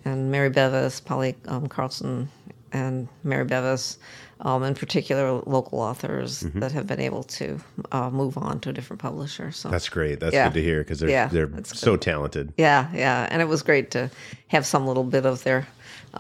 and 0.05 0.31
Mary 0.31 0.51
Bevis, 0.51 1.01
Polly 1.01 1.35
um, 1.49 1.67
Carlson 1.69 2.29
and 2.73 3.09
Mary 3.25 3.45
Bevis. 3.45 3.99
Um, 4.41 4.65
in 4.65 4.75
particular, 4.75 5.33
local 5.47 5.81
authors 5.81 6.43
Mm-hmm. 6.43 6.61
that 6.61 6.71
have 6.73 6.87
been 6.87 7.01
able 7.01 7.23
to 7.23 7.59
uh, 7.91 8.11
move 8.11 8.37
on 8.37 8.61
to 8.61 8.69
a 8.69 8.73
different 8.73 9.01
publisher. 9.01 9.51
So 9.51 9.71
That's 9.71 9.89
great. 9.89 10.21
That's 10.21 10.35
Yeah. 10.35 10.49
good 10.49 10.55
to 10.55 10.63
hear 10.63 10.81
because 10.81 11.01
they're 11.01 11.09
Yeah, 11.09 11.29
they're 11.29 11.49
so 11.65 11.97
talented. 11.97 12.53
yeah, 12.59 12.91
yeah, 12.93 13.29
and 13.31 13.41
it 13.41 13.49
was 13.49 13.63
great 13.63 13.91
to 13.93 14.11
have 14.49 14.67
some 14.67 14.87
little 14.87 15.05
bit 15.05 15.25
of 15.25 15.43
their 15.43 15.67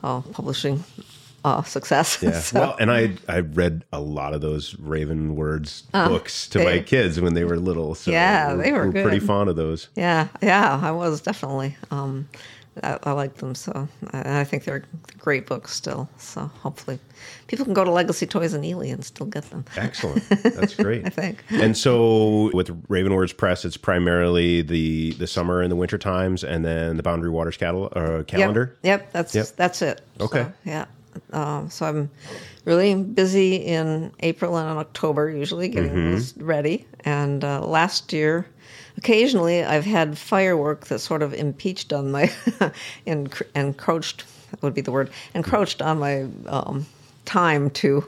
uh, 0.03 0.22
publishing 0.32 0.82
uh, 1.47 1.62
success. 1.62 2.18
Yeah. 2.22 2.40
So, 2.40 2.61
Well, 2.61 2.76
and 2.80 2.90
I 2.90 3.12
I 3.28 3.40
read 3.40 3.84
a 3.92 4.01
lot 4.01 4.34
of 4.34 4.40
those 4.40 4.76
Raven 4.80 5.36
Words 5.36 5.82
books 5.92 6.49
to 6.49 6.59
my 6.59 6.78
Uh, 6.80 6.82
kids 6.82 7.20
when 7.20 7.34
they 7.34 7.44
were 7.44 7.57
little. 7.59 7.94
So 7.94 8.11
Yeah, 8.11 8.53
we're, 8.55 8.62
they 8.62 8.72
were 8.72 8.90
we're 8.90 9.03
pretty 9.03 9.20
fond 9.20 9.49
of 9.49 9.57
those. 9.57 9.88
yeah, 9.94 10.28
yeah, 10.42 10.80
I 10.82 10.90
was 10.90 11.20
definitely. 11.20 11.76
Um, 11.90 12.28
I, 12.82 12.99
I 13.05 13.12
like 13.12 13.36
them 13.36 13.55
so, 13.55 13.88
and 14.12 14.28
I 14.36 14.44
think 14.44 14.64
they're 14.64 14.84
great 15.18 15.47
books 15.47 15.72
still. 15.72 16.11
So 16.18 16.51
hopefully, 16.62 16.99
people 17.47 17.64
can 17.64 17.72
go 17.72 17.84
to 17.84 17.90
Legacy 17.90 18.26
Toys 18.26 18.53
and 18.53 18.62
Ely 18.66 18.88
and 18.88 19.03
still 19.03 19.24
get 19.26 19.44
them. 19.49 19.64
Excellent. 19.78 20.28
That's 20.42 20.74
great. 20.74 21.07
I 21.07 21.09
think. 21.09 21.42
And 21.51 21.74
so 21.74 22.51
with 22.53 22.68
Raven 22.88 23.14
Words 23.14 23.32
Press, 23.32 23.64
it's 23.64 23.78
primarily 23.78 24.61
the 24.61 25.12
the 25.14 25.26
summer 25.26 25.62
and 25.62 25.70
the 25.72 25.76
winter 25.76 25.97
times, 25.97 26.44
and 26.44 26.64
then 26.66 26.97
the 26.99 27.03
Boundary 27.03 27.30
Waters 27.30 27.57
catalog, 27.57 27.97
uh, 27.97 28.24
calendar. 28.24 28.76
Yep, 28.82 29.01
yep 29.01 29.12
that's 29.12 29.34
Yep. 29.34 29.47
that's 29.57 29.80
it. 29.80 30.03
Okay. 30.20 30.42
So, 30.42 30.53
yeah. 30.64 30.84
Um, 31.33 31.71
so 31.71 31.87
I'm 31.87 32.11
really 32.64 32.95
busy 33.03 33.57
in 33.57 34.12
April 34.21 34.57
and 34.57 34.71
in 34.71 34.77
October, 34.77 35.31
usually 35.31 35.69
getting 35.69 35.91
Mm-hmm. 35.91 36.12
those 36.12 36.37
ready. 36.39 36.87
And 37.05 37.45
uh, 37.45 37.64
last 37.67 38.12
year, 38.12 38.47
occasionally 38.99 39.62
I've 39.64 39.85
had 39.85 40.17
firework 40.19 40.87
that 40.87 40.99
sort 41.01 41.23
of 41.23 41.33
impeached 41.35 41.93
on 41.93 42.11
my, 42.11 42.25
enc- 43.07 43.43
encroached 43.55 44.25
would 44.62 44.75
be 44.75 44.81
the 44.81 44.93
word, 44.93 45.11
encroached 45.35 45.83
on 45.83 45.99
my 45.99 46.27
um, 46.47 46.87
time 47.25 47.69
to 47.71 48.05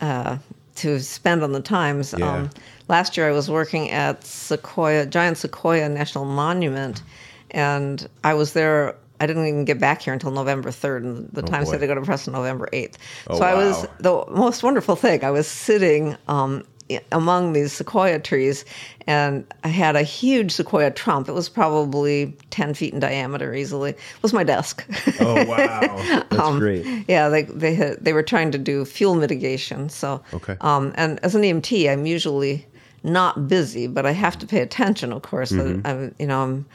uh, 0.00 0.36
to 0.76 0.98
spend 1.00 1.42
on 1.42 1.52
the 1.52 1.60
times. 1.60 2.14
Yeah. 2.16 2.32
Um, 2.32 2.50
last 2.88 3.16
year 3.16 3.28
I 3.28 3.32
was 3.32 3.50
working 3.50 3.90
at 3.90 4.24
Sequoia, 4.24 5.06
Giant 5.06 5.36
Sequoia 5.36 5.88
National 5.88 6.24
Monument, 6.24 7.02
and 7.50 8.08
I 8.24 8.34
was 8.34 8.52
there. 8.52 8.96
I 9.20 9.26
didn't 9.26 9.46
even 9.46 9.64
get 9.66 9.78
back 9.78 10.02
here 10.02 10.12
until 10.14 10.30
November 10.30 10.70
3rd, 10.70 10.96
and 10.98 11.28
the 11.32 11.42
time 11.42 11.64
boy. 11.64 11.70
said 11.70 11.80
to 11.80 11.86
go 11.86 11.94
to 11.94 12.00
press 12.02 12.26
on 12.26 12.32
November 12.34 12.68
8th. 12.72 12.94
Oh, 13.28 13.38
so 13.38 13.44
I 13.44 13.54
was 13.54 13.86
the 13.98 14.24
most 14.30 14.62
wonderful 14.62 14.96
thing. 14.96 15.22
I 15.22 15.30
was 15.30 15.46
sitting 15.46 16.16
um, 16.26 16.64
among 17.12 17.52
these 17.52 17.72
sequoia 17.72 18.18
trees, 18.18 18.64
and 19.06 19.44
I 19.62 19.68
had 19.68 19.94
a 19.94 20.02
huge 20.02 20.52
sequoia 20.52 20.90
trunk. 20.90 21.28
It 21.28 21.32
was 21.32 21.48
probably 21.48 22.36
10 22.50 22.74
feet 22.74 22.92
in 22.94 22.98
diameter 23.00 23.54
easily. 23.54 23.90
It 23.90 23.98
was 24.22 24.32
my 24.32 24.42
desk. 24.42 24.84
Oh 25.20 25.44
wow, 25.44 26.24
that's 26.30 26.38
Um, 26.38 26.58
great. 26.58 27.04
Yeah, 27.06 27.28
they 27.28 27.42
they 27.42 27.74
had, 27.74 28.02
they 28.04 28.12
were 28.12 28.22
trying 28.24 28.50
to 28.52 28.58
do 28.58 28.84
fuel 28.84 29.14
mitigation. 29.14 29.88
So 29.90 30.22
Okay. 30.32 30.56
Um, 30.62 30.92
and 30.96 31.20
as 31.22 31.34
an 31.34 31.42
EMT, 31.42 31.88
I'm 31.90 32.06
usually 32.06 32.66
not 33.04 33.48
busy, 33.48 33.86
but 33.86 34.04
I 34.06 34.12
have 34.12 34.38
to 34.38 34.46
pay 34.46 34.60
attention. 34.60 35.12
Of 35.12 35.22
course, 35.22 35.52
Mm-hmm. 35.52 35.86
I'm 35.86 36.14
you 36.18 36.26
know 36.26 36.42
I'm. 36.42 36.66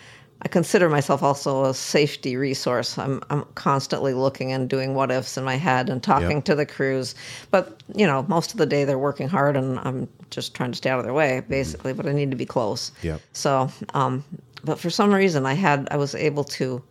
I 0.42 0.48
consider 0.48 0.90
myself 0.90 1.24
also 1.24 1.66
a 1.66 1.74
safety 1.74 2.36
resource. 2.38 2.98
I'm 2.98 3.22
I'm 3.30 3.46
constantly 3.56 4.14
looking 4.14 4.52
and 4.52 4.70
doing 4.70 4.94
what 4.94 5.10
ifs 5.12 5.38
in 5.38 5.44
my 5.44 5.56
head 5.56 5.90
and 5.90 6.04
talking 6.04 6.38
Yep. 6.38 6.46
to 6.46 6.56
the 6.56 6.66
crews. 6.66 7.16
But 7.52 7.82
you 7.96 8.06
know, 8.06 8.24
most 8.28 8.52
of 8.52 8.58
the 8.58 8.66
day 8.66 8.84
they're 8.86 9.00
working 9.00 9.28
hard, 9.28 9.56
and 9.58 9.80
I'm 9.80 10.08
just 10.30 10.54
trying 10.54 10.72
to 10.72 10.78
stay 10.78 10.90
out 10.90 11.00
of 11.00 11.06
their 11.06 11.14
way, 11.14 11.42
basically. 11.50 11.94
But 11.94 12.06
I 12.06 12.12
need 12.12 12.32
to 12.32 12.38
be 12.38 12.46
close. 12.46 12.92
Yep. 13.02 13.22
So, 13.34 13.70
um, 13.94 14.24
but 14.64 14.80
for 14.80 14.90
some 14.90 15.14
reason, 15.14 15.46
I 15.46 15.54
had 15.54 15.88
I 15.90 15.98
was 15.98 16.14
able 16.16 16.44
to 16.44 16.82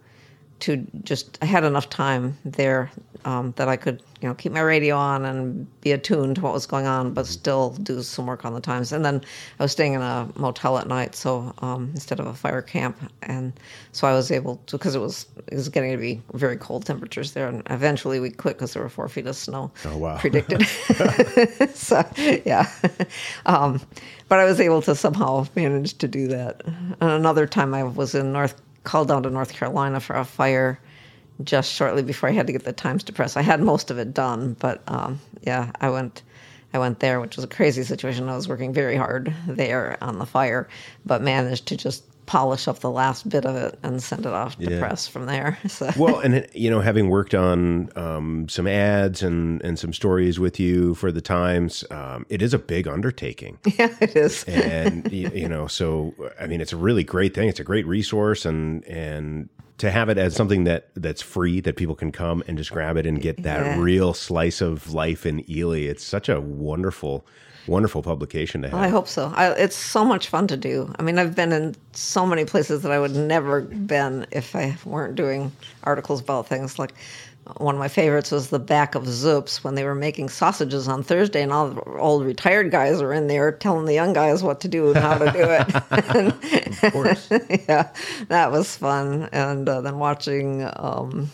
to 0.65 0.79
just 1.03 1.39
I 1.43 1.47
had 1.47 1.63
enough 1.65 1.91
time 1.91 2.39
there 2.45 2.91
um, 3.27 3.53
that 3.57 3.69
I 3.69 3.77
could 3.77 4.03
you 4.23 4.29
know 4.29 4.35
keep 4.35 4.53
my 4.53 4.61
radio 4.61 4.97
on 4.97 5.25
and 5.27 5.67
be 5.83 5.93
attuned 5.93 6.37
to 6.37 6.41
what 6.41 6.55
was 6.55 6.65
going 6.67 6.87
on, 6.87 7.13
but 7.13 7.27
still 7.27 7.71
do 7.83 8.03
some 8.03 8.27
work 8.27 8.47
on 8.47 8.55
the 8.55 8.61
times. 8.61 8.91
And 8.93 9.05
then 9.05 9.21
I 9.61 9.63
was 9.63 9.73
staying 9.73 9.93
in 9.93 10.01
a 10.01 10.27
motel 10.37 10.79
at 10.79 10.87
night, 10.89 11.15
so 11.15 11.53
um, 11.59 11.91
instead 11.93 12.19
of 12.19 12.27
a 12.27 12.33
fire 12.33 12.63
camp, 12.63 12.97
and 13.23 13.53
so 13.93 14.09
I 14.09 14.15
was 14.15 14.31
able 14.31 14.57
to 14.67 14.79
because 14.79 14.95
it 14.95 15.01
was 15.01 15.27
it 15.49 15.55
was 15.55 15.69
getting 15.69 15.93
to 15.93 15.99
be 15.99 16.23
very 16.33 16.57
cold 16.57 16.87
temperatures 16.87 17.33
there, 17.33 17.47
and 17.49 17.63
eventually 17.69 18.19
we 18.21 18.31
quit 18.31 18.57
because 18.57 18.73
there 18.73 18.83
were 18.83 18.89
four 18.89 19.09
feet 19.09 19.27
of 19.27 19.37
snow 19.37 19.71
Oh, 19.85 19.99
wow. 19.99 20.17
predicted. 20.25 20.67
so 21.75 22.03
yeah, 22.47 22.71
um, 23.47 23.81
but 24.29 24.39
I 24.39 24.45
was 24.45 24.61
able 24.61 24.81
to 24.83 24.95
somehow 24.95 25.47
manage 25.57 25.99
to 25.99 26.09
do 26.09 26.27
that. 26.29 26.63
And 26.67 27.11
another 27.11 27.47
time 27.47 27.75
I 27.75 27.83
was 27.85 28.15
in 28.15 28.33
North, 28.33 28.61
called 28.85 29.09
down 29.09 29.23
to 29.25 29.31
North 29.31 29.53
Carolina 29.53 30.01
for 30.01 30.15
a 30.15 30.25
fire, 30.25 30.79
just 31.43 31.73
shortly 31.73 32.03
before 32.03 32.29
I 32.29 32.33
had 32.33 32.47
to 32.47 32.53
get 32.53 32.65
the 32.65 32.73
Times 32.73 33.03
to 33.05 33.13
press. 33.13 33.37
I 33.37 33.43
had 33.43 33.61
most 33.61 33.91
of 33.91 33.99
it 33.99 34.15
done, 34.15 34.57
but 34.61 34.83
um, 34.87 35.21
yeah, 35.43 35.73
I 35.81 35.91
went. 35.91 36.23
I 36.73 36.79
went 36.79 36.99
there, 36.99 37.21
which 37.21 37.37
was 37.37 37.45
a 37.45 37.49
crazy 37.49 37.85
situation. 37.85 38.29
I 38.29 38.35
was 38.35 38.49
working 38.49 38.73
very 38.73 38.97
hard 38.97 39.33
there 39.47 39.97
on 40.01 40.19
the 40.19 40.27
fire, 40.27 40.69
but 41.07 41.23
managed 41.23 41.67
to 41.67 41.77
just 41.77 42.03
polish 42.27 42.67
up 42.69 42.79
the 42.81 42.91
last 42.91 43.29
bit 43.29 43.45
of 43.45 43.55
it 43.57 43.79
and 43.83 44.03
send 44.03 44.27
it 44.27 44.33
off 44.33 44.57
to 44.59 44.71
Yeah. 44.71 44.79
press 44.79 45.07
from 45.07 45.27
there. 45.27 45.59
So 45.69 45.91
well, 45.99 46.21
and 46.21 46.47
you 46.55 46.71
know, 46.71 46.81
having 46.81 47.09
worked 47.09 47.35
on 47.35 47.91
um, 47.97 48.49
some 48.49 48.67
ads 48.67 49.23
and 49.23 49.61
and 49.63 49.79
some 49.79 49.93
stories 49.93 50.39
with 50.41 50.59
you 50.61 50.95
for 50.95 51.11
the 51.13 51.21
Times, 51.21 51.85
um, 51.91 52.25
it 52.29 52.41
is 52.43 52.55
a 52.55 52.59
big 52.59 52.87
undertaking. 52.89 53.59
yeah, 53.79 53.95
it 54.01 54.15
is. 54.17 54.45
and 54.45 55.05
y- 55.07 55.31
you 55.35 55.49
know 55.49 55.67
so 55.67 56.15
i 56.41 56.47
mean 56.47 56.61
it's 56.61 56.73
a 56.73 56.77
really 56.77 57.03
great 57.05 57.35
thing 57.35 57.49
it's 57.49 57.61
a 57.61 57.65
great 57.65 57.87
resource 57.87 58.45
and 58.45 58.85
and 58.87 59.49
to 59.79 59.91
have 59.91 60.09
it 60.09 60.17
as 60.19 60.35
something 60.37 60.65
that 60.65 60.89
that's 60.95 61.21
free 61.23 61.61
that 61.61 61.77
people 61.77 61.95
can 61.97 62.13
come 62.13 62.43
and 62.47 62.57
just 62.57 62.71
grab 62.71 62.97
it 62.97 63.07
and 63.07 63.21
get 63.21 63.43
that 63.43 63.65
Yeah. 63.65 63.79
real 63.81 64.15
slice 64.15 64.61
of 64.61 64.93
life 64.95 65.27
in 65.27 65.49
ely 65.51 65.81
it's 65.81 66.05
such 66.05 66.29
a 66.29 66.41
wonderful 66.41 67.27
wonderful 67.67 68.03
publication 68.03 68.63
to 68.63 68.69
have 68.69 68.79
I 68.79 68.89
hope 68.89 69.09
so. 69.09 69.33
I, 69.35 69.51
it's 69.53 69.77
so 69.77 70.05
much 70.05 70.29
fun 70.29 70.47
to 70.49 70.57
do. 70.57 70.93
I 70.99 71.03
mean, 71.03 71.19
I've 71.19 71.35
been 71.35 71.53
in 71.53 71.75
so 71.93 72.27
many 72.27 72.45
places 72.45 72.83
that 72.83 72.93
I 72.93 72.99
would 72.99 73.15
never 73.15 73.63
been 73.63 74.27
if 74.31 74.55
I 74.55 74.77
weren't 74.85 75.15
doing 75.15 75.51
articles 75.85 76.21
about 76.21 76.47
things. 76.47 76.79
Like 76.79 76.95
one 77.59 77.75
of 77.75 77.79
my 77.79 77.89
favorites 77.89 78.31
was 78.31 78.49
the 78.49 78.59
back 78.59 78.95
of 78.95 79.07
Zup's 79.07 79.63
when 79.63 79.75
they 79.75 79.85
were 79.85 79.95
making 79.95 80.31
sausages 80.31 80.89
on 80.89 81.03
Thursday, 81.03 81.43
and 81.43 81.53
all 81.53 81.69
the 81.69 81.83
old 81.99 82.25
retired 82.25 82.71
guys 82.71 83.03
are 83.03 83.13
in 83.13 83.27
there 83.27 83.53
telling 83.53 83.85
the 83.85 83.93
young 83.93 84.15
guys 84.15 84.43
what 84.43 84.61
to 84.63 84.69
do 84.69 84.89
and 84.89 84.97
how 84.97 85.19
to 85.19 85.31
do 85.31 85.45
it. 85.51 86.83
of 86.85 86.93
course 86.93 87.29
yeah, 87.69 87.91
that 88.29 88.51
was 88.51 88.75
fun. 88.77 89.29
And 89.33 89.69
uh, 89.69 89.83
then 89.83 89.99
watching 89.99 90.67
um, 90.77 91.31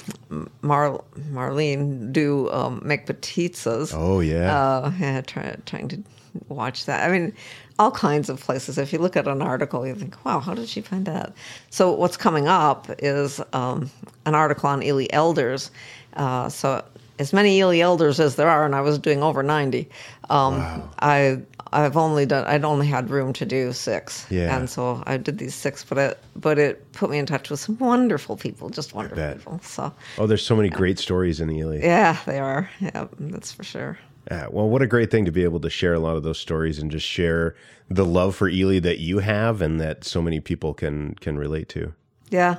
Mar- 0.62 1.04
Marlene 1.30 2.12
do 2.12 2.50
um, 2.50 2.82
make 2.84 3.06
pizzas. 3.06 3.92
oh 3.94 4.18
yeah 4.20 4.56
Uh, 4.56 4.92
yeah, 4.98 5.20
try, 5.20 5.56
trying 5.64 5.88
to 5.88 6.02
watch 6.48 6.86
that. 6.86 7.08
I 7.08 7.12
mean, 7.12 7.32
all 7.78 7.90
kinds 7.90 8.28
of 8.28 8.40
places. 8.40 8.78
If 8.78 8.92
you 8.92 8.98
look 8.98 9.16
at 9.16 9.26
an 9.26 9.42
article, 9.42 9.86
you 9.86 9.94
think, 9.94 10.22
wow, 10.24 10.40
how 10.40 10.54
did 10.54 10.68
she 10.68 10.80
find 10.80 11.06
that? 11.06 11.32
So, 11.70 11.92
what's 11.92 12.16
coming 12.16 12.46
up 12.46 12.88
is 12.98 13.40
um, 13.52 13.90
an 14.26 14.34
article 14.34 14.68
on 14.68 14.82
Ely 14.82 15.06
elders. 15.10 15.70
Uh, 16.14 16.48
so, 16.48 16.84
as 17.18 17.32
many 17.32 17.58
Ely 17.58 17.78
elders 17.78 18.18
as 18.18 18.36
there 18.36 18.48
are, 18.48 18.64
and 18.64 18.74
I 18.74 18.80
was 18.80 18.98
doing 18.98 19.22
over 19.22 19.42
90, 19.42 19.88
um, 20.30 20.90
I, 21.00 21.38
I've 21.72 21.96
only 21.96 22.24
done, 22.26 22.46
I'd 22.46 22.64
only 22.64 22.86
had 22.86 23.10
room 23.10 23.32
to 23.34 23.44
do 23.44 23.72
six. 23.72 24.26
Yeah. 24.30 24.56
And 24.56 24.68
so 24.68 25.02
I 25.06 25.18
did 25.18 25.38
these 25.38 25.54
six, 25.54 25.84
but 25.84 25.98
it, 25.98 26.18
but 26.34 26.58
it 26.58 26.92
put 26.92 27.10
me 27.10 27.18
in 27.18 27.26
touch 27.26 27.50
with 27.50 27.60
some 27.60 27.76
wonderful 27.78 28.36
people, 28.36 28.70
just 28.70 28.94
wonderful 28.94 29.34
people. 29.34 29.60
So, 29.62 29.92
oh 30.18 30.26
there's 30.26 30.44
so 30.44 30.56
many 30.56 30.70
great 30.70 30.98
stories 30.98 31.40
in 31.40 31.50
ely 31.50 31.80
yeah, 31.82 32.18
they 32.26 32.38
are. 32.38 32.70
Yeah, 32.80 33.06
that's 33.18 33.52
for 33.52 33.64
sure. 33.64 33.98
Yeah, 34.30 34.46
well, 34.48 34.68
what 34.68 34.80
a 34.80 34.86
great 34.86 35.10
thing 35.10 35.24
to 35.24 35.32
be 35.32 35.42
able 35.42 35.58
to 35.60 35.70
share 35.70 35.92
a 35.92 35.98
lot 35.98 36.16
of 36.16 36.22
those 36.22 36.38
stories 36.38 36.78
and 36.78 36.90
just 36.90 37.06
share 37.06 37.56
the 37.88 38.04
love 38.04 38.36
for 38.36 38.48
Ely 38.48 38.78
that 38.78 39.00
you 39.00 39.18
have 39.18 39.60
and 39.60 39.80
that 39.80 40.04
so 40.04 40.22
many 40.22 40.38
people 40.38 40.72
can 40.72 41.14
can 41.16 41.36
relate 41.36 41.68
to. 41.70 41.92
Yeah, 42.30 42.58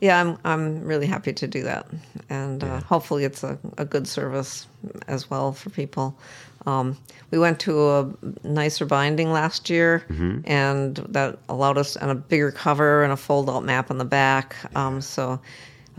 yeah, 0.00 0.18
I'm 0.18 0.38
I'm 0.44 0.82
really 0.84 1.06
happy 1.06 1.34
to 1.34 1.46
do 1.46 1.62
that, 1.64 1.86
and 2.30 2.64
uh, 2.64 2.80
hopefully 2.80 3.24
it's 3.24 3.44
a, 3.44 3.58
a 3.76 3.84
good 3.84 4.08
service 4.08 4.66
as 5.06 5.28
well 5.28 5.52
for 5.52 5.68
people. 5.68 6.18
Um, 6.64 6.96
we 7.30 7.38
went 7.38 7.60
to 7.60 7.90
a 7.90 8.12
nicer 8.42 8.86
binding 8.86 9.32
last 9.32 9.68
year, 9.68 10.04
and 10.46 10.96
that 10.96 11.38
allowed 11.50 11.76
us 11.76 11.96
and 11.96 12.10
a 12.10 12.14
bigger 12.14 12.52
cover 12.52 13.04
and 13.04 13.12
a 13.12 13.16
fold 13.18 13.50
out 13.50 13.64
map 13.64 13.90
on 13.90 13.98
the 13.98 14.06
back. 14.06 14.56
Um, 14.74 15.02
so. 15.02 15.38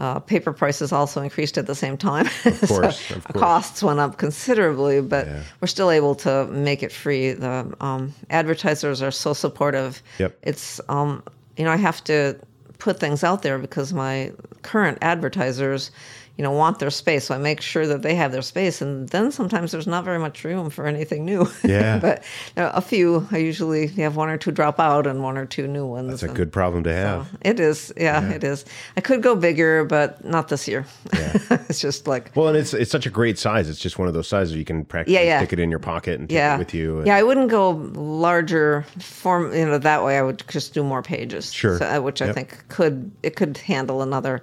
Uh, 0.04 0.20
paper 0.20 0.52
prices 0.52 0.92
also 0.92 1.22
increased 1.22 1.58
at 1.58 1.66
the 1.66 1.76
same 1.76 1.96
time. 1.96 2.26
Of 2.44 2.62
course, 2.68 3.10
of 3.10 3.24
course. 3.24 3.42
Costs 3.42 3.82
went 3.82 4.02
up 4.02 4.18
considerably, 4.18 5.00
but 5.00 5.26
we're 5.62 5.68
still 5.70 5.90
able 5.90 6.14
to 6.16 6.46
make 6.48 6.84
it 6.84 6.92
free. 6.92 7.32
The 7.32 7.74
um, 7.80 8.14
advertisers 8.30 9.02
are 9.02 9.12
so 9.12 9.32
supportive. 9.32 10.04
Yep. 10.20 10.38
It's 10.44 10.82
um, 10.90 11.24
you 11.56 11.64
know 11.64 11.72
I 11.72 11.78
have 11.78 12.04
to 12.04 12.38
put 12.80 13.00
things 13.00 13.24
out 13.24 13.44
there 13.44 13.58
because 13.58 13.94
my 13.94 14.34
current 14.62 14.98
advertisers, 15.02 15.90
you 16.38 16.44
know, 16.44 16.52
want 16.52 16.80
their 16.80 16.90
space. 16.90 17.26
So 17.26 17.36
I 17.36 17.38
make 17.38 17.62
sure 17.62 17.86
that 17.86 18.02
they 18.02 18.16
have 18.16 18.32
their 18.32 18.42
space, 18.42 18.82
and 18.82 19.08
then 19.10 19.32
sometimes 19.32 19.72
there's 19.72 19.86
not 19.88 20.04
very 20.04 20.18
much 20.20 20.44
room 20.44 20.70
for 20.72 20.88
anything 20.88 21.26
new. 21.26 21.48
Yeah. 21.64 22.00
but 22.00 22.24
you 22.56 22.64
know, 22.64 22.72
a 22.74 22.82
few. 22.82 23.28
I 23.32 23.38
usually 23.38 23.88
have 23.88 24.16
one 24.16 24.30
or 24.30 24.38
two 24.38 24.52
drop 24.52 24.80
out 24.80 25.06
and 25.08 25.22
one 25.24 25.38
or 25.38 25.46
two 25.46 25.68
new 25.68 25.86
ones. 25.86 26.10
that's 26.10 26.24
a 26.24 26.28
and- 26.28 26.36
good 26.36 26.52
problem 26.52 26.84
to 26.84 26.94
have. 26.94 27.28
It 27.42 27.60
is, 27.60 27.94
yeah, 27.98 28.30
it 28.32 28.44
is. 28.44 28.66
I 28.98 29.02
could 29.02 29.22
go 29.22 29.36
bigger, 29.36 29.86
but 29.86 30.24
not 30.26 30.48
this 30.48 30.68
year. 30.68 30.86
Yeah. 31.14 31.38
It's 31.70 31.80
just 31.82 32.08
like 32.08 32.32
Well, 32.36 32.48
and 32.50 32.58
it's 32.58 32.74
it's 32.74 32.92
such 32.92 33.06
a 33.06 33.10
great 33.10 33.38
size. 33.40 33.70
It's 33.70 33.80
just 33.80 33.98
one 34.00 34.08
of 34.08 34.14
those 34.14 34.28
sizes 34.28 34.56
you 34.56 34.66
can 34.66 34.86
practically 34.86 35.14
Yeah, 35.16 35.22
yeah. 35.22 35.40
stick 35.40 35.54
it 35.54 35.60
in 35.60 35.70
your 35.70 35.80
pocket 35.80 36.20
and 36.20 36.30
take 36.30 36.36
yeah 36.36 36.56
it 36.56 36.60
with 36.60 36.74
you. 36.74 37.04
yeah 37.06 37.16
i 37.16 37.24
wouldn't 37.24 37.50
go 37.50 37.72
larger 37.96 38.86
form 39.00 39.54
you 39.54 39.66
know 39.66 39.78
that 39.78 40.04
way 40.04 40.18
i 40.18 40.22
would 40.22 40.44
just 40.48 40.74
do 40.74 40.84
more 40.84 41.02
pages 41.02 41.52
Sure. 41.54 41.78
so, 41.80 41.86
uh, 41.86 42.00
which 42.02 42.22
i 42.22 42.32
think 42.32 42.64
could 42.70 43.12
it 43.24 43.36
could 43.36 43.58
handle 43.58 44.02
another 44.02 44.42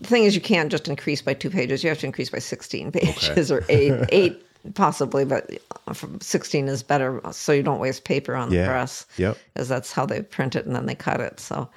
the 0.00 0.06
thing 0.08 0.24
is 0.24 0.34
you 0.34 0.40
can't 0.40 0.70
just 0.70 0.88
increase 0.88 1.22
by 1.22 1.34
two 1.34 1.50
pages 1.50 1.82
you 1.82 1.88
have 1.90 1.98
to 2.00 2.06
increase 2.06 2.30
by 2.30 2.38
16 2.38 2.92
pages 2.92 3.50
or 3.52 3.64
eight 3.68 3.92
eight 4.10 4.46
possibly 4.74 5.24
but 5.24 5.50
uh, 5.88 5.94
16 6.20 6.68
is 6.68 6.82
better 6.82 7.20
so 7.32 7.52
you 7.52 7.62
don't 7.62 7.78
waste 7.80 8.04
paper 8.04 8.34
on 8.34 8.52
Yeah. 8.52 8.62
the 8.62 8.68
press 8.68 9.06
Yep. 9.16 9.38
because 9.54 9.68
that's 9.68 9.92
how 9.92 10.04
they 10.06 10.20
print 10.22 10.54
it 10.56 10.66
and 10.66 10.74
then 10.76 10.86
they 10.86 10.94
cut 10.94 11.20
it 11.20 11.40
so 11.40 11.68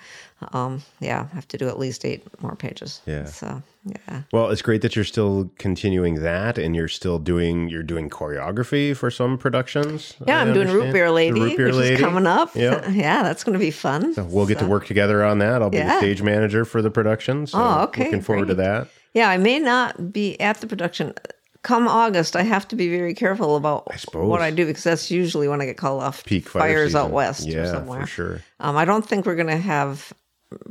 um, 0.54 0.82
yeah 1.00 1.28
i 1.32 1.36
have 1.36 1.48
to 1.48 1.58
do 1.58 1.68
at 1.68 1.80
least 1.80 2.04
eight 2.06 2.24
more 2.41 2.56
pages 2.56 3.02
Yeah. 3.06 3.26
so 3.26 3.62
yeah 3.86 4.22
Well, 4.32 4.50
it's 4.50 4.62
great 4.62 4.82
that 4.82 4.96
you're 4.96 5.04
still 5.06 5.50
continuing 5.58 6.22
that, 6.24 6.58
and 6.58 6.74
you're 6.76 6.88
still 6.88 7.20
doing 7.20 7.68
you're 7.70 7.84
doing 7.84 8.10
choreography 8.10 8.96
for 8.96 9.12
some 9.12 9.38
productions. 9.38 10.14
yeah, 10.26 10.38
I 10.38 10.41
I'm 10.41 10.54
doing 10.54 10.70
Root. 10.70 10.94
Beer 10.94 11.12
Lady, 11.12 11.39
Root 11.39 11.58
Beer 11.58 11.66
which 11.68 11.76
Lady. 11.76 11.96
is 11.96 12.00
coming 12.00 12.26
up. 12.26 12.56
Yeah. 12.56 12.88
yeah, 13.04 13.24
that's 13.24 13.44
going 13.44 13.54
to 13.54 13.60
be 13.60 13.72
fun. 13.72 14.14
We'll 14.32 14.46
get 14.46 14.60
to 14.60 14.66
work 14.66 14.86
together 14.86 15.22
on 15.24 15.39
that. 15.39 15.62
I'll 15.62 15.70
be 15.70 15.80
the 15.80 15.98
stage 15.98 16.22
manager 16.22 16.64
for 16.66 16.82
the 16.82 16.89
production. 16.91 17.46
So 17.48 17.58
Oh, 17.60 17.84
okay, 17.84 18.06
Looking 18.06 18.22
forward 18.22 18.48
to 18.48 18.56
that. 18.56 18.88
Yeah, 19.14 19.30
I 19.30 19.38
may 19.38 19.60
not 19.60 20.14
be 20.14 20.39
at 20.39 20.62
the 20.62 20.68
production. 20.68 21.14
Come 21.62 21.88
August, 21.88 22.36
I 22.36 22.44
have 22.44 22.68
to 22.70 22.76
be 22.78 22.89
very 22.89 23.14
careful 23.14 23.56
about 23.58 23.88
suppose. 24.00 24.28
what 24.30 24.41
I 24.41 24.52
do 24.52 24.66
because 24.66 24.84
that's 24.84 25.10
usually 25.12 25.48
when 25.48 25.62
I 25.62 25.66
get 25.66 25.78
called 25.78 26.04
off 26.04 26.24
Peak 26.26 26.48
fire 26.48 26.62
fires 26.62 26.96
out 26.96 27.12
west 27.12 27.48
Yeah, 27.48 27.60
or 27.60 27.66
for 27.66 27.72
somewhere. 27.74 28.06
sure. 28.08 28.41
Um, 28.60 28.76
I 28.78 28.86
don't 28.86 29.06
think 29.06 29.26
we're 29.26 29.36
going 29.36 29.48
to 29.48 29.56
have 29.58 30.12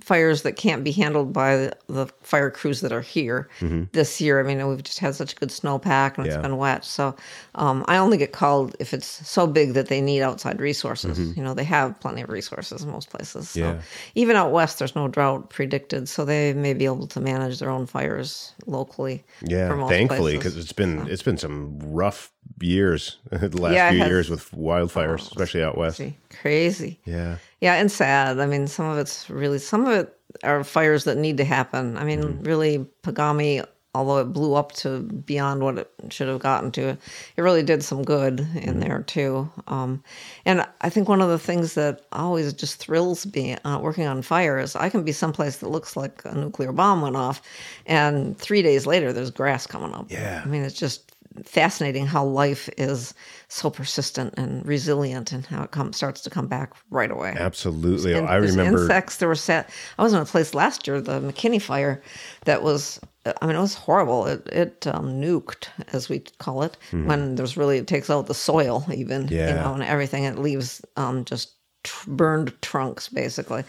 fires 0.00 0.42
that 0.42 0.56
can't 0.56 0.84
be 0.84 0.92
handled 0.92 1.32
by 1.32 1.72
the 1.88 2.06
fire 2.22 2.50
crews 2.50 2.80
that 2.80 2.92
are 2.92 3.00
here 3.00 3.48
this 3.92 4.20
year. 4.20 4.40
I 4.40 4.42
mean, 4.42 4.66
we've 4.68 4.82
just 4.82 4.98
had 4.98 5.14
such 5.14 5.32
a 5.32 5.36
good 5.36 5.50
snowpack 5.50 6.16
and 6.18 6.22
Mm-hmm. 6.22 6.26
Yeah. 6.26 6.32
it's 6.34 6.42
been 6.42 6.56
wet. 6.56 6.84
So 6.84 7.14
um, 7.56 7.84
I 7.88 7.96
only 7.98 8.16
get 8.16 8.32
called 8.32 8.74
if 8.78 8.94
it's 8.94 9.06
so 9.28 9.46
big 9.46 9.74
that 9.74 9.88
they 9.88 10.00
need 10.00 10.22
outside 10.22 10.60
resources. 10.60 11.36
You 11.36 11.42
know, 11.42 11.54
they 11.54 11.64
have 11.64 11.98
plenty 12.00 12.22
of 12.22 12.28
resources 12.30 12.82
in 12.82 12.90
most 12.90 13.10
places. 13.10 13.50
So 13.50 13.60
Mm-hmm. 13.60 13.76
Yeah. 13.78 13.82
even 14.14 14.36
out 14.36 14.52
west, 14.52 14.78
there's 14.78 14.94
no 14.96 15.08
drought 15.08 15.50
predicted, 15.50 16.08
so 16.08 16.24
they 16.24 16.52
may 16.52 16.74
be 16.74 16.84
able 16.84 17.06
to 17.08 17.20
manage 17.20 17.58
their 17.58 17.70
own 17.70 17.86
fires 17.86 18.52
locally. 18.66 19.24
Yeah, 19.42 19.86
thankfully, 19.88 20.36
because 20.36 20.56
it's 20.56 20.72
been 20.72 21.06
it's 21.08 21.22
been 21.22 21.36
some 21.38 21.78
rough 21.80 22.30
years 22.60 23.18
the 23.30 23.48
last 23.60 23.74
Yeah, 23.74 23.90
few 23.90 23.98
has- 24.00 24.08
years 24.08 24.30
with 24.30 24.50
wildfires, 24.52 25.20
especially 25.22 25.62
out 25.62 25.76
west. 25.76 25.98
Crazy. 25.98 26.16
crazy. 26.30 27.00
Yeah, 27.04 27.36
Yeah, 27.62 27.74
and 27.74 27.90
sad. 27.90 28.40
I 28.40 28.46
mean, 28.46 28.66
some 28.66 28.86
of 28.86 28.98
it's 28.98 29.30
really 29.30 29.58
some 29.58 29.86
of 29.86 29.92
it 29.92 30.18
are 30.42 30.64
fires 30.64 31.04
that 31.04 31.16
need 31.16 31.36
to 31.38 31.44
happen. 31.44 31.96
I 31.96 32.04
mean, 32.04 32.20
Mm-hmm. 32.22 32.42
really, 32.42 32.86
Pagami, 33.04 33.64
although 33.94 34.18
it 34.18 34.32
blew 34.32 34.54
up 34.54 34.72
to 34.72 35.00
beyond 35.02 35.62
what 35.62 35.78
it 35.78 35.88
should 36.10 36.26
have 36.26 36.40
gotten 36.40 36.72
to, 36.72 36.88
it 37.36 37.42
really 37.42 37.62
did 37.62 37.84
some 37.84 38.02
good 38.02 38.38
Mm-hmm. 38.38 38.58
in 38.58 38.80
there 38.80 39.02
too. 39.02 39.48
Um, 39.68 40.02
and 40.44 40.66
I 40.80 40.88
think 40.88 41.08
one 41.08 41.20
of 41.20 41.28
the 41.28 41.38
things 41.38 41.74
that 41.74 42.00
always 42.10 42.52
just 42.52 42.78
thrills 42.78 43.26
me 43.32 43.56
uh, 43.64 43.78
working 43.80 44.06
on 44.06 44.22
fire 44.22 44.58
is 44.58 44.74
I 44.74 44.88
can 44.88 45.04
be 45.04 45.12
someplace 45.12 45.58
that 45.58 45.68
looks 45.68 45.96
like 45.96 46.22
a 46.24 46.34
nuclear 46.34 46.72
bomb 46.72 47.00
went 47.02 47.16
off, 47.16 47.42
and 47.86 48.36
three 48.36 48.62
days 48.62 48.86
later 48.86 49.12
there's 49.12 49.30
grass 49.30 49.68
coming 49.68 49.92
up. 49.94 50.10
Yeah. 50.10 50.42
I 50.44 50.48
mean, 50.48 50.62
it's 50.62 50.74
just 50.74 51.11
fascinating 51.44 52.06
how 52.06 52.24
life 52.24 52.68
is 52.78 53.14
so 53.48 53.70
persistent 53.70 54.34
and 54.36 54.64
resilient 54.66 55.32
and 55.32 55.46
how 55.46 55.62
it 55.62 55.70
comes 55.70 55.96
starts 55.96 56.20
to 56.22 56.30
come 56.30 56.46
back 56.46 56.72
right 56.90 57.10
away. 57.10 57.34
absolutely. 57.38 58.12
And 58.14 58.28
I 58.28 58.36
remember. 58.36 58.82
insects. 58.82 59.16
There 59.16 59.28
were 59.28 59.34
sat. 59.34 59.70
I 59.98 60.02
was 60.02 60.12
in 60.12 60.20
a 60.20 60.24
place 60.24 60.54
last 60.54 60.86
year, 60.86 61.00
the 61.00 61.20
McKinney 61.20 61.60
fire, 61.60 62.02
that 62.44 62.62
was. 62.62 63.00
I 63.40 63.46
mean, 63.46 63.54
it 63.54 63.60
was 63.60 63.74
horrible. 63.74 64.26
It 64.26 64.48
it 64.50 64.86
um, 64.88 65.20
nuked, 65.20 65.68
as 65.92 66.08
we 66.08 66.20
call 66.38 66.62
it, 66.62 66.76
when 66.90 67.36
there's 67.36 67.56
really 67.56 67.78
it 67.78 67.86
takes 67.86 68.10
out 68.10 68.26
the 68.26 68.34
soil, 68.34 68.84
even 68.92 69.26
Mm-hmm. 69.26 69.34
Yeah. 69.34 69.48
you 69.48 69.54
know, 69.54 69.74
and 69.74 69.82
everything. 69.84 70.24
It 70.24 70.38
leaves 70.38 70.84
um, 70.96 71.24
just 71.24 71.52
tr- 71.84 72.10
burned 72.10 72.52
trunks, 72.62 73.08
basically, 73.08 73.62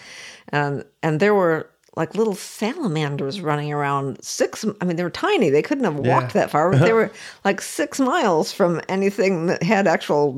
and 0.50 0.84
and 1.04 1.20
there 1.20 1.36
were 1.36 1.70
like 1.96 2.16
little 2.16 2.34
salamanders 2.34 3.40
running 3.42 3.72
around 3.72 4.18
six 4.24 4.66
i 4.82 4.86
mean 4.86 4.96
they 4.96 5.04
were 5.04 5.10
tiny 5.10 5.50
they 5.50 5.62
couldn't 5.62 5.84
have 5.84 5.96
walked 6.00 6.34
that 6.34 6.50
far 6.50 6.72
but 6.72 6.80
they 6.82 6.94
were 7.00 7.12
like 7.46 7.62
six 7.62 8.00
miles 8.00 8.52
from 8.52 8.82
anything 8.90 9.46
that 9.46 9.62
had 9.62 9.86
actual 9.88 10.34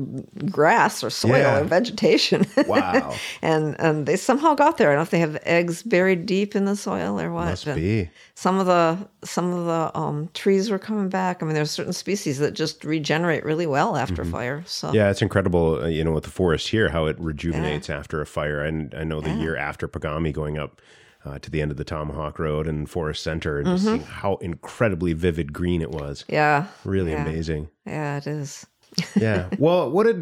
grass 0.50 1.02
or 1.02 1.10
soil 1.10 1.38
Yeah. 1.38 1.60
or 1.60 1.64
vegetation 1.64 2.46
Wow. 2.66 3.14
and 3.42 3.74
and 3.78 4.06
they 4.06 4.16
somehow 4.16 4.54
got 4.54 4.76
there 4.76 4.88
i 4.88 4.92
don't 4.92 4.98
know 4.98 5.02
if 5.02 5.10
they 5.10 5.18
have 5.20 5.38
eggs 5.44 5.82
buried 5.82 6.26
deep 6.26 6.54
in 6.54 6.64
the 6.66 6.76
soil 6.76 7.20
or 7.20 7.32
what 7.32 7.46
Must 7.46 7.64
but 7.64 7.76
be. 7.76 8.10
some 8.34 8.58
of 8.58 8.66
the 8.66 8.98
some 9.24 9.52
of 9.52 9.64
the 9.66 9.98
um, 9.98 10.28
trees 10.34 10.68
were 10.70 10.78
coming 10.78 11.08
back 11.08 11.42
i 11.42 11.46
mean 11.46 11.54
there's 11.54 11.70
certain 11.70 11.92
species 11.94 12.38
that 12.38 12.52
just 12.54 12.84
regenerate 12.84 13.44
really 13.44 13.66
well 13.66 13.96
after 13.96 14.24
fire 14.24 14.62
so 14.66 14.88
Mm-hmm. 14.88 14.96
Yeah, 14.96 15.10
it's 15.10 15.22
incredible, 15.22 15.82
uh, 15.82 15.86
you 15.88 16.04
know, 16.04 16.12
with 16.12 16.24
the 16.24 16.30
forest 16.30 16.68
here, 16.68 16.88
how 16.90 17.06
it 17.06 17.18
rejuvenates 17.18 17.90
after 17.90 18.20
a 18.20 18.26
fire. 18.26 18.62
And 18.62 18.94
I 18.94 19.04
know 19.04 19.20
the 19.20 19.30
year 19.32 19.56
after 19.56 19.88
Pagami 19.88 20.32
going 20.32 20.58
up 20.58 20.80
uh, 21.26 21.38
to 21.40 21.50
the 21.50 21.60
end 21.60 21.70
of 21.70 21.76
the 21.76 21.84
Tomahawk 21.84 22.38
Road 22.38 22.66
and 22.68 22.88
Forest 22.88 23.22
Center 23.22 23.58
and 23.58 23.66
just 23.66 23.84
seeing 23.84 24.00
how 24.02 24.36
incredibly 24.36 25.12
vivid 25.12 25.52
green 25.52 25.82
it 25.82 25.90
was. 25.90 26.24
yeah 26.28 26.66
Really 26.84 27.10
Mm-hmm. 27.12 27.24
Yeah. 27.26 27.30
amazing. 27.30 27.68
yeah 27.84 28.16
it 28.18 28.26
is 28.26 28.66
Yeah. 29.14 29.48
Well, 29.58 29.90
what 29.90 30.06
a 30.06 30.12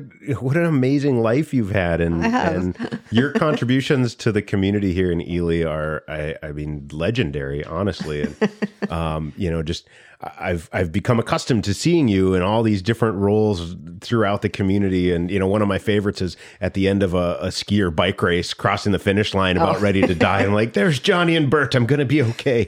what 0.41 0.57
an 0.57 0.65
amazing 0.65 1.21
life 1.21 1.55
you've 1.55 1.71
had, 1.71 2.01
and 2.01 2.25
and 2.25 3.01
your 3.11 3.33
contributions 3.33 4.15
to 4.17 4.33
the 4.33 4.43
community 4.43 4.93
here 4.93 5.11
in 5.13 5.21
Ely 5.21 5.63
are, 5.65 6.03
I, 6.09 6.37
I 6.43 6.53
mean, 6.53 6.89
legendary. 6.93 7.65
Honestly, 7.65 8.23
and 8.23 8.91
um, 8.91 9.33
you 9.37 9.51
know, 9.51 9.63
just 9.63 9.89
I've 10.21 10.69
I've 10.73 10.91
become 10.93 11.19
accustomed 11.19 11.65
to 11.65 11.75
seeing 11.75 12.09
you 12.09 12.35
in 12.35 12.43
all 12.43 12.63
these 12.63 12.83
different 12.83 13.17
roles 13.19 13.77
throughout 14.01 14.43
the 14.43 14.49
community, 14.49 15.13
and 15.13 15.31
you 15.31 15.39
know, 15.39 15.47
one 15.47 15.63
of 15.63 15.69
my 15.69 15.79
favorites 15.79 16.23
is 16.23 16.37
at 16.61 16.75
the 16.75 16.89
end 16.89 17.03
of 17.03 17.15
a, 17.15 17.39
a 17.41 17.53
ski 17.53 17.81
or 17.83 17.91
bike 17.91 18.21
race, 18.23 18.55
crossing 18.55 18.93
the 18.93 18.99
finish 18.99 19.35
line, 19.35 19.57
about 19.57 19.81
ready 19.81 20.03
to 20.03 20.15
die. 20.15 20.43
I'm 20.43 20.53
like, 20.55 20.73
"There's 20.73 20.99
Johnnie 20.99 21.37
and 21.37 21.51
Bert. 21.51 21.75
I'm 21.75 21.87
gonna 21.87 22.05
be 22.05 22.23
okay. 22.23 22.67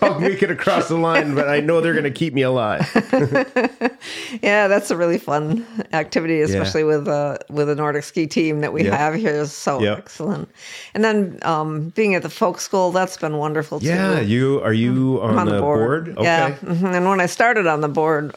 I'll 0.00 0.20
make 0.20 0.42
it 0.42 0.50
across 0.50 0.88
the 0.88 0.96
line, 0.96 1.34
but 1.34 1.48
I 1.48 1.60
know 1.60 1.80
they're 1.80 1.94
gonna 1.94 2.10
keep 2.10 2.34
me 2.34 2.42
alive." 2.42 2.86
Yeah, 4.42 4.68
that's 4.68 4.77
a 4.90 4.96
really 4.96 5.18
fun 5.18 5.66
activity, 5.92 6.40
especially 6.40 6.84
with 6.84 7.08
uh, 7.08 7.38
with 7.50 7.68
a 7.68 7.74
Nordic 7.74 8.04
ski 8.04 8.26
team 8.26 8.60
that 8.60 8.72
we 8.72 8.84
Yeah. 8.84 8.96
have 8.96 9.14
here 9.14 9.34
is 9.34 9.52
so 9.52 9.80
Yep. 9.82 9.98
excellent. 9.98 10.48
And 10.94 11.02
then 11.04 11.38
um, 11.42 11.90
being 11.90 12.14
at 12.14 12.22
the 12.22 12.30
folk 12.30 12.60
school, 12.60 12.92
that's 12.92 13.16
been 13.16 13.36
wonderful 13.36 13.80
too. 13.80 13.86
Yeah, 13.86 14.20
you 14.20 14.60
are 14.62 14.72
you 14.72 15.20
on, 15.22 15.38
on 15.38 15.46
the, 15.46 15.54
the 15.56 15.60
board? 15.60 16.04
board. 16.04 16.18
Okay. 16.18 16.24
Yeah, 16.24 16.54
mhm. 16.62 16.94
and 16.96 17.08
when 17.08 17.20
I 17.20 17.26
started 17.26 17.66
on 17.66 17.80
the 17.80 17.88
board, 17.88 18.34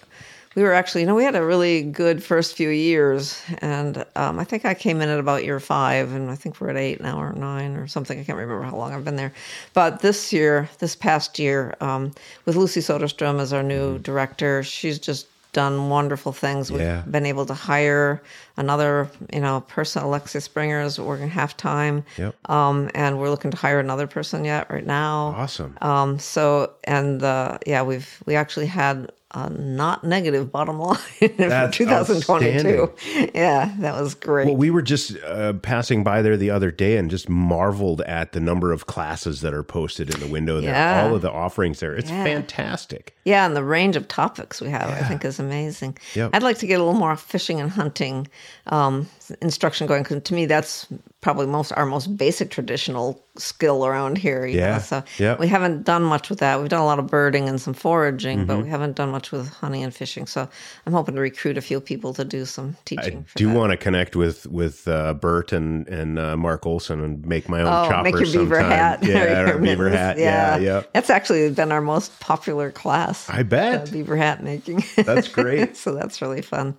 we 0.53 0.63
were 0.63 0.73
actually, 0.73 0.99
you 1.01 1.07
know, 1.07 1.15
we 1.15 1.23
had 1.23 1.35
a 1.37 1.45
really 1.45 1.81
good 1.81 2.21
first 2.21 2.57
few 2.57 2.67
years, 2.69 3.41
and 3.59 4.03
um, 4.17 4.37
I 4.37 4.43
think 4.43 4.65
I 4.65 4.73
came 4.73 4.99
in 4.99 5.07
at 5.07 5.17
about 5.17 5.45
year 5.45 5.61
five, 5.61 6.11
and 6.11 6.29
I 6.29 6.35
think 6.35 6.59
we're 6.59 6.69
at 6.71 6.75
eight 6.75 6.99
now 6.99 7.21
or 7.21 7.31
nine 7.31 7.77
or 7.77 7.87
something. 7.87 8.19
I 8.19 8.23
can't 8.25 8.37
remember 8.37 8.61
how 8.63 8.75
long 8.75 8.93
I've 8.93 9.05
been 9.05 9.15
there. 9.15 9.31
But 9.73 10.01
this 10.01 10.33
year, 10.33 10.69
this 10.79 10.93
past 10.93 11.39
year, 11.39 11.75
um, 11.79 12.11
with 12.45 12.57
Lucy 12.57 12.81
Soderstrom 12.81 13.39
as 13.39 13.53
our 13.53 13.63
new 13.63 13.97
director, 13.99 14.61
she's 14.61 14.99
just 14.99 15.27
done 15.53 15.89
wonderful 15.89 16.31
things. 16.31 16.71
We've 16.71 16.81
Yeah. 16.81 17.01
been 17.09 17.25
able 17.25 17.45
to 17.47 17.53
hire 17.53 18.21
another, 18.57 19.09
you 19.33 19.41
know, 19.41 19.61
person. 19.61 20.03
Alexia 20.03 20.41
Springer 20.41 20.81
is 20.81 20.99
working 20.99 21.29
half 21.29 21.57
time, 21.57 22.03
Yep. 22.17 22.35
um, 22.49 22.89
and 22.95 23.19
we're 23.19 23.29
looking 23.29 23.51
to 23.51 23.57
hire 23.57 23.79
another 23.79 24.07
person 24.07 24.45
yet 24.45 24.67
right 24.69 24.85
now. 24.85 25.35
Awesome. 25.37 25.77
Um, 25.81 26.19
so 26.19 26.71
and 26.85 27.21
uh, 27.23 27.57
yeah, 27.65 27.81
we've 27.81 28.21
we 28.25 28.35
actually 28.35 28.67
had 28.67 29.11
a 29.33 29.49
not 29.49 30.03
negative 30.03 30.51
bottom 30.51 30.77
line 30.79 30.97
for 31.19 31.69
2022. 31.71 32.91
Yeah, 33.33 33.73
that 33.79 33.99
was 34.01 34.13
great. 34.15 34.47
Well, 34.47 34.57
we 34.57 34.69
were 34.69 34.81
just 34.81 35.15
uh, 35.23 35.53
passing 35.53 36.03
by 36.03 36.21
there 36.21 36.35
the 36.37 36.49
other 36.49 36.71
day 36.71 36.97
and 36.97 37.09
just 37.09 37.29
marveled 37.29 38.01
at 38.01 38.33
the 38.33 38.39
number 38.39 38.71
of 38.71 38.87
classes 38.87 39.41
that 39.41 39.53
are 39.53 39.63
posted 39.63 40.13
in 40.13 40.19
the 40.19 40.27
window 40.27 40.59
there. 40.61 40.71
Yeah. 40.73 41.03
All 41.05 41.15
of 41.15 41.21
the 41.21 41.31
offerings 41.31 41.79
there. 41.79 41.95
It's 41.95 42.09
Yeah. 42.09 42.23
fantastic. 42.23 43.15
yeah, 43.23 43.45
and 43.45 43.55
the 43.55 43.63
range 43.63 43.95
of 43.95 44.07
topics 44.07 44.59
we 44.61 44.69
have, 44.69 44.89
I 44.89 45.03
think, 45.07 45.23
is 45.23 45.39
amazing. 45.39 45.97
Yep. 46.15 46.31
I'd 46.33 46.43
like 46.43 46.57
to 46.59 46.67
get 46.67 46.75
a 46.79 46.83
little 46.83 46.99
more 46.99 47.15
fishing 47.15 47.61
and 47.61 47.69
hunting 47.69 48.27
um, 48.67 49.07
instruction 49.41 49.87
going 49.87 50.03
because 50.03 50.21
to 50.23 50.33
me 50.33 50.45
that's 50.45 50.87
probably 51.21 51.45
most 51.45 51.71
our 51.73 51.85
most 51.85 52.17
basic 52.17 52.49
traditional 52.49 53.23
skill 53.37 53.85
around 53.85 54.17
here. 54.17 54.45
you 54.45 54.57
Yeah. 54.57 54.73
know? 54.73 54.79
so 54.79 55.03
Yep. 55.19 55.39
we 55.39 55.47
haven't 55.47 55.83
done 55.83 56.03
much 56.03 56.29
with 56.29 56.39
that. 56.39 56.59
We've 56.59 56.67
done 56.67 56.81
a 56.81 56.85
lot 56.85 56.97
of 56.99 57.07
birding 57.07 57.47
and 57.47 57.61
some 57.61 57.73
foraging, 57.73 58.39
Mm-hmm. 58.39 58.47
but 58.47 58.63
we 58.63 58.69
haven't 58.69 58.95
done 58.95 59.09
much 59.11 59.31
with 59.31 59.47
hunting 59.49 59.83
and 59.83 59.93
fishing. 59.93 60.25
So 60.27 60.49
I'm 60.85 60.93
hoping 60.93 61.13
to 61.15 61.21
recruit 61.21 61.57
a 61.57 61.61
few 61.61 61.79
people 61.79 62.13
to 62.15 62.25
do 62.25 62.43
some 62.45 62.75
teaching. 62.85 63.23
for 63.23 63.37
do 63.37 63.47
that. 63.47 63.55
want 63.55 63.71
to 63.71 63.77
connect 63.77 64.15
with 64.15 64.47
with 64.47 64.87
uh, 64.87 65.13
Bert 65.13 65.53
and 65.53 65.87
and 65.87 66.17
uh, 66.19 66.35
Mark 66.35 66.65
Olson 66.65 67.01
and 67.03 67.25
make 67.25 67.47
my 67.47 67.61
own 67.61 67.67
Oh, 67.67 67.89
chopper 67.89 68.03
make 68.03 68.15
your 68.15 68.25
beaver 68.43 68.59
hat. 68.59 69.03
Yeah, 69.03 69.41
or 69.51 69.59
beaver 69.59 69.89
hat. 69.89 70.17
Yeah, 70.17 70.57
yeah. 70.57 70.81
That's 70.93 71.09
actually 71.09 71.49
been 71.51 71.71
our 71.71 71.81
most 71.81 72.19
popular 72.19 72.71
class. 72.71 73.29
I 73.29 73.43
bet. 73.43 73.87
uh, 73.87 73.91
beaver 73.91 74.15
hat 74.17 74.43
making. 74.43 74.83
That's 74.97 75.27
great. 75.27 75.77
so 75.83 75.93
that's 75.93 76.21
really 76.21 76.41
fun. 76.41 76.77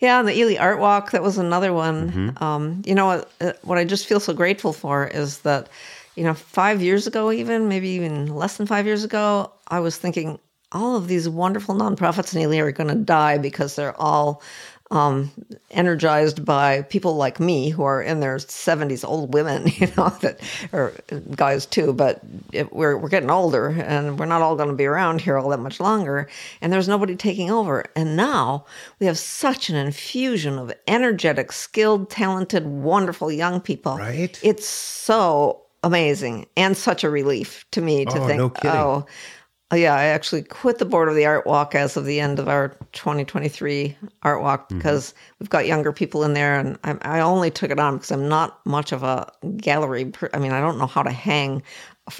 Yeah, 0.00 0.20
and 0.20 0.28
the 0.28 0.38
Ely 0.38 0.56
Art 0.56 0.78
Walk, 0.78 1.10
that 1.10 1.22
was 1.22 1.38
another 1.38 1.72
one. 1.72 2.10
Mm-hmm. 2.10 2.44
Um, 2.44 2.82
you 2.86 2.94
know 2.94 3.06
what? 3.06 3.30
uh, 3.40 3.52
What 3.62 3.78
I 3.78 3.84
just 3.84 4.06
feel 4.06 4.20
so 4.20 4.32
grateful 4.32 4.72
for 4.72 5.06
is 5.08 5.38
that, 5.40 5.68
you 6.14 6.24
know, 6.24 6.34
five 6.34 6.80
years 6.80 7.06
ago, 7.06 7.32
even 7.32 7.68
maybe 7.68 7.88
even 7.88 8.34
less 8.34 8.56
than 8.56 8.66
five 8.66 8.86
years 8.86 9.02
ago, 9.04 9.50
I 9.68 9.80
was 9.80 9.96
thinking 9.96 10.38
all 10.70 10.96
of 10.96 11.08
these 11.08 11.28
wonderful 11.28 11.74
nonprofits 11.74 12.34
in 12.34 12.42
Ely 12.42 12.58
are 12.58 12.72
going 12.72 12.88
to 12.90 12.94
die 12.94 13.38
because 13.38 13.74
they're 13.74 13.98
all 14.00 14.42
um, 14.90 15.30
energized 15.70 16.44
by 16.44 16.82
people 16.82 17.16
like 17.16 17.38
me 17.40 17.68
who 17.70 17.82
are 17.82 18.02
in 18.02 18.20
their 18.20 18.36
70s, 18.36 19.06
old 19.06 19.34
women, 19.34 19.66
you 19.76 19.88
know, 19.96 20.08
that 20.20 20.40
or 20.72 20.92
guys 21.34 21.66
too. 21.66 21.92
But 21.92 22.20
it, 22.52 22.72
we're 22.72 22.96
we're 22.96 23.08
getting 23.08 23.30
older, 23.30 23.68
and 23.68 24.18
we're 24.18 24.26
not 24.26 24.42
all 24.42 24.56
going 24.56 24.70
to 24.70 24.74
be 24.74 24.86
around 24.86 25.20
here 25.20 25.36
all 25.38 25.50
that 25.50 25.60
much 25.60 25.80
longer. 25.80 26.28
And 26.60 26.72
there's 26.72 26.88
nobody 26.88 27.16
taking 27.16 27.50
over. 27.50 27.84
And 27.94 28.16
now 28.16 28.64
we 28.98 29.06
have 29.06 29.18
such 29.18 29.68
an 29.70 29.76
infusion 29.76 30.58
of 30.58 30.72
energetic, 30.86 31.52
skilled, 31.52 32.10
talented, 32.10 32.66
wonderful 32.66 33.30
young 33.30 33.60
people. 33.60 33.96
Right. 33.98 34.38
It's 34.42 34.66
so 34.66 35.62
amazing 35.84 36.46
and 36.56 36.76
such 36.76 37.04
a 37.04 37.10
relief 37.10 37.64
to 37.70 37.80
me 37.80 38.04
to 38.04 38.18
Oh, 38.18 38.26
think, 38.26 38.64
no 38.64 38.70
oh. 38.70 39.06
Oh, 39.70 39.76
yeah, 39.76 39.94
I 39.94 40.04
actually 40.04 40.42
quit 40.44 40.78
the 40.78 40.86
board 40.86 41.10
of 41.10 41.14
the 41.14 41.26
art 41.26 41.46
walk 41.46 41.74
as 41.74 41.96
of 41.98 42.06
the 42.06 42.20
end 42.20 42.38
of 42.38 42.48
our 42.48 42.68
2023 42.92 43.96
art 44.22 44.40
walk 44.42 44.68
Mm-hmm. 44.68 44.78
because 44.78 45.12
we've 45.38 45.50
got 45.50 45.66
younger 45.66 45.92
people 45.92 46.24
in 46.24 46.32
there, 46.32 46.58
and 46.58 46.78
I, 46.84 46.96
I 47.02 47.20
only 47.20 47.50
took 47.50 47.70
it 47.70 47.78
on 47.78 47.96
because 47.96 48.10
I'm 48.10 48.28
not 48.28 48.64
much 48.64 48.92
of 48.92 49.02
a 49.02 49.30
gallery. 49.58 50.06
Per, 50.06 50.30
I 50.32 50.38
mean, 50.38 50.52
I 50.52 50.60
don't 50.60 50.78
know 50.78 50.86
how 50.86 51.02
to 51.02 51.10
hang 51.10 51.62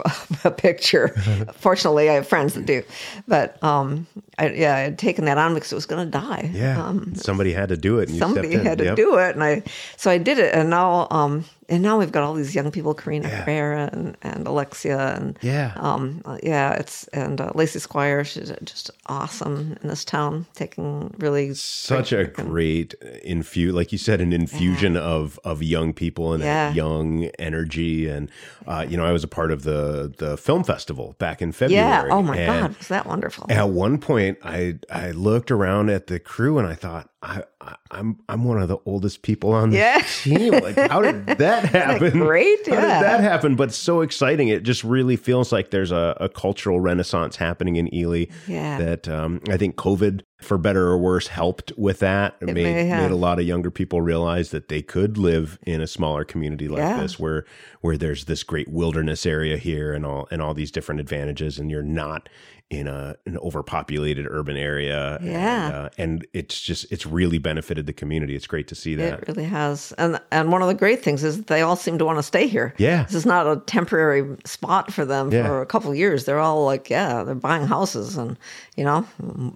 a, 0.04 0.12
a 0.44 0.50
picture. 0.50 1.08
Fortunately, 1.54 2.10
I 2.10 2.14
have 2.14 2.28
friends 2.28 2.52
that 2.52 2.66
do, 2.66 2.82
but 3.26 3.62
um, 3.64 4.06
I, 4.36 4.50
yeah, 4.50 4.74
I 4.76 4.80
had 4.80 4.98
taken 4.98 5.24
that 5.24 5.38
on 5.38 5.54
because 5.54 5.72
it 5.72 5.74
was 5.74 5.86
going 5.86 6.04
to 6.04 6.10
die. 6.10 6.50
Yeah. 6.52 6.84
Um, 6.84 7.14
somebody 7.14 7.54
had 7.54 7.70
to 7.70 7.78
do 7.78 7.98
it. 7.98 8.08
And 8.10 8.16
you 8.16 8.20
somebody 8.20 8.52
in. 8.52 8.60
had 8.60 8.76
to 8.78 8.84
Yep. 8.84 8.96
do 8.96 9.16
it, 9.16 9.34
and 9.34 9.42
I 9.42 9.62
so 9.96 10.10
I 10.10 10.18
did 10.18 10.38
it, 10.38 10.54
and 10.54 10.68
now 10.68 11.08
um, 11.10 11.46
and 11.68 11.82
now 11.82 11.98
we've 11.98 12.12
got 12.12 12.22
all 12.22 12.34
these 12.34 12.54
young 12.54 12.70
people, 12.70 12.94
Karina 12.94 13.28
Yeah. 13.28 13.44
Pereira 13.44 13.90
and, 13.92 14.16
and 14.22 14.46
Alexia, 14.46 15.14
and 15.16 15.38
Yeah. 15.42 15.72
um, 15.76 16.22
uh, 16.24 16.38
yeah, 16.42 16.72
it's 16.74 17.06
and 17.08 17.40
uh, 17.40 17.52
Lacey 17.54 17.78
Squire. 17.78 18.24
She's 18.24 18.50
just 18.64 18.90
awesome 19.06 19.76
in 19.82 19.88
this 19.88 20.04
town, 20.04 20.46
taking 20.54 21.14
really 21.18 21.54
such 21.54 22.12
a 22.12 22.24
great 22.24 22.94
infuse 23.22 23.74
like 23.74 23.92
you 23.92 23.98
said 23.98 24.20
an 24.20 24.32
infusion 24.32 24.96
of 24.96 25.38
of 25.44 25.62
young 25.62 25.92
people 25.92 26.32
and 26.32 26.42
Yeah. 26.42 26.72
young 26.72 27.24
energy 27.38 28.08
and 28.08 28.30
uh 28.66 28.86
you 28.88 28.96
know 28.96 29.04
i 29.04 29.12
was 29.12 29.24
a 29.24 29.28
part 29.28 29.50
of 29.50 29.62
the 29.64 30.12
the 30.18 30.36
film 30.36 30.64
festival 30.64 31.14
back 31.18 31.40
in 31.42 31.52
february 31.52 31.84
yeah. 31.86 32.06
Oh 32.10 32.22
my 32.22 32.36
God, 32.46 32.76
was 32.78 32.88
that 32.88 33.06
wonderful? 33.06 33.46
at 33.50 33.68
one 33.70 33.98
point 33.98 34.38
i 34.42 34.76
i 34.90 35.10
looked 35.10 35.50
around 35.50 35.90
at 35.90 36.06
the 36.06 36.18
crew 36.18 36.58
and 36.58 36.66
i 36.66 36.74
thought 36.74 37.10
i, 37.22 37.42
I 37.60 37.74
i'm 37.90 38.18
i'm 38.28 38.44
one 38.44 38.62
of 38.62 38.68
the 38.68 38.78
oldest 38.86 39.22
people 39.22 39.52
on 39.52 39.70
the 39.70 39.76
Yeah. 39.78 40.02
team 40.22 40.52
like 40.52 40.76
how 40.76 41.02
did 41.02 41.26
that 41.38 41.64
happen 41.64 42.12
great? 42.20 42.66
how 42.68 42.74
did 42.76 42.84
that 42.84 43.20
happen 43.20 43.56
but 43.56 43.72
so 43.72 44.02
exciting 44.02 44.48
it 44.48 44.62
just 44.62 44.84
really 44.84 45.16
feels 45.16 45.50
like 45.50 45.70
there's 45.70 45.90
a, 45.90 46.16
a 46.20 46.28
cultural 46.28 46.78
renaissance 46.80 47.36
happening 47.36 47.76
in 47.76 47.92
ely 47.92 48.26
Yeah. 48.46 48.78
that 48.78 49.08
um, 49.08 49.40
i 49.48 49.56
think 49.56 49.74
covid 49.76 50.22
for 50.40 50.56
better 50.56 50.86
or 50.86 50.96
worse 50.98 51.26
helped 51.26 51.72
with 51.76 51.98
that 51.98 52.36
it, 52.40 52.46
made, 52.46 52.54
may 52.54 52.84
have. 52.84 53.02
made 53.02 53.10
a 53.10 53.16
lot 53.16 53.40
of 53.40 53.44
younger 53.46 53.72
people 53.72 54.00
realize 54.00 54.50
that 54.52 54.68
they 54.68 54.80
could 54.82 55.18
live 55.18 55.58
in 55.66 55.80
a 55.80 55.86
smaller 55.88 56.24
community 56.24 56.68
like 56.68 56.78
Yeah. 56.78 57.00
this 57.00 57.18
where 57.18 57.44
where 57.80 57.96
there's 57.96 58.26
this 58.26 58.44
great 58.44 58.68
wilderness 58.68 59.26
area 59.26 59.56
here 59.56 59.92
and 59.92 60.06
all 60.06 60.28
and 60.30 60.40
all 60.40 60.54
these 60.54 60.70
different 60.70 61.00
advantages 61.00 61.58
and 61.58 61.68
you're 61.70 61.82
not 61.82 62.28
in 62.70 62.86
a 62.86 63.16
an 63.24 63.38
overpopulated 63.38 64.26
urban 64.28 64.56
area. 64.56 65.18
Yeah. 65.22 65.66
and, 65.66 65.74
uh, 65.74 65.88
and 65.96 66.26
it's 66.34 66.60
just 66.60 66.90
it's 66.92 67.06
really 67.06 67.38
benefited 67.38 67.86
the 67.86 67.94
community. 67.94 68.34
It's 68.36 68.46
great 68.46 68.68
to 68.68 68.74
see 68.74 68.94
that. 68.96 69.20
It 69.20 69.28
really 69.28 69.44
has. 69.48 69.92
And 69.96 70.20
and 70.30 70.52
one 70.52 70.60
of 70.60 70.68
the 70.68 70.74
great 70.74 71.02
things 71.02 71.24
is 71.24 71.38
that 71.38 71.46
they 71.46 71.62
all 71.62 71.76
seem 71.76 71.96
to 71.98 72.04
want 72.04 72.18
to 72.18 72.22
stay 72.22 72.46
here. 72.46 72.74
Yeah. 72.76 73.04
This 73.04 73.14
is 73.14 73.24
not 73.26 73.46
a 73.46 73.60
temporary 73.64 74.36
spot 74.44 74.92
for 74.92 75.06
them 75.06 75.32
Yeah. 75.32 75.46
for 75.46 75.62
a 75.62 75.66
couple 75.66 75.90
of 75.90 75.96
years. 75.96 76.26
They're 76.26 76.40
all 76.40 76.64
like, 76.66 76.90
yeah, 76.90 77.22
they're 77.22 77.34
buying 77.34 77.66
houses 77.66 78.18
and, 78.18 78.36
you 78.76 78.84
know, 78.84 79.06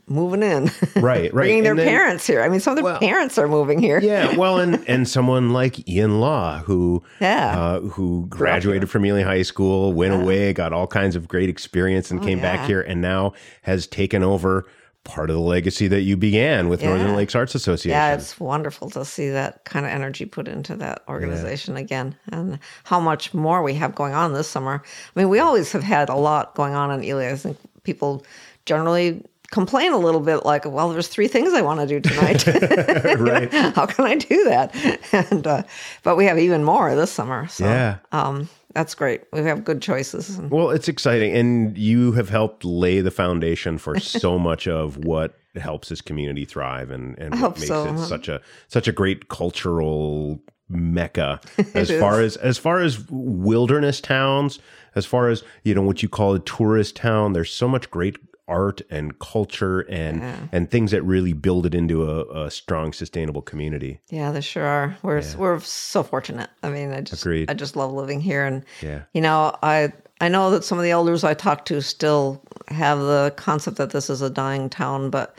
moving 0.07 0.43
in. 0.43 0.71
Right, 0.97 1.03
right. 1.03 1.33
Bringing 1.33 1.65
their 1.65 1.75
then- 1.77 1.87
parents 1.87 2.27
here. 2.27 2.41
I 2.43 2.49
mean, 2.49 2.61
some 2.61 2.73
of 2.73 2.77
their 2.77 2.85
Well- 2.85 2.99
parents 2.99 3.37
are 3.37 3.49
moving 3.49 3.79
here. 3.79 4.01
Yeah, 4.01 4.37
well, 4.37 4.59
and 4.59 4.83
and 4.89 5.07
someone 5.07 5.51
like 5.53 5.87
Ian 5.89 6.19
Law, 6.21 6.59
who 6.61 7.03
Yeah. 7.21 7.61
uh, 7.61 7.81
who 7.81 8.27
graduated 8.31 8.89
from 8.89 9.05
Ely 9.05 9.23
High 9.23 9.43
School, 9.43 9.93
went 9.93 10.15
away, 10.15 10.53
got 10.55 10.73
all 10.73 10.87
kinds 10.87 11.15
of 11.15 11.29
great 11.29 11.49
experience, 11.51 12.11
and 12.11 12.23
came 12.23 12.41
back 12.41 12.61
Oh, 12.61 12.67
here, 12.67 12.81
and 12.81 13.02
now 13.03 13.35
has 13.63 13.87
taken 13.87 14.23
over 14.23 14.67
part 15.05 15.31
of 15.31 15.35
the 15.35 15.43
legacy 15.43 15.89
that 15.89 16.03
you 16.03 16.17
began 16.17 16.69
with 16.69 16.83
Northern 16.83 17.17
Lakes 17.17 17.35
Arts 17.35 17.55
Association. 17.57 17.91
Yeah, 17.91 18.15
it's 18.15 18.39
wonderful 18.39 18.89
to 18.91 19.05
see 19.05 19.31
that 19.31 19.65
kind 19.65 19.85
of 19.85 19.91
energy 19.91 20.25
put 20.25 20.47
into 20.47 20.77
that 20.77 21.03
organization 21.09 21.77
again 21.77 22.15
and 22.31 22.59
how 22.85 23.01
much 23.01 23.35
more 23.35 23.63
we 23.65 23.75
have 23.75 23.95
going 23.97 24.15
on 24.15 24.33
this 24.33 24.47
summer. 24.49 24.81
I 24.85 25.19
mean, 25.19 25.29
we 25.29 25.41
always 25.41 25.73
have 25.73 25.83
had 25.83 26.09
a 26.09 26.15
lot 26.15 26.55
going 26.55 26.75
on 26.75 26.93
in 26.93 27.03
Ely. 27.03 27.31
I 27.31 27.37
think 27.37 27.59
people 27.83 28.25
generally 28.65 29.25
complain 29.51 29.93
a 29.93 29.99
little 29.99 30.21
bit 30.21 30.47
like, 30.47 30.65
well, 30.65 30.89
there's 30.91 31.09
three 31.09 31.29
things 31.29 31.53
I 31.53 31.63
want 31.63 31.81
to 31.81 31.87
do 31.87 32.01
tonight. 32.01 32.47
right. 33.19 33.53
how 33.75 33.87
can 33.87 34.05
I 34.07 34.17
do 34.17 34.45
that? 34.45 34.75
And, 35.13 35.47
uh, 35.47 35.63
but 36.05 36.17
we 36.17 36.25
have 36.27 36.39
even 36.39 36.65
more 36.65 36.95
this 36.95 37.11
summer. 37.13 37.47
So, 37.49 37.65
Yeah. 37.65 37.99
um, 38.13 38.49
that's 38.75 38.95
great. 38.95 39.23
We 39.33 39.41
have 39.41 39.65
good 39.65 39.83
choices. 39.83 40.39
Well, 40.39 40.71
it's 40.71 40.89
exciting, 40.89 41.35
and 41.35 41.77
you 41.77 42.13
have 42.13 42.29
helped 42.29 42.65
lay 42.65 43.01
the 43.01 43.11
foundation 43.11 43.79
for 43.79 43.99
so 44.01 44.39
much 44.39 44.67
of 44.67 45.05
what 45.05 45.39
helps 45.57 45.89
this 45.89 46.01
community 46.01 46.45
thrive, 46.45 46.91
and 46.91 47.19
and 47.19 47.41
what 47.41 47.57
makes 47.57 47.69
so. 47.69 47.95
it 47.95 47.99
such 47.99 48.29
a 48.29 48.41
such 48.69 48.89
a 48.89 48.93
great 48.93 49.29
cultural 49.29 50.41
mecca 50.69 51.41
as 51.75 51.91
far 51.91 52.21
as 52.21 52.37
as 52.39 52.59
far 52.59 52.81
as 52.81 53.07
wilderness 53.11 54.01
towns, 54.01 54.59
as 54.95 55.07
far 55.07 55.29
as 55.29 55.45
you 55.65 55.75
know 55.75 55.83
what 55.83 56.03
you 56.03 56.09
call 56.09 56.35
a 56.35 56.41
tourist 56.41 56.97
town. 56.97 57.33
There's 57.33 57.53
so 57.53 57.69
much 57.69 57.91
great 57.91 58.17
art 58.49 58.83
and 58.91 59.19
culture 59.19 59.81
and 59.89 60.49
and 60.53 60.71
things 60.71 60.91
that 60.91 61.03
really 61.03 61.33
build 61.33 61.65
it 61.67 61.75
into 61.75 62.11
a, 62.11 62.47
a 62.47 62.51
strong, 62.51 62.93
sustainable 62.93 63.43
community. 63.43 64.01
Yeah, 64.11 64.33
they 64.33 64.41
sure 64.41 64.65
are. 64.67 64.97
We're 65.03 65.23
we're 65.39 65.61
so 65.61 66.03
fortunate. 66.03 66.51
I 66.63 66.71
mean, 66.71 66.93
I 66.93 67.01
just 67.03 67.23
Agreed. 67.23 67.51
I 67.51 67.55
just 67.55 67.77
love 67.77 67.93
living 67.93 68.21
here, 68.21 68.45
and 68.45 68.65
Yeah. 68.83 69.03
you 69.15 69.21
know, 69.21 69.57
I 69.63 69.93
I 70.21 70.29
know 70.29 70.51
that 70.51 70.65
some 70.65 70.79
of 70.79 70.85
the 70.85 70.91
elders 70.91 71.25
I 71.25 71.35
talk 71.35 71.65
to 71.67 71.81
still 71.83 72.43
have 72.69 72.99
the 72.99 73.33
concept 73.37 73.77
that 73.79 73.91
this 73.91 74.11
is 74.11 74.23
a 74.23 74.31
dying 74.31 74.69
town, 74.71 75.11
but 75.11 75.37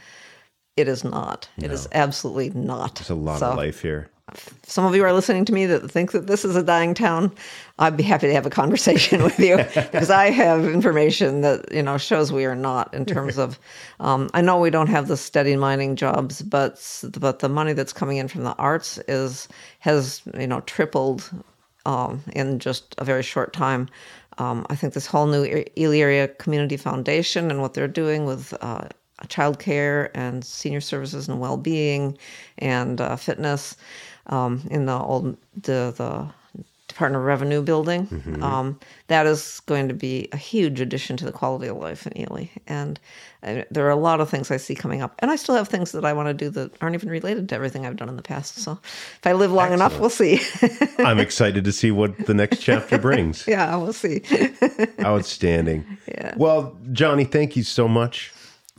it 0.75 0.87
is 0.87 1.03
not. 1.03 1.47
It 1.57 1.71
is 1.71 1.87
absolutely 1.93 2.49
not. 2.49 2.95
There's 2.95 3.09
a 3.09 3.15
lot 3.15 3.39
So, 3.39 3.51
of 3.51 3.57
life 3.57 3.81
here. 3.81 4.09
Some 4.63 4.86
of 4.86 4.95
you 4.95 5.03
are 5.03 5.11
listening 5.11 5.43
to 5.45 5.53
me 5.53 5.65
that 5.65 5.91
think 5.91 6.13
that 6.13 6.28
this 6.28 6.45
is 6.45 6.55
a 6.55 6.63
dying 6.63 6.93
town. 6.93 7.32
I'd 7.78 7.97
be 7.97 8.03
happy 8.03 8.28
to 8.28 8.34
have 8.34 8.45
a 8.45 8.49
conversation 8.49 9.21
with 9.28 9.38
you 9.38 9.57
because 9.57 10.09
I 10.09 10.30
have 10.30 10.63
information 10.65 11.41
that 11.41 11.69
you 11.74 11.84
know 11.84 11.97
shows 11.97 12.32
we 12.32 12.45
are 12.45 12.55
not 12.55 12.93
in 12.93 13.05
terms 13.05 13.38
of. 13.38 13.59
Um, 13.99 14.30
I 14.34 14.41
know 14.41 14.59
we 14.59 14.69
don't 14.69 14.88
have 14.88 15.09
the 15.09 15.17
steady 15.17 15.57
mining 15.57 15.97
jobs, 15.97 16.41
but 16.41 17.03
but 17.19 17.39
the 17.39 17.49
money 17.49 17.74
that's 17.74 17.91
coming 17.91 18.17
in 18.17 18.30
from 18.30 18.43
the 18.43 18.55
arts 18.55 18.97
is 19.09 19.49
has 19.80 20.21
you 20.39 20.47
know 20.47 20.61
tripled 20.61 21.30
um, 21.86 22.24
in 22.34 22.59
just 22.59 22.95
a 22.97 23.03
very 23.03 23.24
short 23.24 23.51
time. 23.51 23.89
Um, 24.38 24.65
I 24.69 24.76
think 24.76 24.93
this 24.93 25.05
whole 25.05 25.28
new 25.28 25.65
Ely 25.78 25.97
Area 25.97 26.30
Community 26.30 26.78
Foundation 26.78 27.51
and 27.51 27.61
what 27.61 27.74
they're 27.74 27.89
doing 27.89 28.26
with 28.26 28.53
uh, 28.61 28.88
childcare 29.28 30.09
and 30.15 30.43
senior 30.43 30.82
services 30.82 31.28
and 31.28 31.39
well-being 31.39 32.17
and 32.57 32.99
uh, 32.99 33.15
fitness 33.15 33.76
um, 34.28 34.61
in 34.69 34.86
the 34.86 34.97
old 34.97 35.38
the 35.55 35.93
the 35.95 36.28
Department 36.93 37.21
of 37.21 37.26
Revenue 37.26 37.61
building. 37.63 38.07
Um, 38.41 38.80
that 39.07 39.26
is 39.26 39.61
going 39.65 39.88
to 39.88 39.93
be 39.95 40.30
a 40.32 40.38
huge 40.38 40.80
addition 40.80 41.17
to 41.17 41.26
the 41.26 41.32
quality 41.32 41.67
of 41.67 41.78
life 41.78 42.05
in 42.05 42.15
Ely. 42.19 42.45
And 42.67 42.99
uh, 43.41 43.63
there 43.71 43.88
are 43.88 43.89
a 43.89 43.95
lot 43.95 44.21
of 44.21 44.30
things 44.30 44.51
I 44.51 44.57
see 44.57 44.76
coming 44.76 45.01
up. 45.01 45.15
And 45.19 45.32
I 45.32 45.36
still 45.36 45.55
have 45.55 45.67
things 45.67 45.91
that 45.93 46.05
I 46.05 46.13
want 46.13 46.28
to 46.28 46.34
do 46.34 46.49
that 46.51 46.71
aren't 46.82 46.93
even 46.93 47.09
related 47.09 47.49
to 47.49 47.55
everything 47.55 47.86
I've 47.86 47.95
done 47.95 48.09
in 48.09 48.15
the 48.15 48.21
past. 48.21 48.59
So 48.59 48.74
if 48.84 49.26
I 49.26 49.34
live 49.34 49.51
long 49.51 49.74
enough, 49.74 49.99
we'll 49.99 50.11
see. 50.11 50.39
I'm 50.99 51.19
excited 51.19 51.63
to 51.65 51.71
see 51.71 51.89
what 51.89 52.15
the 52.26 52.34
next 52.36 52.59
chapter 52.59 52.99
brings. 52.99 53.45
yeah, 53.47 53.76
we'll 53.76 53.93
see. 53.93 54.21
Outstanding. 55.01 55.97
Yeah. 56.07 56.36
Well, 56.38 56.78
Johnnie, 56.91 57.26
thank 57.26 57.55
you 57.55 57.63
so 57.63 57.88
much. 57.88 58.32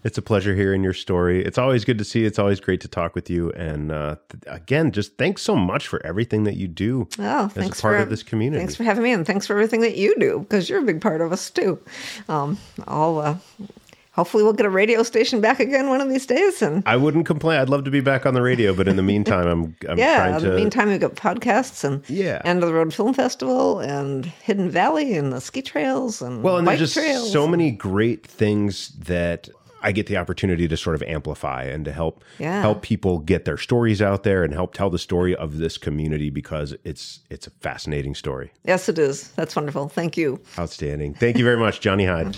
It's 0.04 0.18
a 0.18 0.22
pleasure 0.22 0.54
hearing 0.54 0.84
your 0.84 0.92
story. 0.92 1.42
It's 1.44 1.56
always 1.58 1.84
good 1.84 1.96
to 1.98 2.04
see. 2.04 2.20
you. 2.20 2.26
It's 2.26 2.38
always 2.38 2.60
great 2.60 2.80
to 2.82 2.88
talk 2.88 3.14
with 3.14 3.30
you. 3.30 3.50
And 3.52 3.90
uh, 3.90 4.16
th- 4.30 4.42
again, 4.46 4.92
just 4.92 5.16
thanks 5.16 5.40
so 5.42 5.56
much 5.56 5.88
for 5.88 6.04
everything 6.06 6.44
that 6.44 6.56
you 6.56 6.68
do 6.68 7.08
Oh, 7.18 7.22
as 7.46 7.46
a 7.46 7.48
thanks 7.48 7.80
part 7.80 7.96
for 7.96 8.02
of 8.02 8.10
this 8.10 8.22
community. 8.22 8.58
Thanks 8.60 8.76
for 8.76 8.84
having 8.84 9.02
me, 9.02 9.12
and 9.12 9.26
thanks 9.26 9.46
for 9.46 9.54
everything 9.54 9.80
that 9.80 9.96
you 9.96 10.14
do 10.20 10.40
because 10.40 10.68
you're 10.68 10.80
a 10.80 10.84
big 10.84 11.00
part 11.00 11.20
of 11.22 11.32
us 11.32 11.48
too. 11.50 11.78
Um, 12.28 12.58
I'll 12.86 13.18
uh, 13.18 13.36
hopefully 14.12 14.42
we'll 14.44 14.52
get 14.52 14.66
a 14.66 14.70
radio 14.70 15.02
station 15.02 15.40
back 15.40 15.58
again 15.58 15.88
one 15.88 16.00
of 16.02 16.10
these 16.10 16.26
days, 16.26 16.60
and 16.60 16.82
I 16.86 16.96
wouldn't 16.96 17.24
complain. 17.24 17.58
I'd 17.58 17.70
love 17.70 17.84
to 17.84 17.90
be 17.90 18.00
back 18.00 18.26
on 18.26 18.34
the 18.34 18.42
radio, 18.42 18.74
but 18.74 18.86
in 18.88 18.96
the 18.96 19.02
meantime, 19.02 19.46
I'm 19.46 19.76
I'm 19.88 19.98
yeah. 19.98 20.36
In 20.36 20.42
to. 20.42 20.50
the 20.50 20.54
meantime, 20.56 20.88
we've 20.90 21.00
got 21.00 21.14
podcasts 21.14 21.82
and 21.82 22.02
Yeah. 22.10 22.42
End 22.44 22.62
of 22.62 22.68
the 22.68 22.74
Road 22.74 22.92
Film 22.92 23.14
Festival 23.14 23.80
and 23.80 24.26
Hidden 24.26 24.68
Valley 24.68 25.14
and 25.16 25.32
the 25.32 25.40
ski 25.40 25.62
trails 25.62 26.20
and 26.20 26.42
well, 26.42 26.58
and 26.58 26.68
there's 26.68 26.92
just 26.94 27.32
so 27.32 27.48
many 27.48 27.70
great 27.70 28.26
things 28.26 28.88
that 28.98 29.48
I 29.84 29.92
get 29.92 30.06
the 30.06 30.16
opportunity 30.16 30.66
to 30.66 30.76
sort 30.76 30.96
of 30.96 31.02
amplify 31.02 31.64
and 31.64 31.84
to 31.84 31.92
help 31.92 32.24
Yeah. 32.38 32.62
help 32.62 32.82
people 32.82 33.18
get 33.18 33.44
their 33.44 33.58
stories 33.58 34.00
out 34.00 34.22
there 34.24 34.42
and 34.42 34.52
help 34.54 34.72
tell 34.74 34.88
the 34.90 34.98
story 34.98 35.36
of 35.36 35.58
this 35.58 35.76
community 35.78 36.30
because 36.30 36.74
it's 36.84 37.20
it's 37.30 37.46
a 37.46 37.50
fascinating 37.60 38.14
story. 38.14 38.50
Yes, 38.64 38.88
it 38.88 38.98
is. 38.98 39.28
That's 39.32 39.54
wonderful. 39.54 39.88
Thank 39.88 40.16
you. 40.16 40.40
Outstanding. 40.58 41.14
Thank 41.14 41.36
you 41.38 41.44
very 41.44 41.58
much, 41.58 41.80
Johnnie 41.80 42.06
Hyde. 42.06 42.34